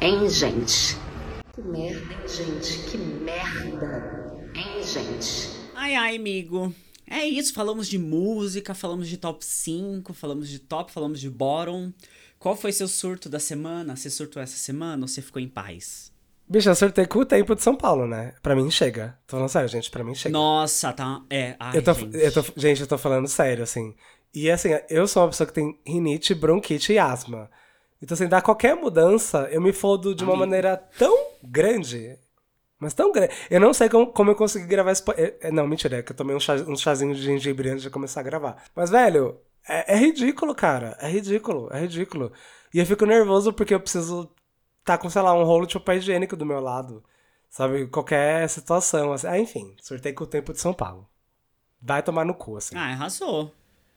hein, 0.00 0.28
gente? 0.30 0.96
Que 1.52 1.62
merda, 1.62 2.14
hein, 2.14 2.28
gente? 2.28 2.78
Que 2.88 2.96
merda, 2.96 4.50
hein, 4.54 4.82
gente? 4.84 5.50
Ai, 5.74 5.96
ai, 5.96 6.14
amigo. 6.14 6.72
É 7.10 7.26
isso, 7.26 7.52
falamos 7.52 7.88
de 7.88 7.98
música, 7.98 8.72
falamos 8.72 9.08
de 9.08 9.16
top 9.16 9.44
5, 9.44 10.14
falamos 10.14 10.48
de 10.48 10.60
top, 10.60 10.92
falamos 10.92 11.18
de 11.18 11.28
bottom. 11.28 11.92
Qual 12.38 12.56
foi 12.56 12.70
seu 12.70 12.86
surto 12.86 13.28
da 13.28 13.40
semana? 13.40 13.96
Você 13.96 14.08
surtou 14.08 14.40
essa 14.40 14.56
semana 14.56 15.02
ou 15.02 15.08
você 15.08 15.20
ficou 15.20 15.42
em 15.42 15.48
paz? 15.48 16.13
Bicho, 16.48 16.68
eu 16.68 16.74
surtei 16.74 17.06
com 17.06 17.20
o 17.20 17.24
tempo 17.24 17.54
de 17.54 17.62
São 17.62 17.74
Paulo, 17.74 18.06
né? 18.06 18.34
Pra 18.42 18.54
mim 18.54 18.70
chega. 18.70 19.18
Tô 19.26 19.36
falando 19.36 19.48
sério, 19.48 19.68
gente, 19.68 19.90
pra 19.90 20.04
mim 20.04 20.14
chega. 20.14 20.32
Nossa, 20.32 20.92
tá. 20.92 21.22
É, 21.30 21.56
ai, 21.58 21.78
eu 21.78 21.82
tô, 21.82 21.94
gente. 21.94 22.16
Eu 22.16 22.32
tô, 22.32 22.44
gente, 22.56 22.80
eu 22.82 22.86
tô 22.86 22.98
falando 22.98 23.26
sério, 23.28 23.62
assim. 23.64 23.94
E 24.34 24.50
assim, 24.50 24.68
eu 24.90 25.06
sou 25.08 25.22
uma 25.22 25.28
pessoa 25.30 25.46
que 25.46 25.52
tem 25.54 25.78
rinite, 25.86 26.34
bronquite 26.34 26.92
e 26.92 26.98
asma. 26.98 27.50
Então, 28.02 28.14
assim, 28.14 28.28
dá 28.28 28.42
qualquer 28.42 28.76
mudança, 28.76 29.48
eu 29.50 29.60
me 29.62 29.72
fodo 29.72 30.14
de 30.14 30.22
uma 30.24 30.36
maneira 30.36 30.76
tão 30.98 31.16
grande. 31.42 32.18
Mas 32.78 32.92
tão 32.92 33.10
grande. 33.10 33.32
Eu 33.48 33.60
não 33.60 33.72
sei 33.72 33.88
como, 33.88 34.08
como 34.08 34.30
eu 34.32 34.34
consegui 34.34 34.66
gravar 34.66 34.92
esse. 34.92 35.02
é- 35.40 35.50
Não, 35.50 35.66
mentira, 35.66 35.98
é 35.98 36.02
que 36.02 36.12
eu 36.12 36.16
tomei 36.16 36.36
um, 36.36 36.40
chá, 36.40 36.54
um 36.54 36.76
chazinho 36.76 37.14
de 37.14 37.22
gengibre 37.22 37.70
antes 37.70 37.82
de 37.82 37.88
começar 37.88 38.20
a 38.20 38.24
gravar. 38.24 38.62
Mas, 38.76 38.90
velho, 38.90 39.38
é, 39.66 39.94
é 39.94 39.96
ridículo, 39.96 40.54
cara. 40.54 40.94
É 41.00 41.08
ridículo, 41.08 41.68
é 41.72 41.80
ridículo. 41.80 42.30
E 42.74 42.78
eu 42.80 42.84
fico 42.84 43.06
nervoso 43.06 43.52
porque 43.52 43.72
eu 43.72 43.80
preciso 43.80 44.28
tá 44.84 44.98
com, 44.98 45.08
sei 45.08 45.22
lá, 45.22 45.32
um 45.34 45.44
rolo 45.44 45.66
de 45.66 45.74
papel 45.74 45.96
higiênico 45.96 46.36
do 46.36 46.46
meu 46.46 46.60
lado. 46.60 47.02
Sabe? 47.50 47.86
Qualquer 47.86 48.48
situação. 48.48 49.12
Assim. 49.12 49.26
Ah, 49.26 49.38
enfim, 49.38 49.74
sorteio 49.80 50.14
com 50.14 50.24
o 50.24 50.26
tempo 50.26 50.52
de 50.52 50.60
São 50.60 50.74
Paulo. 50.74 51.08
Vai 51.80 52.02
tomar 52.02 52.24
no 52.24 52.34
cu, 52.34 52.56
assim. 52.56 52.76
Ah, 52.76 52.92
arrasou. 52.92 53.52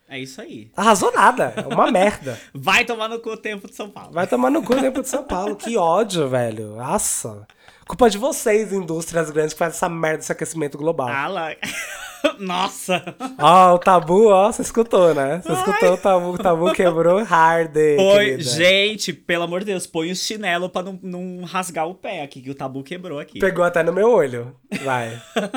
É 0.09 0.17
isso 0.19 0.39
aí. 0.39 0.71
Arrasou 0.75 1.11
nada. 1.11 1.53
É 1.55 1.73
uma 1.73 1.89
merda. 1.91 2.39
Vai 2.53 2.85
tomar 2.85 3.09
no 3.09 3.19
cu 3.19 3.31
o 3.31 3.37
tempo 3.37 3.67
de 3.67 3.75
São 3.75 3.89
Paulo. 3.89 4.11
Vai 4.13 4.25
tomar 4.25 4.49
no 4.49 4.63
cu 4.63 4.73
o 4.73 4.79
tempo 4.79 5.01
de 5.01 5.09
São 5.09 5.23
Paulo. 5.23 5.55
Que 5.55 5.75
ódio, 5.77 6.29
velho. 6.29 6.75
Nossa. 6.75 7.45
Culpa 7.87 8.09
de 8.09 8.17
vocês, 8.17 8.73
indústrias 8.73 9.29
grandes, 9.29 9.53
que 9.53 9.59
fazem 9.59 9.77
essa 9.77 9.87
merda 9.87 10.17
desse 10.17 10.31
aquecimento 10.31 10.77
global. 10.77 11.07
Ah 11.07 11.27
lá. 11.27 11.55
Nossa. 12.39 13.15
Ó, 13.39 13.75
o 13.75 13.79
tabu, 13.79 14.27
ó, 14.27 14.51
você 14.51 14.61
escutou, 14.61 15.13
né? 15.13 15.41
Você 15.41 15.53
escutou 15.53 15.93
o 15.93 15.97
tabu, 15.97 16.31
o 16.31 16.37
tabu 16.37 16.73
quebrou 16.73 17.23
hard, 17.23 17.73
Põe, 17.95 18.41
gente, 18.41 19.13
pelo 19.13 19.43
amor 19.43 19.61
de 19.61 19.67
Deus, 19.67 19.87
põe 19.87 20.11
o 20.11 20.15
chinelo 20.15 20.69
pra 20.69 20.83
não, 20.83 20.99
não 21.01 21.45
rasgar 21.45 21.87
o 21.87 21.95
pé 21.95 22.23
aqui, 22.23 22.41
que 22.41 22.49
o 22.49 22.55
tabu 22.55 22.83
quebrou 22.83 23.19
aqui. 23.19 23.39
Pegou 23.39 23.63
até 23.63 23.83
no 23.83 23.93
meu 23.93 24.11
olho. 24.11 24.53
Vai. 24.83 25.21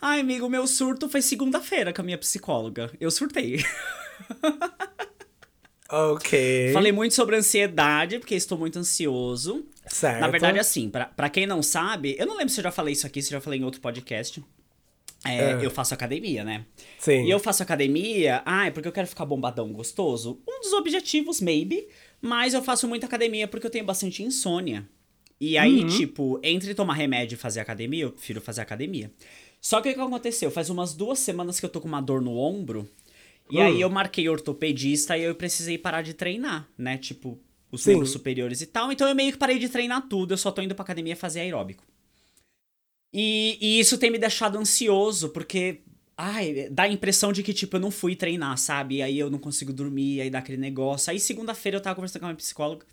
Ai, 0.00 0.20
amigo, 0.20 0.48
meu 0.48 0.66
surto 0.66 1.08
foi 1.08 1.22
segunda-feira 1.22 1.92
com 1.92 2.00
a 2.00 2.04
minha 2.04 2.18
psicóloga. 2.18 2.90
Eu 3.00 3.10
surtei. 3.10 3.64
Ok. 5.94 6.72
Falei 6.72 6.90
muito 6.90 7.14
sobre 7.14 7.36
ansiedade, 7.36 8.18
porque 8.18 8.34
estou 8.34 8.56
muito 8.56 8.78
ansioso. 8.78 9.62
Certo. 9.92 10.20
Na 10.20 10.28
verdade, 10.28 10.58
assim, 10.58 10.88
pra, 10.88 11.04
pra 11.06 11.28
quem 11.28 11.46
não 11.46 11.62
sabe, 11.62 12.16
eu 12.18 12.26
não 12.26 12.36
lembro 12.36 12.52
se 12.52 12.60
eu 12.60 12.64
já 12.64 12.72
falei 12.72 12.92
isso 12.94 13.06
aqui, 13.06 13.20
se 13.20 13.28
eu 13.32 13.38
já 13.38 13.40
falei 13.40 13.60
em 13.60 13.64
outro 13.64 13.80
podcast. 13.80 14.42
É, 15.24 15.52
É. 15.52 15.64
Eu 15.64 15.70
faço 15.70 15.92
academia, 15.94 16.42
né? 16.42 16.64
Sim. 16.98 17.24
E 17.24 17.30
eu 17.30 17.38
faço 17.38 17.62
academia, 17.62 18.42
ah, 18.44 18.66
é 18.66 18.70
porque 18.70 18.88
eu 18.88 18.92
quero 18.92 19.06
ficar 19.06 19.24
bombadão 19.26 19.72
gostoso. 19.72 20.40
Um 20.48 20.60
dos 20.60 20.72
objetivos, 20.72 21.40
maybe. 21.40 21.86
Mas 22.20 22.54
eu 22.54 22.62
faço 22.62 22.88
muita 22.88 23.06
academia 23.06 23.46
porque 23.46 23.66
eu 23.66 23.70
tenho 23.70 23.84
bastante 23.84 24.22
insônia. 24.22 24.88
E 25.40 25.58
aí, 25.58 25.84
tipo, 25.88 26.40
entre 26.42 26.74
tomar 26.74 26.94
remédio 26.94 27.34
e 27.34 27.38
fazer 27.38 27.60
academia, 27.60 28.04
eu 28.04 28.12
prefiro 28.12 28.40
fazer 28.40 28.60
academia. 28.62 29.10
Só 29.60 29.80
que 29.80 29.90
o 29.90 29.94
que 29.94 30.00
aconteceu? 30.00 30.50
Faz 30.50 30.70
umas 30.70 30.94
duas 30.94 31.18
semanas 31.18 31.60
que 31.60 31.66
eu 31.66 31.70
tô 31.70 31.80
com 31.80 31.88
uma 31.88 32.00
dor 32.00 32.20
no 32.22 32.36
ombro. 32.36 32.88
E 33.50 33.58
Hum. 33.58 33.62
aí 33.62 33.80
eu 33.80 33.90
marquei 33.90 34.28
ortopedista 34.28 35.18
e 35.18 35.22
eu 35.24 35.34
precisei 35.34 35.76
parar 35.76 36.02
de 36.02 36.14
treinar, 36.14 36.68
né? 36.78 36.96
Tipo, 36.96 37.38
os 37.72 37.82
Sim. 37.82 37.92
membros 37.92 38.10
superiores 38.10 38.60
e 38.60 38.66
tal. 38.66 38.92
Então 38.92 39.08
eu 39.08 39.14
meio 39.14 39.32
que 39.32 39.38
parei 39.38 39.58
de 39.58 39.68
treinar 39.68 40.06
tudo. 40.06 40.34
Eu 40.34 40.38
só 40.38 40.52
tô 40.52 40.60
indo 40.60 40.74
pra 40.74 40.84
academia 40.84 41.16
fazer 41.16 41.40
aeróbico. 41.40 41.82
E, 43.12 43.58
e 43.60 43.80
isso 43.80 43.98
tem 43.98 44.10
me 44.10 44.18
deixado 44.18 44.58
ansioso, 44.58 45.30
porque. 45.30 45.80
Ai, 46.14 46.68
dá 46.70 46.84
a 46.84 46.88
impressão 46.88 47.32
de 47.32 47.42
que, 47.42 47.54
tipo, 47.54 47.74
eu 47.76 47.80
não 47.80 47.90
fui 47.90 48.14
treinar, 48.14 48.56
sabe? 48.58 49.00
Aí 49.02 49.18
eu 49.18 49.30
não 49.30 49.38
consigo 49.38 49.72
dormir, 49.72 50.20
aí 50.20 50.28
dá 50.30 50.38
aquele 50.38 50.58
negócio. 50.58 51.10
Aí 51.10 51.18
segunda-feira 51.18 51.78
eu 51.78 51.80
tava 51.80 51.96
conversando 51.96 52.20
com 52.20 52.26
a 52.26 52.28
minha 52.28 52.36
psicóloga. 52.36 52.86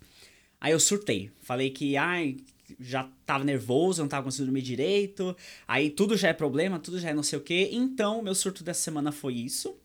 Aí 0.58 0.72
eu 0.72 0.80
surtei. 0.80 1.30
Falei 1.42 1.70
que, 1.70 1.96
ai, 1.98 2.38
já 2.80 3.08
tava 3.26 3.44
nervoso, 3.44 4.00
eu 4.00 4.04
não 4.04 4.08
tava 4.08 4.24
conseguindo 4.24 4.46
dormir 4.46 4.62
direito. 4.62 5.36
Aí 5.68 5.90
tudo 5.90 6.16
já 6.16 6.28
é 6.28 6.32
problema, 6.32 6.78
tudo 6.78 6.98
já 6.98 7.10
é 7.10 7.14
não 7.14 7.22
sei 7.22 7.38
o 7.38 7.42
quê. 7.42 7.68
Então, 7.72 8.20
o 8.20 8.22
meu 8.22 8.34
surto 8.34 8.64
dessa 8.64 8.80
semana 8.80 9.12
foi 9.12 9.34
isso. 9.34 9.76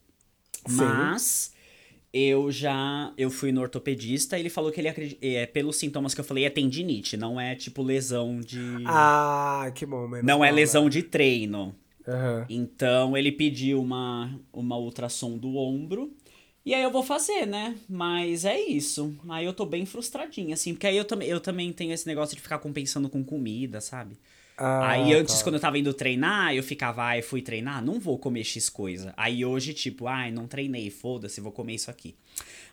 Sim. 0.66 0.78
Mas 0.78 1.52
eu 2.16 2.52
já 2.52 3.14
eu 3.18 3.30
fui 3.30 3.52
no 3.52 3.62
ortopedista 3.62 4.38
e 4.38 4.42
ele 4.42 4.50
falou 4.50 4.72
que 4.72 4.80
ele 4.82 4.88
acredita, 4.90 5.26
é, 5.26 5.46
pelos 5.46 5.78
sintomas 5.78 6.14
que 6.14 6.22
eu 6.22 6.26
falei 6.26 6.46
é 6.46 6.50
tendinite, 6.50 7.18
não 7.18 7.40
é 7.40 7.56
tipo 7.56 7.84
lesão 7.84 8.40
de 8.42 8.86
Ah, 8.86 9.72
que 9.76 9.86
bom, 9.86 10.08
menos 10.08 10.26
não 10.26 10.44
é 10.44 10.50
mal, 10.50 10.56
lesão 10.56 10.84
né? 10.86 10.90
de 10.90 11.04
treino. 11.04 11.76
Aham. 12.08 12.46
Então 12.50 13.18
ele 13.18 13.32
pediu 13.32 13.82
uma 13.82 14.40
uma 14.54 14.78
ultrassom 14.78 15.38
do 15.38 15.56
ombro. 15.58 16.14
E 16.66 16.74
aí 16.74 16.84
eu 16.84 16.92
vou 16.92 17.04
fazer, 17.04 17.46
né? 17.46 17.78
Mas 17.90 18.46
é 18.46 18.60
isso. 18.60 19.16
Aí 19.30 19.46
eu 19.46 19.54
tô 19.54 19.66
bem 19.66 19.86
frustradinha, 19.86 20.56
assim, 20.56 20.74
porque 20.74 20.88
aí 20.88 20.98
eu, 20.98 21.06
também 21.06 21.30
eu 21.30 21.40
também 21.40 21.72
tenho 21.74 21.94
esse 21.94 22.08
negócio 22.08 22.36
de 22.36 22.42
ficar 22.42 22.60
compensando 22.60 23.10
com 23.10 23.24
comida, 23.24 23.82
sabe? 23.82 24.18
Ah, 24.58 24.92
Aí 24.92 25.14
antes, 25.14 25.38
tá. 25.38 25.44
quando 25.44 25.56
eu 25.56 25.62
tava 25.62 25.78
indo 25.78 25.94
treinar, 25.94 26.54
eu 26.56 26.64
ficava, 26.64 27.04
ai, 27.04 27.22
fui 27.22 27.42
treinar, 27.42 27.84
não 27.84 28.00
vou 28.00 28.18
comer 28.18 28.44
X 28.44 28.70
coisa. 28.70 29.14
Aí 29.18 29.44
hoje, 29.44 29.74
tipo, 29.74 30.08
ai, 30.08 30.32
não 30.32 30.48
treinei, 30.48 30.90
foda-se, 30.90 31.42
vou 31.42 31.52
comer 31.52 31.74
isso 31.76 31.92
aqui. 31.92 32.16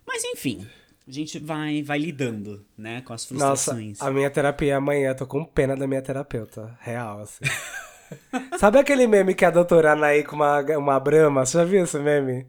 Mas 0.06 0.22
enfim, 0.24 0.66
a 1.06 1.10
gente 1.10 1.38
vai, 1.40 1.82
vai 1.82 1.98
lidando, 1.98 2.64
né, 2.78 3.00
com 3.02 3.12
as 3.12 3.28
Nossa, 3.30 3.72
frustrações. 3.74 4.00
a 4.00 4.10
minha 4.10 4.30
terapia 4.30 4.72
é 4.74 4.76
amanhã, 4.76 5.08
eu 5.10 5.16
tô 5.16 5.26
com 5.26 5.44
pena 5.44 5.76
da 5.76 5.86
minha 5.86 6.02
terapeuta. 6.02 6.76
Real, 6.80 7.20
assim. 7.20 7.44
Sabe 8.58 8.78
aquele 8.78 9.06
meme 9.06 9.34
que 9.34 9.44
a 9.44 9.50
doutora 9.50 9.92
Anaí 9.92 10.22
com 10.22 10.36
uma, 10.36 10.60
uma 10.76 11.00
brama? 11.00 11.44
Você 11.46 11.58
já 11.58 11.64
viu 11.64 11.82
esse 11.82 11.98
meme? 11.98 12.46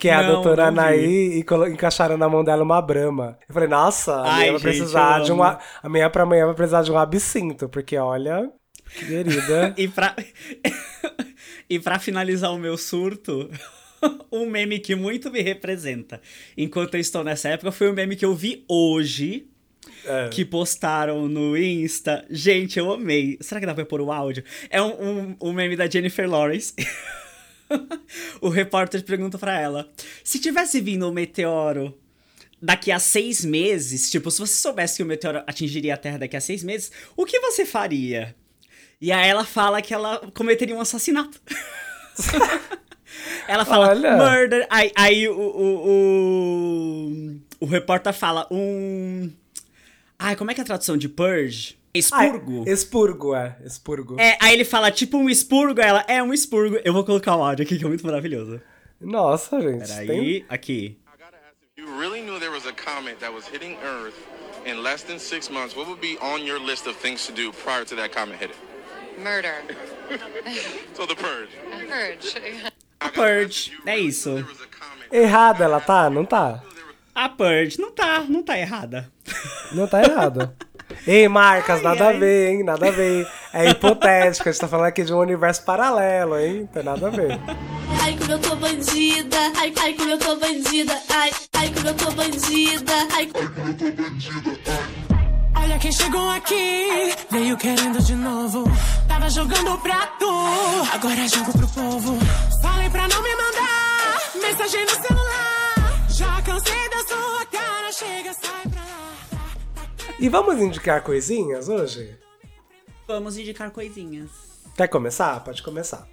Que 0.00 0.08
é 0.08 0.14
a 0.14 0.22
Não, 0.22 0.32
doutora 0.32 0.70
não. 0.70 0.82
Anaí 0.82 1.38
e 1.38 1.44
encaixaram 1.70 2.16
na 2.16 2.26
mão 2.26 2.42
dela 2.42 2.62
uma 2.64 2.80
brama. 2.80 3.38
Eu 3.46 3.52
falei, 3.52 3.68
nossa, 3.68 4.14
a 4.14 4.32
Ai, 4.32 4.38
minha 4.48 4.52
vai 4.52 4.60
gente, 4.60 4.62
precisar 4.62 5.18
eu 5.18 5.24
de 5.26 5.32
uma. 5.32 5.58
Amanhã 5.82 6.08
pra 6.08 6.22
amanhã 6.22 6.46
vai 6.46 6.54
precisar 6.54 6.82
de 6.82 6.90
um 6.90 6.96
absinto, 6.96 7.68
porque 7.68 7.98
olha, 7.98 8.50
querida. 8.98 9.74
E 9.76 9.86
pra, 9.86 10.16
e 11.68 11.78
pra 11.78 11.98
finalizar 11.98 12.50
o 12.50 12.56
meu 12.58 12.78
surto, 12.78 13.50
um 14.32 14.46
meme 14.46 14.78
que 14.78 14.94
muito 14.94 15.30
me 15.30 15.42
representa 15.42 16.18
enquanto 16.56 16.94
eu 16.94 17.00
estou 17.00 17.22
nessa 17.22 17.50
época 17.50 17.70
foi 17.70 17.90
um 17.90 17.94
meme 17.94 18.16
que 18.16 18.24
eu 18.24 18.34
vi 18.34 18.64
hoje. 18.66 19.46
É. 20.06 20.28
que 20.28 20.46
postaram 20.46 21.28
no 21.28 21.56
Insta. 21.56 22.24
Gente, 22.30 22.78
eu 22.78 22.90
amei. 22.90 23.36
Será 23.40 23.60
que 23.60 23.66
dá 23.66 23.74
pra 23.74 23.84
pôr 23.84 24.00
o 24.00 24.10
áudio? 24.10 24.42
É 24.70 24.80
um, 24.80 24.88
um, 24.88 25.36
um 25.42 25.52
meme 25.52 25.76
da 25.76 25.86
Jennifer 25.88 26.28
Lawrence. 26.28 26.72
o 28.40 28.48
repórter 28.48 29.02
pergunta 29.04 29.38
pra 29.38 29.58
ela: 29.58 29.90
se 30.24 30.38
tivesse 30.38 30.80
vindo 30.80 31.08
um 31.08 31.12
meteoro 31.12 31.96
daqui 32.60 32.92
a 32.92 32.98
seis 32.98 33.44
meses, 33.44 34.10
tipo, 34.10 34.30
se 34.30 34.38
você 34.38 34.54
soubesse 34.54 34.96
que 34.96 35.02
o 35.02 35.06
meteoro 35.06 35.42
atingiria 35.46 35.94
a 35.94 35.96
Terra 35.96 36.18
daqui 36.18 36.36
a 36.36 36.40
seis 36.40 36.62
meses, 36.62 36.92
o 37.16 37.24
que 37.24 37.40
você 37.40 37.64
faria? 37.64 38.34
E 39.00 39.10
aí 39.10 39.28
ela 39.28 39.44
fala 39.44 39.80
que 39.80 39.94
ela 39.94 40.30
cometeria 40.34 40.76
um 40.76 40.80
assassinato. 40.80 41.40
ela 43.48 43.64
fala 43.64 43.88
Olha. 43.88 44.16
murder. 44.16 44.66
Aí, 44.68 44.92
aí 44.94 45.28
o, 45.28 45.38
o, 45.38 45.88
o, 47.08 47.40
o 47.60 47.66
repórter 47.66 48.12
fala 48.12 48.46
um. 48.50 49.32
Ai, 50.18 50.36
como 50.36 50.50
é 50.50 50.54
que 50.54 50.60
é 50.60 50.62
a 50.62 50.66
tradução 50.66 50.98
de 50.98 51.08
purge? 51.08 51.79
Expurgo. 51.92 52.64
Ai, 52.66 52.72
expurgo, 52.72 53.34
é. 53.34 53.56
Expurgo. 53.64 54.20
É, 54.20 54.38
aí 54.40 54.54
ele 54.54 54.64
fala 54.64 54.90
tipo 54.90 55.16
um 55.18 55.28
expurgo, 55.28 55.80
ela 55.80 56.04
é 56.06 56.22
um 56.22 56.32
expurgo. 56.32 56.78
Eu 56.84 56.92
vou 56.92 57.04
colocar 57.04 57.34
o 57.36 57.42
áudio 57.42 57.64
aqui 57.64 57.78
que 57.78 57.84
é 57.84 57.88
muito 57.88 58.06
maravilhoso. 58.06 58.60
Nossa, 59.00 59.60
gente. 59.60 59.88
Peraí, 59.88 60.06
Tem... 60.06 60.46
aqui. 60.48 60.98
You 61.76 61.86
really 61.98 62.20
knew 62.20 62.38
there 62.38 62.52
was 62.52 62.66
a 62.66 62.72
comet 62.72 63.18
that 63.20 63.32
was 63.32 63.48
hitting 63.48 63.76
Earth 63.82 64.14
in 64.66 64.82
less 64.82 65.02
than 65.02 65.18
six 65.18 65.50
months, 65.50 65.74
what 65.74 65.88
would 65.88 66.00
be 66.00 66.18
on 66.20 66.44
your 66.44 66.60
list 66.60 66.86
of 66.86 66.96
things 66.96 67.26
to 67.26 67.32
do 67.32 67.52
prior 67.52 67.84
to 67.84 67.96
that 67.96 68.12
comet 68.12 68.38
hitting? 68.38 68.56
Murder. 69.22 69.54
So 70.94 71.06
the 71.06 71.14
purge. 71.14 71.50
Purge. 71.88 72.36
A 73.00 73.08
Purge, 73.08 73.72
é 73.86 73.96
isso. 73.96 74.44
A. 75.10 75.16
Errada 75.16 75.64
ela 75.64 75.80
tá? 75.80 76.10
Não 76.10 76.24
tá? 76.24 76.62
A 77.14 77.28
Purge, 77.28 77.78
não 77.80 77.90
tá, 77.92 78.24
não 78.28 78.42
tá 78.42 78.58
errada. 78.58 79.10
Não 79.72 79.86
tá 79.86 80.02
errado. 80.02 80.50
Ei, 81.06 81.28
marcas, 81.28 81.78
Ai, 81.78 81.82
nada 81.84 82.08
ai. 82.08 82.16
a 82.16 82.18
ver, 82.18 82.50
hein? 82.50 82.64
Nada 82.64 82.88
a 82.88 82.90
ver. 82.90 83.26
É 83.52 83.68
hipotético, 83.70 84.48
a 84.48 84.52
gente 84.52 84.60
tá 84.60 84.68
falando 84.68 84.86
aqui 84.86 85.02
de 85.04 85.12
um 85.12 85.18
universo 85.18 85.64
paralelo, 85.64 86.38
hein? 86.38 86.60
Não 86.60 86.66
tem 86.66 86.82
nada 86.82 87.06
a 87.06 87.10
ver. 87.10 87.38
Ai, 88.02 88.16
como 88.18 88.32
eu 88.32 88.38
tô 88.38 88.56
bandida. 88.56 89.36
Ai, 89.56 89.72
ai, 89.80 89.94
como 89.94 90.10
eu 90.10 90.18
tô 90.18 90.36
bandida. 90.36 90.98
Ai, 91.10 91.30
ai, 91.56 91.72
como 91.74 91.88
eu 91.88 91.94
tô 91.94 92.10
bandida. 92.12 92.92
Ai, 93.14 93.30
Olha 95.62 95.78
quem 95.78 95.92
chegou 95.92 96.30
aqui, 96.30 97.14
veio 97.30 97.56
querendo 97.56 98.02
de 98.02 98.14
novo. 98.14 98.64
Tava 99.06 99.28
jogando 99.28 99.78
pra 99.78 100.06
tu, 100.18 100.30
agora 100.92 101.28
jogo 101.28 101.52
pro 101.52 101.68
povo. 101.68 102.18
Falei 102.62 102.88
pra 102.90 103.06
não 103.08 103.22
me 103.22 103.30
mandar 103.36 104.20
mensagem 104.42 104.84
no 104.84 104.90
celular. 104.90 105.59
Já 106.20 106.42
cansei 106.42 106.88
da 106.90 106.98
sua 107.08 107.46
cara, 107.46 107.92
chega, 107.92 108.32
sai 108.34 108.62
pra 108.70 108.80
lá. 108.82 109.16
E 110.18 110.28
vamos 110.28 110.60
indicar 110.60 111.02
coisinhas 111.02 111.68
hoje? 111.68 112.16
Vamos 113.06 113.38
indicar 113.38 113.70
coisinhas. 113.70 114.28
Quer 114.76 114.88
começar? 114.88 115.42
Pode 115.42 115.62
começar. 115.62 116.06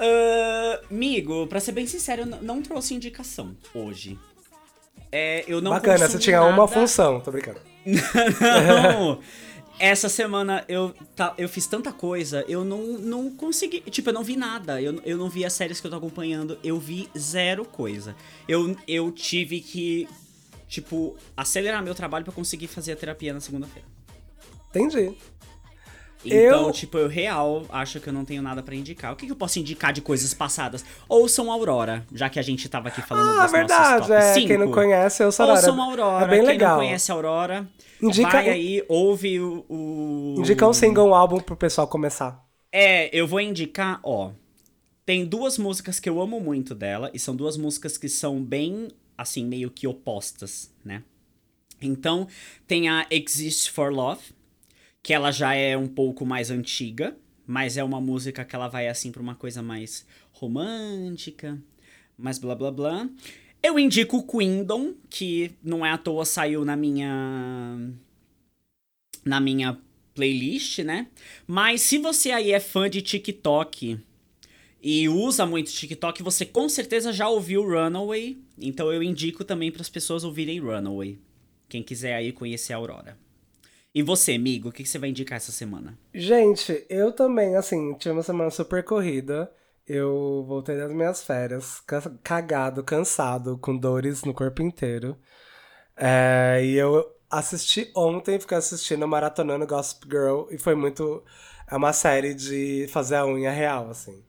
Ah, 0.00 0.80
amigo, 0.90 1.46
pra 1.46 1.60
ser 1.60 1.72
bem 1.72 1.86
sincero, 1.86 2.22
eu 2.22 2.26
não 2.42 2.62
trouxe 2.62 2.94
indicação 2.94 3.54
hoje. 3.74 4.18
É, 5.12 5.44
eu 5.46 5.60
não 5.60 5.70
Bacana, 5.72 6.08
você 6.08 6.18
tinha 6.18 6.40
uma 6.42 6.50
nada- 6.56 6.68
função, 6.68 7.20
tô 7.20 7.30
brincando. 7.30 7.60
Não! 7.86 9.20
Essa 9.78 10.08
semana 10.08 10.64
eu, 10.68 10.94
tá, 11.14 11.34
eu 11.36 11.48
fiz 11.48 11.66
tanta 11.66 11.92
coisa, 11.92 12.44
eu 12.48 12.64
não, 12.64 12.98
não 12.98 13.30
consegui. 13.30 13.80
Tipo, 13.82 14.08
eu 14.08 14.14
não 14.14 14.24
vi 14.24 14.34
nada. 14.36 14.80
Eu, 14.80 15.00
eu 15.04 15.18
não 15.18 15.28
vi 15.28 15.44
as 15.44 15.52
séries 15.52 15.80
que 15.80 15.86
eu 15.86 15.90
tô 15.90 15.98
acompanhando. 15.98 16.58
Eu 16.64 16.78
vi 16.78 17.10
zero 17.16 17.64
coisa. 17.64 18.16
Eu, 18.48 18.74
eu 18.88 19.12
tive 19.12 19.60
que, 19.60 20.08
tipo, 20.66 21.16
acelerar 21.36 21.82
meu 21.82 21.94
trabalho 21.94 22.24
pra 22.24 22.32
conseguir 22.32 22.68
fazer 22.68 22.92
a 22.92 22.96
terapia 22.96 23.34
na 23.34 23.40
segunda-feira. 23.40 23.86
Entendi. 24.70 25.14
Então, 26.26 26.66
Eu- 26.66 26.72
tipo, 26.72 26.98
eu 26.98 27.08
real 27.08 27.64
acho 27.68 28.00
que 28.00 28.08
eu 28.08 28.12
não 28.12 28.24
tenho 28.24 28.42
nada 28.42 28.62
pra 28.62 28.74
indicar. 28.74 29.12
O 29.12 29.16
que, 29.16 29.26
que 29.26 29.32
eu 29.32 29.36
posso 29.36 29.58
indicar 29.58 29.92
de 29.92 30.00
coisas 30.00 30.32
passadas? 30.34 30.84
Ouçam 31.08 31.50
Aurora, 31.50 32.06
já 32.12 32.28
que 32.28 32.38
a 32.38 32.42
gente 32.42 32.68
tava 32.68 32.88
aqui 32.88 33.00
falando 33.02 33.38
Ah, 33.38 33.42
dos 33.44 33.52
verdade, 33.52 33.82
nossos 34.00 34.06
top 34.08 34.12
é. 34.20 34.34
5. 34.34 34.46
Quem 34.48 34.58
não 34.58 34.70
conhece, 34.70 35.22
eu 35.22 35.26
Aurora. 35.28 35.52
Ouçam 35.52 35.80
Aurora. 35.82 36.24
É 36.24 36.28
bem 36.28 36.38
Quem 36.40 36.48
legal. 36.48 36.70
não 36.78 36.84
conhece 36.84 37.10
Aurora, 37.12 37.68
Indica- 38.02 38.30
vai 38.30 38.48
aí, 38.50 38.84
ouve 38.88 39.40
o... 39.40 39.64
o... 39.68 40.34
Indica 40.38 40.66
um 40.68 40.72
single 40.72 41.14
álbum 41.14 41.40
pro 41.40 41.56
pessoal 41.56 41.86
começar. 41.88 42.44
É, 42.72 43.08
eu 43.16 43.26
vou 43.26 43.40
indicar, 43.40 44.00
ó. 44.02 44.32
Tem 45.04 45.24
duas 45.24 45.56
músicas 45.56 46.00
que 46.00 46.08
eu 46.08 46.20
amo 46.20 46.40
muito 46.40 46.74
dela, 46.74 47.10
e 47.14 47.18
são 47.18 47.34
duas 47.36 47.56
músicas 47.56 47.96
que 47.96 48.08
são 48.08 48.42
bem, 48.42 48.88
assim, 49.16 49.44
meio 49.46 49.70
que 49.70 49.86
opostas, 49.86 50.70
né? 50.84 51.02
Então, 51.80 52.26
tem 52.66 52.88
a 52.88 53.06
Exist 53.10 53.70
for 53.70 53.92
Love, 53.92 54.20
que 55.06 55.14
ela 55.14 55.30
já 55.30 55.54
é 55.54 55.76
um 55.76 55.86
pouco 55.86 56.26
mais 56.26 56.50
antiga, 56.50 57.16
mas 57.46 57.76
é 57.76 57.84
uma 57.84 58.00
música 58.00 58.44
que 58.44 58.56
ela 58.56 58.66
vai, 58.66 58.88
assim, 58.88 59.12
pra 59.12 59.22
uma 59.22 59.36
coisa 59.36 59.62
mais 59.62 60.04
romântica, 60.32 61.62
mais 62.18 62.40
blá 62.40 62.56
blá 62.56 62.72
blá. 62.72 63.08
Eu 63.62 63.78
indico 63.78 64.16
o 64.16 64.26
Queendom, 64.26 64.94
que 65.08 65.52
não 65.62 65.86
é 65.86 65.92
à 65.92 65.96
toa 65.96 66.24
saiu 66.24 66.64
na 66.64 66.74
minha 66.74 67.78
na 69.24 69.38
minha 69.38 69.78
playlist, 70.12 70.80
né? 70.80 71.06
Mas 71.46 71.82
se 71.82 71.98
você 71.98 72.32
aí 72.32 72.50
é 72.50 72.58
fã 72.58 72.90
de 72.90 73.00
TikTok 73.00 74.00
e 74.82 75.08
usa 75.08 75.46
muito 75.46 75.70
TikTok, 75.70 76.20
você 76.20 76.44
com 76.44 76.68
certeza 76.68 77.12
já 77.12 77.28
ouviu 77.28 77.62
Runaway. 77.62 78.42
Então 78.58 78.92
eu 78.92 79.04
indico 79.04 79.44
também 79.44 79.70
para 79.70 79.82
as 79.82 79.88
pessoas 79.88 80.24
ouvirem 80.24 80.58
Runaway. 80.58 81.16
Quem 81.68 81.80
quiser 81.80 82.14
aí 82.16 82.32
conhecer 82.32 82.72
a 82.72 82.76
Aurora. 82.76 83.25
E 83.96 84.02
você, 84.02 84.32
amigo, 84.34 84.68
o 84.68 84.72
que 84.72 84.84
você 84.84 84.98
vai 84.98 85.08
indicar 85.08 85.36
essa 85.38 85.50
semana? 85.50 85.98
Gente, 86.12 86.84
eu 86.90 87.12
também, 87.12 87.56
assim, 87.56 87.94
tive 87.94 88.12
uma 88.12 88.22
semana 88.22 88.50
super 88.50 88.84
corrida. 88.84 89.50
Eu 89.86 90.44
voltei 90.46 90.76
das 90.76 90.92
minhas 90.92 91.22
férias, 91.24 91.80
ca- 91.80 92.12
cagado, 92.22 92.84
cansado, 92.84 93.56
com 93.56 93.74
dores 93.74 94.22
no 94.22 94.34
corpo 94.34 94.60
inteiro. 94.60 95.16
É, 95.96 96.60
e 96.64 96.74
eu 96.74 97.10
assisti 97.30 97.90
ontem, 97.96 98.38
fiquei 98.38 98.58
assistindo, 98.58 99.08
maratonando 99.08 99.66
Gossip 99.66 100.06
Girl, 100.10 100.44
e 100.50 100.58
foi 100.58 100.74
muito. 100.74 101.24
É 101.66 101.76
uma 101.76 101.92
série 101.92 102.34
de 102.34 102.86
fazer 102.90 103.16
a 103.16 103.26
unha 103.26 103.50
real, 103.50 103.88
assim. 103.90 104.22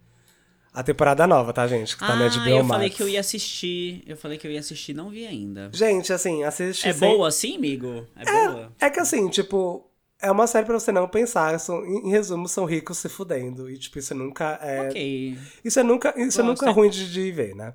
A 0.78 0.84
temporada 0.84 1.26
nova, 1.26 1.52
tá, 1.52 1.66
gente? 1.66 1.96
Que 1.98 2.06
tá 2.06 2.16
na 2.16 2.28
ah, 2.28 2.30
HBO 2.30 2.50
eu 2.50 2.58
Max. 2.58 2.68
falei 2.70 2.90
que 2.92 3.02
eu 3.02 3.10
ia 3.10 3.20
assistir. 3.20 4.04
Eu 4.06 4.16
falei 4.16 4.38
que 4.38 4.46
eu 4.46 4.52
ia 4.52 4.60
assistir, 4.60 4.94
não 4.94 5.10
vi 5.10 5.26
ainda. 5.26 5.72
Gente, 5.74 6.14
assim, 6.14 6.44
assiste 6.44 6.88
É 6.88 6.94
sem- 6.94 7.10
boa 7.10 7.28
assim, 7.28 7.56
amigo? 7.58 8.06
É, 8.16 8.48
boa? 8.50 8.72
É 8.80 8.88
que 8.90 9.00
assim, 9.00 9.28
tipo, 9.28 9.90
é 10.22 10.30
uma 10.30 10.46
série 10.46 10.68
pra 10.68 10.80
você 10.80 10.92
não 10.92 11.08
pensar. 11.08 11.60
São, 11.60 11.84
em 11.84 12.12
resumo, 12.12 12.48
são 12.48 12.64
ricos 12.66 13.00
se 13.00 13.10
fudendo. 13.10 13.68
E, 13.72 13.80
tipo, 13.80 13.98
isso 13.98 14.14
nunca 14.14 14.60
é. 14.62 14.82
Ok. 14.88 15.38
Isso 15.66 15.80
é 15.80 15.84
nunca, 15.84 16.10
isso 16.10 16.40
é 16.40 16.44
Gosto, 16.44 16.62
nunca 16.62 16.70
é. 16.70 16.74
ruim 16.74 16.92
de, 16.92 17.12
de 17.12 17.32
ver, 17.32 17.56
né? 17.56 17.74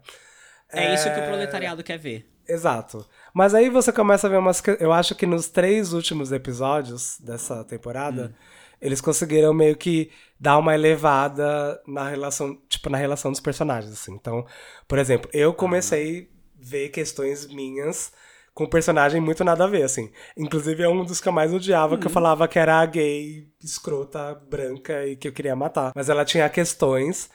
É 0.73 0.95
isso 0.95 1.13
que 1.13 1.19
o 1.21 1.25
proletariado 1.25 1.83
quer 1.83 1.99
ver. 1.99 2.31
Exato. 2.49 3.05
Mas 3.35 3.53
aí 3.53 3.69
você 3.69 3.93
começa 3.93 4.29
a 4.29 4.31
ver 4.31 4.37
umas. 4.39 4.63
Eu 4.79 4.93
acho 4.93 5.15
que 5.17 5.27
nos 5.27 5.49
três 5.49 5.93
últimos 5.93 6.31
episódios 6.33 7.17
dessa 7.21 7.65
temporada, 7.65 8.33
eles 8.83 9.01
conseguiram 9.01 9.55
meio 9.55 9.77
que 9.77 10.11
dar 10.39 10.59
uma 10.59 10.75
elevada 10.75 11.81
na 11.87 12.09
relação, 12.09 12.59
tipo, 12.69 12.91
na 12.91 12.99
relação 12.99 13.31
dos 13.31 13.41
personagens, 13.41 13.93
assim. 13.93 14.13
Então, 14.13 14.45
por 14.89 14.99
exemplo, 14.99 15.31
eu 15.33 15.55
comecei 15.55 16.29
a 16.61 16.65
ver 16.65 16.89
questões 16.91 17.47
minhas 17.47 18.13
com 18.53 18.65
um 18.65 18.69
personagem 18.69 19.21
muito 19.21 19.43
nada 19.45 19.65
a 19.65 19.67
ver, 19.67 19.85
assim. 19.85 20.13
Inclusive, 20.37 20.83
é 20.83 20.89
um 20.89 21.05
dos 21.05 21.21
que 21.21 21.29
eu 21.29 21.33
mais 21.33 21.55
odiava, 21.55 21.97
que 21.97 22.07
eu 22.07 22.11
falava 22.11 22.47
que 22.49 22.59
era 22.59 22.85
gay, 22.85 23.49
escrota, 23.63 24.35
branca 24.51 25.07
e 25.07 25.17
que 25.17 25.27
eu 25.29 25.33
queria 25.33 25.57
matar. 25.57 25.93
Mas 25.95 26.11
ela 26.11 26.25
tinha 26.25 26.47
questões 26.51 27.31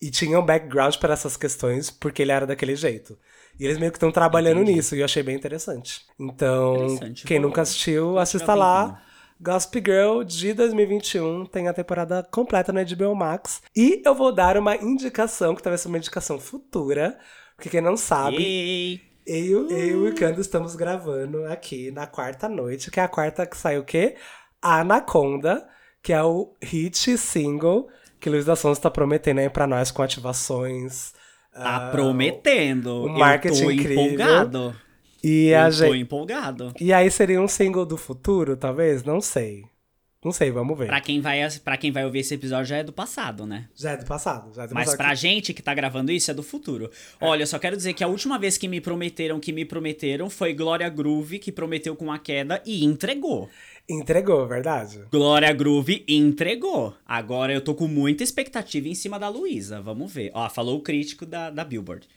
e 0.00 0.10
tinha 0.10 0.38
um 0.38 0.44
background 0.44 0.96
para 0.96 1.14
essas 1.14 1.36
questões 1.36 1.90
porque 1.90 2.22
ele 2.22 2.32
era 2.32 2.46
daquele 2.46 2.76
jeito. 2.76 3.18
E 3.58 3.64
eles 3.64 3.78
meio 3.78 3.90
que 3.90 3.96
estão 3.96 4.12
trabalhando 4.12 4.60
Entendi. 4.60 4.74
nisso 4.76 4.94
e 4.94 5.00
eu 5.00 5.04
achei 5.06 5.22
bem 5.22 5.34
interessante. 5.34 6.02
Então, 6.20 6.74
Interessante, 6.74 7.24
quem 7.26 7.40
vou- 7.40 7.48
nunca 7.48 7.62
assistiu, 7.62 8.18
assista 8.18 8.54
lá. 8.54 8.84
tempinho. 8.88 9.06
Gossip 9.40 9.82
Girl 9.84 10.22
de 10.22 10.52
2021 10.54 11.46
tem 11.46 11.68
a 11.68 11.72
temporada 11.74 12.26
completa 12.30 12.72
no 12.72 12.80
HBO 12.84 13.14
Max. 13.14 13.62
E 13.74 14.02
eu 14.04 14.14
vou 14.14 14.32
dar 14.32 14.56
uma 14.56 14.76
indicação, 14.76 15.54
que 15.54 15.62
talvez 15.62 15.80
seja 15.80 15.90
uma 15.90 15.98
indicação 15.98 16.38
futura, 16.38 17.18
porque 17.54 17.70
quem 17.70 17.80
não 17.80 17.96
sabe, 17.96 18.42
Ei. 18.42 19.00
eu, 19.26 19.68
eu 19.68 20.06
e 20.06 20.10
o 20.10 20.14
Cando 20.14 20.40
estamos 20.40 20.74
gravando 20.74 21.44
aqui 21.46 21.90
na 21.90 22.06
quarta 22.06 22.48
noite, 22.48 22.90
que 22.90 23.00
é 23.00 23.02
a 23.02 23.08
quarta 23.08 23.46
que 23.46 23.56
saiu 23.56 23.82
o 23.82 23.84
quê? 23.84 24.16
Anaconda, 24.60 25.68
que 26.02 26.12
é 26.12 26.22
o 26.22 26.54
hit 26.62 27.16
single 27.18 27.88
que 28.20 28.30
Luiz 28.30 28.44
da 28.44 28.56
Sonza 28.56 28.78
está 28.78 28.90
prometendo 28.90 29.38
aí 29.38 29.48
pra 29.48 29.66
nós 29.66 29.90
com 29.90 30.02
ativações. 30.02 31.12
Tá 31.52 31.76
ah, 31.76 31.90
prometendo. 31.90 33.04
o 33.04 33.08
marketing 33.08 33.60
eu 33.60 33.64
tô 33.64 33.70
incrível. 33.70 34.04
empolgado. 34.04 34.76
E 35.28 35.48
eu 35.48 35.58
a 35.60 35.64
tô 35.66 35.70
gente. 35.72 35.98
empolgado. 35.98 36.72
E 36.80 36.92
aí 36.92 37.10
seria 37.10 37.40
um 37.40 37.48
single 37.48 37.84
do 37.84 37.96
futuro, 37.96 38.56
talvez? 38.56 39.02
Não 39.02 39.20
sei. 39.20 39.64
Não 40.24 40.32
sei, 40.32 40.50
vamos 40.50 40.76
ver. 40.76 40.86
Pra 40.86 41.00
quem, 41.00 41.20
vai, 41.20 41.38
pra 41.62 41.76
quem 41.76 41.92
vai 41.92 42.04
ouvir 42.04 42.18
esse 42.18 42.34
episódio 42.34 42.66
já 42.66 42.78
é 42.78 42.82
do 42.82 42.92
passado, 42.92 43.46
né? 43.46 43.68
Já 43.76 43.92
é 43.92 43.96
do 43.96 44.04
passado. 44.04 44.52
Já 44.52 44.64
é 44.64 44.66
do 44.66 44.74
Mas 44.74 44.86
passado. 44.86 44.98
pra 44.98 45.14
gente 45.14 45.54
que 45.54 45.62
tá 45.62 45.72
gravando 45.72 46.10
isso 46.10 46.30
é 46.30 46.34
do 46.34 46.42
futuro. 46.42 46.90
Olha, 47.20 47.42
eu 47.42 47.46
só 47.46 47.60
quero 47.60 47.76
dizer 47.76 47.92
que 47.92 48.02
a 48.02 48.08
última 48.08 48.36
vez 48.36 48.58
que 48.58 48.66
me 48.66 48.80
prometeram 48.80 49.38
que 49.38 49.52
me 49.52 49.64
prometeram 49.64 50.28
foi 50.28 50.52
Glória 50.52 50.88
Groove, 50.88 51.38
que 51.38 51.52
prometeu 51.52 51.94
com 51.94 52.10
a 52.10 52.18
queda 52.18 52.60
e 52.66 52.84
entregou. 52.84 53.48
Entregou, 53.88 54.44
verdade? 54.48 55.04
Glória 55.12 55.52
Groove 55.52 56.04
entregou. 56.08 56.92
Agora 57.06 57.52
eu 57.52 57.60
tô 57.60 57.72
com 57.74 57.86
muita 57.86 58.24
expectativa 58.24 58.88
em 58.88 58.94
cima 58.96 59.18
da 59.20 59.28
Luísa. 59.28 59.80
Vamos 59.80 60.12
ver. 60.12 60.32
Ó, 60.34 60.48
falou 60.50 60.78
o 60.78 60.82
crítico 60.82 61.24
da, 61.24 61.50
da 61.50 61.64
Billboard. 61.64 62.08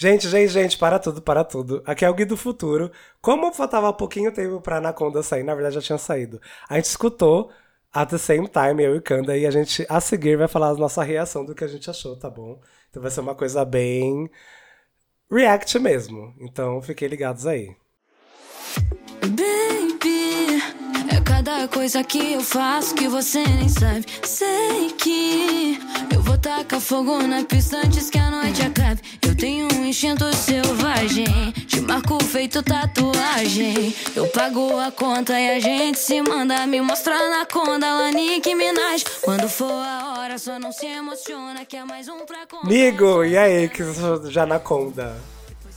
Gente, 0.00 0.28
gente, 0.28 0.48
gente, 0.48 0.78
para 0.78 0.98
tudo, 0.98 1.20
para 1.22 1.44
tudo. 1.44 1.82
Aqui 1.86 2.04
é 2.04 2.10
o 2.10 2.14
Gui 2.14 2.24
do 2.24 2.36
Futuro. 2.36 2.90
Como 3.20 3.52
faltava 3.52 3.92
pouquinho 3.92 4.32
tempo 4.32 4.60
pra 4.60 4.76
Anaconda 4.78 5.22
sair, 5.22 5.42
na 5.42 5.54
verdade 5.54 5.76
já 5.76 5.82
tinha 5.82 5.98
saído. 5.98 6.40
A 6.68 6.76
gente 6.76 6.86
escutou 6.86 7.50
at 7.92 8.08
the 8.10 8.18
same 8.18 8.48
time, 8.48 8.82
eu 8.82 8.96
e 8.96 9.00
Kanda, 9.00 9.36
e 9.36 9.46
a 9.46 9.50
gente, 9.50 9.86
a 9.88 10.00
seguir, 10.00 10.36
vai 10.36 10.48
falar 10.48 10.68
a 10.68 10.74
nossa 10.74 11.02
reação 11.02 11.44
do 11.44 11.54
que 11.54 11.64
a 11.64 11.68
gente 11.68 11.88
achou, 11.90 12.16
tá 12.16 12.30
bom? 12.30 12.60
Então 12.90 13.02
vai 13.02 13.10
ser 13.10 13.20
uma 13.20 13.34
coisa 13.34 13.64
bem 13.64 14.30
react 15.30 15.78
mesmo. 15.78 16.34
Então 16.40 16.80
fiquem 16.82 17.08
ligados 17.08 17.46
aí. 17.46 17.74
É 19.22 19.67
cada 21.28 21.68
coisa 21.68 22.02
que 22.02 22.32
eu 22.32 22.40
faço 22.40 22.94
que 22.94 23.06
você 23.06 23.44
nem 23.44 23.68
sabe. 23.68 24.06
Sei 24.24 24.90
que 24.96 25.78
eu 26.12 26.22
vou 26.22 26.38
tacar 26.38 26.80
fogo 26.80 27.22
na 27.22 27.44
pista 27.44 27.76
antes 27.76 28.08
que 28.08 28.18
a 28.18 28.30
noite 28.30 28.62
acabe. 28.62 29.02
Eu 29.20 29.36
tenho 29.36 29.68
um 29.74 29.84
instinto 29.84 30.24
selvagem, 30.34 31.52
te 31.66 31.82
marco 31.82 32.18
feito 32.24 32.62
tatuagem. 32.62 33.94
Eu 34.16 34.26
pago 34.28 34.78
a 34.80 34.90
conta 34.90 35.38
e 35.38 35.50
a 35.50 35.60
gente 35.60 35.98
se 35.98 36.22
manda. 36.22 36.66
Me 36.66 36.80
mostra 36.80 37.14
na 37.28 37.44
conda, 37.44 37.86
lá 37.92 38.10
Nicki 38.10 38.54
Minaj. 38.54 39.04
Quando 39.22 39.48
for 39.50 39.70
a 39.70 40.14
hora, 40.18 40.38
só 40.38 40.58
não 40.58 40.72
se 40.72 40.86
emociona 40.86 41.66
que 41.66 41.76
é 41.76 41.84
mais 41.84 42.08
um 42.08 42.24
pra 42.24 42.46
contar. 42.46 42.66
Amigo, 42.66 43.22
e 43.22 43.36
aí, 43.36 43.68
que 43.68 43.82
já 44.30 44.44
Anaconda? 44.44 45.14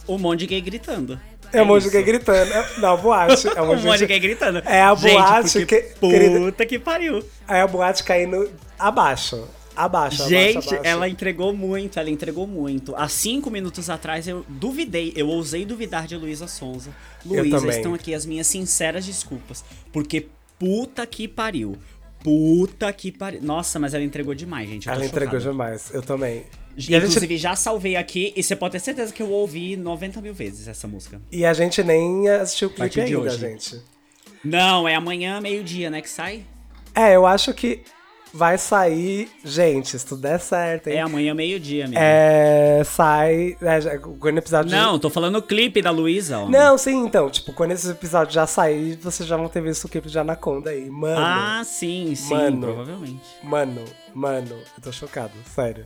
Um 0.08 0.18
monte 0.18 0.40
de 0.40 0.48
gay 0.48 0.62
gritando. 0.62 1.20
Emoji 1.54 1.88
isso. 1.88 1.96
gay 1.96 2.04
gritando. 2.04 2.54
É- 2.54 2.70
Não, 2.80 2.98
boate. 2.98 3.48
É 3.48 3.62
monte 3.62 4.06
gay 4.06 4.20
gritando. 4.22 4.60
É 4.66 4.82
a 4.82 4.96
Gente, 4.96 5.12
boate 5.14 5.60
porque 5.60 5.82
que- 5.82 5.96
Puta 6.00 6.66
que 6.66 6.80
pariu. 6.80 7.24
É 7.48 7.62
a 7.62 7.68
boate 7.68 8.04
caindo 8.04 8.50
abaixo. 8.78 9.48
Abaixo, 9.74 10.28
Gente, 10.28 10.52
abaixo, 10.58 10.70
abaixo. 10.76 10.82
ela 10.90 11.08
entregou 11.08 11.54
muito, 11.54 11.98
ela 11.98 12.10
entregou 12.10 12.46
muito. 12.46 12.94
Há 12.96 13.08
cinco 13.08 13.50
minutos 13.50 13.90
atrás 13.90 14.28
eu 14.28 14.46
duvidei, 14.50 15.14
eu 15.16 15.30
ousei 15.30 15.66
duvidar 15.66 16.06
de 16.08 16.16
Luísa 16.18 16.46
Sonza. 16.46 16.92
Luísa, 17.26 17.70
estão 17.70 17.94
aqui 17.94 18.14
as 18.14 18.26
minhas 18.26 18.48
sinceras 18.48 19.06
desculpas. 19.06 19.64
Porque 19.94 20.28
puta 20.60 21.06
que 21.08 21.26
pariu. 21.26 21.78
Puta 22.22 22.92
que 22.92 23.12
pariu. 23.12 23.42
Nossa, 23.42 23.80
mas 23.80 23.94
ela 23.94 24.04
entregou 24.04 24.36
demais, 24.36 24.70
gente. 24.70 24.90
Ela 24.90 25.06
entregou 25.06 25.40
demais. 25.40 25.90
Eu 25.94 26.02
também. 26.02 26.44
E 26.78 26.96
Inclusive, 26.96 27.28
gente, 27.28 27.38
já 27.38 27.56
salvei 27.56 27.96
aqui 27.96 28.34
e 28.36 28.42
você 28.44 28.56
pode 28.56 28.74
ter 28.74 28.80
certeza 28.80 29.14
que 29.14 29.22
eu 29.22 29.30
ouvi 29.30 29.76
90 29.76 30.22
mil 30.22 30.34
vezes 30.34 30.68
essa 30.68 30.88
música. 30.88 31.22
e 31.32 31.46
a 31.46 31.54
gente 31.54 31.84
nem 31.84 32.30
assistiu 32.30 32.68
o 32.70 32.72
clipe 32.72 33.02
ainda, 33.02 33.20
hoje. 33.20 33.38
gente. 33.38 33.82
Não, 34.44 34.88
é 34.88 34.96
amanhã, 34.96 35.40
meio-dia, 35.40 35.90
né, 35.90 36.02
que 36.02 36.10
sai? 36.10 36.44
É, 36.96 37.16
eu 37.16 37.26
acho 37.28 37.54
que 37.54 37.82
vai 38.34 38.58
sair. 38.58 39.30
Gente, 39.44 39.98
se 40.00 40.06
tudo 40.06 40.22
der 40.22 40.40
certo, 40.40 40.88
hein? 40.88 40.96
É 40.96 41.02
amanhã, 41.02 41.34
meio-dia, 41.34 41.86
amigo. 41.86 42.00
É, 42.02 42.82
sai. 42.84 43.56
É, 43.62 43.98
quando 43.98 44.36
o 44.36 44.40
episódio. 44.40 44.72
Não, 44.72 44.98
tô 44.98 45.10
falando 45.10 45.36
o 45.38 45.42
clipe 45.42 45.82
da 45.82 45.92
Luísa, 45.92 46.40
ó. 46.40 46.50
Não, 46.50 46.78
sim, 46.78 47.06
então. 47.06 47.30
Tipo, 47.30 47.54
quando 47.54 47.72
esse 47.72 47.90
episódio 47.90 48.34
já 48.34 48.48
sair, 48.48 48.96
vocês 49.02 49.28
já 49.28 49.38
vão 49.38 49.48
ter 49.48 49.62
visto 49.62 49.86
o 49.86 49.90
clipe 49.90 50.10
de 50.10 50.18
Anaconda 50.18 50.70
aí. 50.72 50.90
Mano. 50.90 51.20
Ah, 51.20 51.62
sim, 51.64 52.16
sim, 52.16 52.34
Mano. 52.34 52.62
provavelmente. 52.62 53.22
Mano, 53.44 53.84
mano, 54.14 54.50
eu 54.78 54.82
tô 54.84 54.92
chocado, 54.92 55.34
sério. 55.54 55.86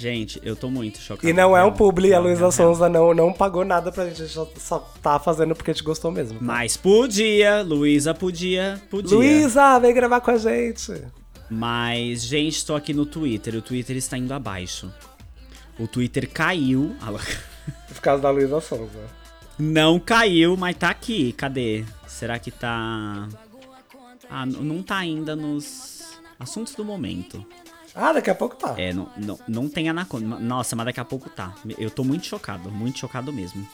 Gente, 0.00 0.40
eu 0.42 0.56
tô 0.56 0.70
muito 0.70 0.98
chocado. 0.98 1.28
E 1.28 1.32
não 1.34 1.54
é 1.54 1.62
um 1.62 1.72
publi, 1.72 2.14
a 2.14 2.18
Luísa. 2.18 2.50
Sonza 2.50 2.88
não, 2.88 3.12
não 3.12 3.34
pagou 3.34 3.66
nada 3.66 3.92
pra 3.92 4.06
gente, 4.06 4.22
a 4.22 4.26
gente 4.26 4.58
só, 4.58 4.78
tá 5.02 5.18
fazendo 5.18 5.54
porque 5.54 5.70
a 5.70 5.74
gente 5.74 5.84
gostou 5.84 6.10
mesmo. 6.10 6.38
tá? 6.38 6.44
Mas 6.44 6.74
podia, 6.74 7.60
Luísa 7.60 8.14
podia, 8.14 8.80
podia. 8.88 9.14
Luísa, 9.14 9.78
vem 9.78 9.92
gravar 9.92 10.22
com 10.22 10.30
a 10.30 10.38
gente. 10.38 11.02
Mas, 11.50 12.22
gente, 12.22 12.64
tô 12.64 12.74
aqui 12.74 12.94
no 12.94 13.04
Twitter. 13.04 13.56
O 13.56 13.60
Twitter 13.60 13.94
está 13.98 14.16
indo 14.16 14.32
abaixo. 14.32 14.90
O 15.78 15.86
Twitter 15.86 16.30
caiu. 16.30 16.96
Por 17.88 18.00
causa 18.00 18.22
da 18.22 18.30
Luísa 18.30 18.58
Sonza. 18.62 19.04
Não 19.58 20.00
caiu, 20.00 20.56
mas 20.56 20.76
tá 20.78 20.88
aqui. 20.88 21.32
Cadê? 21.34 21.84
Será 22.06 22.38
que 22.38 22.50
tá. 22.50 23.28
Ah, 24.30 24.46
não 24.46 24.82
tá 24.82 24.96
ainda 24.96 25.36
nos 25.36 26.18
assuntos 26.38 26.74
do 26.74 26.86
momento. 26.86 27.44
Ah, 28.02 28.14
daqui 28.14 28.30
a 28.30 28.34
pouco 28.34 28.56
tá. 28.56 28.74
É, 28.78 28.94
não, 28.94 29.10
não, 29.14 29.38
não 29.46 29.68
tem 29.68 29.90
anaconda. 29.90 30.38
Nossa, 30.38 30.74
mas 30.74 30.86
daqui 30.86 31.00
a 31.00 31.04
pouco 31.04 31.28
tá. 31.28 31.54
Eu 31.76 31.90
tô 31.90 32.02
muito 32.02 32.24
chocado, 32.24 32.70
muito 32.70 32.98
chocado 32.98 33.30
mesmo. 33.30 33.66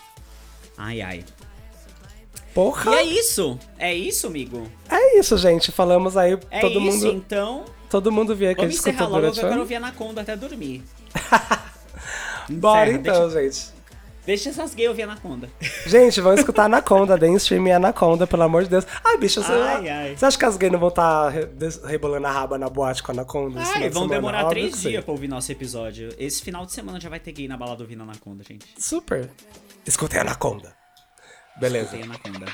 Ai, 0.76 1.00
ai. 1.00 1.24
Porra! 2.52 2.90
E 2.90 2.94
é 2.96 3.02
isso. 3.04 3.56
É 3.78 3.94
isso, 3.94 4.26
amigo. 4.26 4.66
É 4.90 5.18
isso, 5.20 5.38
gente. 5.38 5.70
Falamos 5.70 6.16
aí, 6.16 6.36
É 6.50 6.60
todo 6.60 6.80
isso, 6.80 7.06
mundo. 7.06 7.16
então. 7.16 7.64
Todo 7.88 8.10
mundo 8.10 8.34
via 8.34 8.52
que 8.52 8.62
a 8.62 8.64
gente 8.64 8.78
encerrar 8.78 8.94
escutou 8.94 9.08
logo 9.12 9.20
durante 9.20 9.40
eu 9.40 9.48
quero 9.48 9.60
ouvir 9.60 9.74
Anaconda 9.76 10.22
até 10.22 10.34
dormir. 10.36 10.82
Bora 12.50 12.90
Encerra, 12.90 12.98
então, 12.98 13.30
gente. 13.30 13.75
Deixa 14.26 14.50
essas 14.50 14.74
gays 14.74 14.88
ouvir 14.88 15.02
Anaconda. 15.02 15.48
Gente, 15.86 16.20
vamos 16.20 16.40
escutar 16.40 16.64
Anaconda, 16.64 17.16
deem 17.16 17.36
stream 17.36 17.64
em 17.68 17.72
Anaconda, 17.72 18.26
pelo 18.26 18.42
amor 18.42 18.64
de 18.64 18.70
Deus. 18.70 18.84
Ai, 19.04 19.16
bicho, 19.16 19.40
você, 19.40 19.52
Ai, 19.52 19.88
ai. 19.88 20.16
você 20.16 20.26
acha 20.26 20.36
que 20.36 20.44
as 20.44 20.56
gays 20.56 20.72
não 20.72 20.80
vão 20.80 20.88
estar 20.88 21.32
rebolando 21.86 22.26
a 22.26 22.32
raba 22.32 22.58
na 22.58 22.68
boate 22.68 23.04
com 23.04 23.12
a 23.12 23.14
Anaconda? 23.14 23.60
Ai, 23.60 23.84
de 23.84 23.88
vão 23.90 24.02
semana? 24.02 24.08
demorar 24.14 24.44
Óbvio 24.46 24.50
três 24.50 24.82
dias 24.82 25.04
pra 25.04 25.12
ouvir 25.12 25.28
nosso 25.28 25.52
episódio. 25.52 26.08
Esse 26.18 26.42
final 26.42 26.66
de 26.66 26.72
semana 26.72 26.98
já 27.00 27.08
vai 27.08 27.20
ter 27.20 27.30
gay 27.30 27.46
na 27.46 27.56
balada 27.56 27.84
ouvindo 27.84 28.02
Anaconda, 28.02 28.42
gente. 28.42 28.66
Super. 28.76 29.30
Escutei 29.86 30.18
Anaconda. 30.18 30.74
Beleza. 31.60 31.90
Tem 31.90 32.02
Anaconda. 32.02 32.46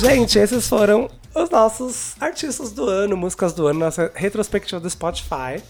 Gente, 0.00 0.38
esses 0.38 0.66
foram 0.68 1.08
os 1.34 1.50
nossos 1.50 2.14
artistas 2.20 2.72
do 2.72 2.84
ano, 2.88 3.16
músicas 3.16 3.52
do 3.52 3.66
ano, 3.66 3.80
nossa 3.80 4.10
retrospectiva 4.14 4.80
do 4.80 4.88
Spotify. 4.90 5.62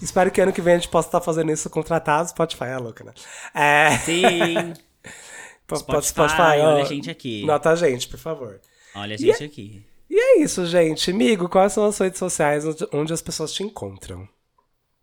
Espero 0.00 0.30
que 0.30 0.40
ano 0.40 0.52
que 0.52 0.60
vem 0.60 0.74
a 0.74 0.78
gente 0.78 0.88
possa 0.88 1.08
estar 1.08 1.20
fazendo 1.20 1.50
isso 1.50 1.68
contratado. 1.70 2.28
Spotify 2.28 2.64
é 2.64 2.78
louca, 2.78 3.04
né? 3.04 3.12
É. 3.54 3.98
Sim. 3.98 4.74
po- 5.66 5.76
Spotify, 5.76 6.60
ó, 6.60 6.74
olha 6.74 6.82
a 6.82 6.84
gente 6.84 7.10
aqui. 7.10 7.44
Nota 7.44 7.70
a 7.70 7.76
gente, 7.76 8.06
por 8.08 8.18
favor. 8.18 8.60
Olha 8.94 9.14
a 9.14 9.18
gente 9.18 9.42
aqui. 9.42 9.82
E 10.10 10.16
é 10.18 10.40
isso, 10.42 10.64
gente. 10.66 11.10
Amigo, 11.10 11.48
quais 11.48 11.72
são 11.72 11.84
as 11.84 11.98
redes 11.98 12.18
sociais 12.18 12.64
onde, 12.64 12.86
onde 12.92 13.12
as 13.12 13.20
pessoas 13.20 13.52
te 13.52 13.62
encontram? 13.62 14.26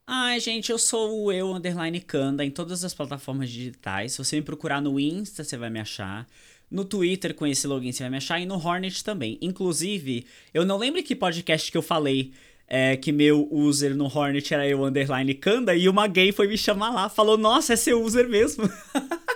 Ai, 0.07 0.39
gente, 0.39 0.71
eu 0.71 0.77
sou 0.77 1.23
o 1.25 1.31
eu 1.31 1.51
underline 1.53 1.99
Kanda 1.99 2.45
em 2.45 2.51
todas 2.51 2.83
as 2.83 2.93
plataformas 2.93 3.49
digitais. 3.49 4.13
Se 4.13 4.17
você 4.19 4.35
me 4.37 4.41
procurar 4.43 4.79
no 4.81 4.99
Insta, 4.99 5.43
você 5.43 5.57
vai 5.57 5.69
me 5.69 5.79
achar. 5.79 6.27
No 6.69 6.83
Twitter, 6.83 7.33
com 7.33 7.45
esse 7.45 7.67
login, 7.67 7.91
você 7.91 8.03
vai 8.03 8.09
me 8.09 8.17
achar. 8.17 8.39
E 8.39 8.45
no 8.45 8.55
Hornet 8.55 9.03
também. 9.03 9.37
Inclusive, 9.41 10.25
eu 10.53 10.65
não 10.65 10.77
lembro 10.77 11.01
que 11.03 11.15
podcast 11.15 11.71
que 11.71 11.77
eu 11.77 11.81
falei 11.81 12.31
é, 12.67 12.97
que 12.97 13.11
meu 13.11 13.47
user 13.51 13.95
no 13.95 14.05
Hornet 14.05 14.53
era 14.53 14.67
eu 14.67 14.83
underline 14.83 15.33
Kanda. 15.35 15.75
E 15.75 15.87
uma 15.87 16.07
gay 16.07 16.31
foi 16.31 16.47
me 16.47 16.57
chamar 16.57 16.89
lá. 16.89 17.09
Falou, 17.09 17.37
nossa, 17.37 17.73
é 17.73 17.75
seu 17.75 18.01
user 18.01 18.27
mesmo. 18.27 18.69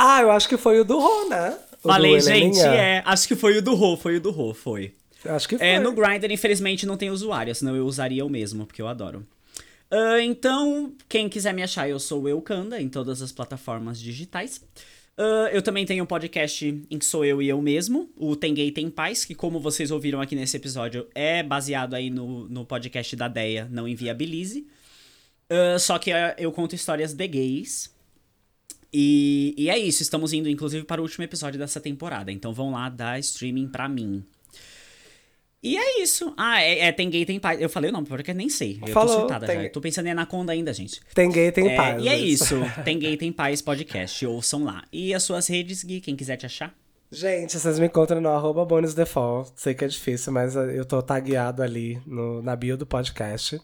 Ah, 0.00 0.20
eu 0.20 0.30
acho 0.30 0.48
que 0.48 0.56
foi 0.56 0.78
o 0.78 0.84
do 0.84 0.96
Rô, 0.96 1.28
né? 1.28 1.58
O 1.82 1.88
Falei, 1.88 2.20
gente, 2.20 2.60
é. 2.60 3.02
Acho 3.04 3.26
que 3.26 3.34
foi 3.34 3.58
o 3.58 3.62
do 3.62 3.74
Rô, 3.74 3.96
foi 3.96 4.18
o 4.18 4.20
do 4.20 4.30
Rô, 4.30 4.54
foi. 4.54 4.94
Acho 5.24 5.48
que 5.48 5.58
foi. 5.58 5.66
É, 5.66 5.80
no 5.80 5.90
Grindr, 5.90 6.30
infelizmente, 6.30 6.86
não 6.86 6.96
tem 6.96 7.10
usuário, 7.10 7.52
senão 7.52 7.74
eu 7.74 7.84
usaria 7.84 8.22
eu 8.22 8.28
mesmo, 8.28 8.64
porque 8.64 8.80
eu 8.80 8.86
adoro. 8.86 9.26
Ah, 9.90 10.22
então, 10.22 10.92
quem 11.08 11.28
quiser 11.28 11.52
me 11.52 11.64
achar, 11.64 11.88
eu 11.88 11.98
sou 11.98 12.28
eu 12.28 12.40
Kanda 12.40 12.80
em 12.80 12.88
todas 12.88 13.20
as 13.20 13.32
plataformas 13.32 13.98
digitais. 13.98 14.64
Ah, 15.18 15.50
eu 15.52 15.60
também 15.60 15.84
tenho 15.84 16.04
um 16.04 16.06
podcast 16.06 16.64
em 16.88 16.98
que 16.98 17.04
sou 17.04 17.24
eu 17.24 17.42
e 17.42 17.48
eu 17.48 17.60
mesmo, 17.60 18.08
o 18.16 18.36
Tem 18.36 18.54
Gay 18.54 18.70
Tem 18.70 18.88
Paz, 18.88 19.24
que 19.24 19.34
como 19.34 19.58
vocês 19.58 19.90
ouviram 19.90 20.20
aqui 20.20 20.36
nesse 20.36 20.56
episódio, 20.56 21.08
é 21.12 21.42
baseado 21.42 21.94
aí 21.94 22.08
no, 22.08 22.48
no 22.48 22.64
podcast 22.64 23.16
da 23.16 23.26
Deia, 23.26 23.68
Não 23.68 23.88
Inviabilize. 23.88 24.64
Ah, 25.50 25.78
só 25.78 25.98
que 25.98 26.12
ah, 26.12 26.36
eu 26.38 26.52
conto 26.52 26.76
histórias 26.76 27.12
de 27.14 27.26
gays. 27.26 27.92
E, 28.92 29.54
e 29.58 29.68
é 29.68 29.76
isso, 29.76 30.02
estamos 30.02 30.32
indo 30.32 30.48
inclusive 30.48 30.84
para 30.84 31.00
o 31.00 31.04
último 31.04 31.24
episódio 31.24 31.58
dessa 31.58 31.80
temporada, 31.80 32.32
então 32.32 32.54
vão 32.54 32.70
lá 32.70 32.88
dar 32.88 33.18
streaming 33.18 33.68
pra 33.68 33.88
mim. 33.88 34.24
E 35.62 35.76
é 35.76 36.00
isso. 36.02 36.32
Ah, 36.36 36.62
é, 36.62 36.80
é, 36.86 36.92
tem 36.92 37.10
gay, 37.10 37.24
tem 37.26 37.40
paz. 37.40 37.60
Eu 37.60 37.68
falei 37.68 37.90
o 37.90 37.92
nome, 37.92 38.06
porque 38.06 38.30
eu 38.30 38.34
nem 38.34 38.48
sei. 38.48 38.78
Eu 38.80 38.92
Falou, 38.92 39.12
tô 39.14 39.20
surtada 39.20 39.46
tem- 39.46 39.56
já. 39.56 39.62
Eu 39.64 39.72
tô 39.72 39.80
pensando 39.80 40.06
em 40.06 40.10
Anaconda 40.12 40.52
ainda, 40.52 40.72
gente. 40.72 41.00
Tem 41.14 41.28
gay, 41.30 41.50
tem 41.50 41.68
É, 41.72 41.76
paz. 41.76 42.04
e 42.04 42.08
é 42.08 42.16
isso. 42.16 42.54
Tem 42.84 42.96
gay, 42.98 43.16
tem 43.16 43.32
paz 43.32 43.60
podcast. 43.60 44.24
Ouçam 44.24 44.62
lá. 44.64 44.84
E 44.92 45.12
as 45.12 45.22
suas 45.24 45.48
redes, 45.48 45.82
Gui, 45.82 46.00
quem 46.00 46.14
quiser 46.14 46.36
te 46.36 46.46
achar? 46.46 46.72
Gente, 47.10 47.58
vocês 47.58 47.78
me 47.78 47.86
encontram 47.86 48.20
no 48.20 48.28
arroba 48.28 48.64
bonusdefault. 48.64 49.50
Sei 49.56 49.74
que 49.74 49.84
é 49.84 49.88
difícil, 49.88 50.32
mas 50.32 50.54
eu 50.54 50.84
tô 50.84 51.02
tagueado 51.02 51.62
ali 51.62 52.00
no, 52.06 52.40
na 52.42 52.54
bio 52.54 52.76
do 52.76 52.86
podcast. 52.86 53.60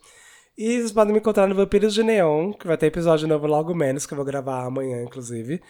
E 0.59 0.79
vocês 0.79 0.91
podem 0.93 1.13
me 1.13 1.21
encontrar 1.21 1.47
no 1.47 1.55
Vampiros 1.55 1.95
de 1.95 2.03
Neon, 2.03 2.53
que 2.53 2.67
vai 2.67 2.77
ter 2.77 2.87
episódio 2.87 3.29
novo 3.29 3.47
logo 3.47 3.75
menos, 3.75 4.05
que 4.07 4.13
eu 4.15 4.17
vou 4.17 4.25
gravar 4.25 4.65
amanhã, 4.65 5.03
inclusive. 5.03 5.61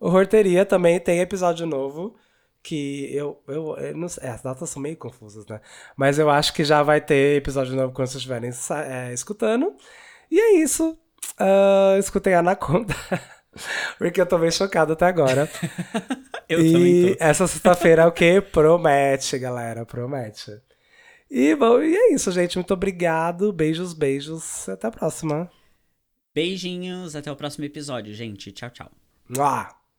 O 0.00 0.08
Horteria 0.10 0.66
também 0.66 0.98
tem 0.98 1.20
episódio 1.20 1.64
novo, 1.66 2.14
que 2.62 3.14
eu, 3.14 3.42
eu, 3.48 3.76
eu 3.76 3.96
não 3.96 4.08
sei, 4.08 4.28
é, 4.28 4.30
as 4.30 4.42
datas 4.42 4.70
são 4.70 4.80
meio 4.80 4.96
confusas, 4.96 5.44
né? 5.46 5.60
Mas 5.96 6.18
eu 6.18 6.30
acho 6.30 6.54
que 6.54 6.64
já 6.64 6.82
vai 6.82 7.00
ter 7.00 7.36
episódio 7.36 7.74
novo 7.74 7.92
quando 7.92 8.06
vocês 8.06 8.16
estiverem 8.16 8.50
é, 8.86 9.12
escutando. 9.12 9.74
E 10.30 10.40
é 10.40 10.62
isso. 10.62 10.96
Ah, 11.38 11.96
escutem 11.98 12.34
Anaconda. 12.34 12.94
Porque 13.98 14.20
eu 14.20 14.26
tô 14.26 14.38
bem 14.38 14.50
chocado 14.50 14.92
até 14.92 15.06
agora. 15.06 15.48
Eu 16.48 16.60
e 16.60 16.72
também 16.72 17.14
tô. 17.14 17.24
essa 17.24 17.46
sexta-feira 17.46 18.02
é 18.02 18.06
o 18.06 18.12
quê? 18.12 18.40
Promete, 18.52 19.38
galera, 19.38 19.86
promete. 19.86 20.60
E, 21.30 21.54
bom, 21.54 21.80
e 21.80 21.96
é 21.96 22.12
isso, 22.12 22.30
gente. 22.30 22.56
Muito 22.56 22.74
obrigado. 22.74 23.52
Beijos, 23.52 23.94
beijos. 23.94 24.68
Até 24.68 24.88
a 24.88 24.90
próxima. 24.90 25.50
Beijinhos, 26.34 27.16
até 27.16 27.30
o 27.32 27.36
próximo 27.36 27.64
episódio, 27.64 28.12
gente. 28.12 28.52
Tchau, 28.52 28.70
tchau. 28.70 28.90
Mua. 29.28 29.81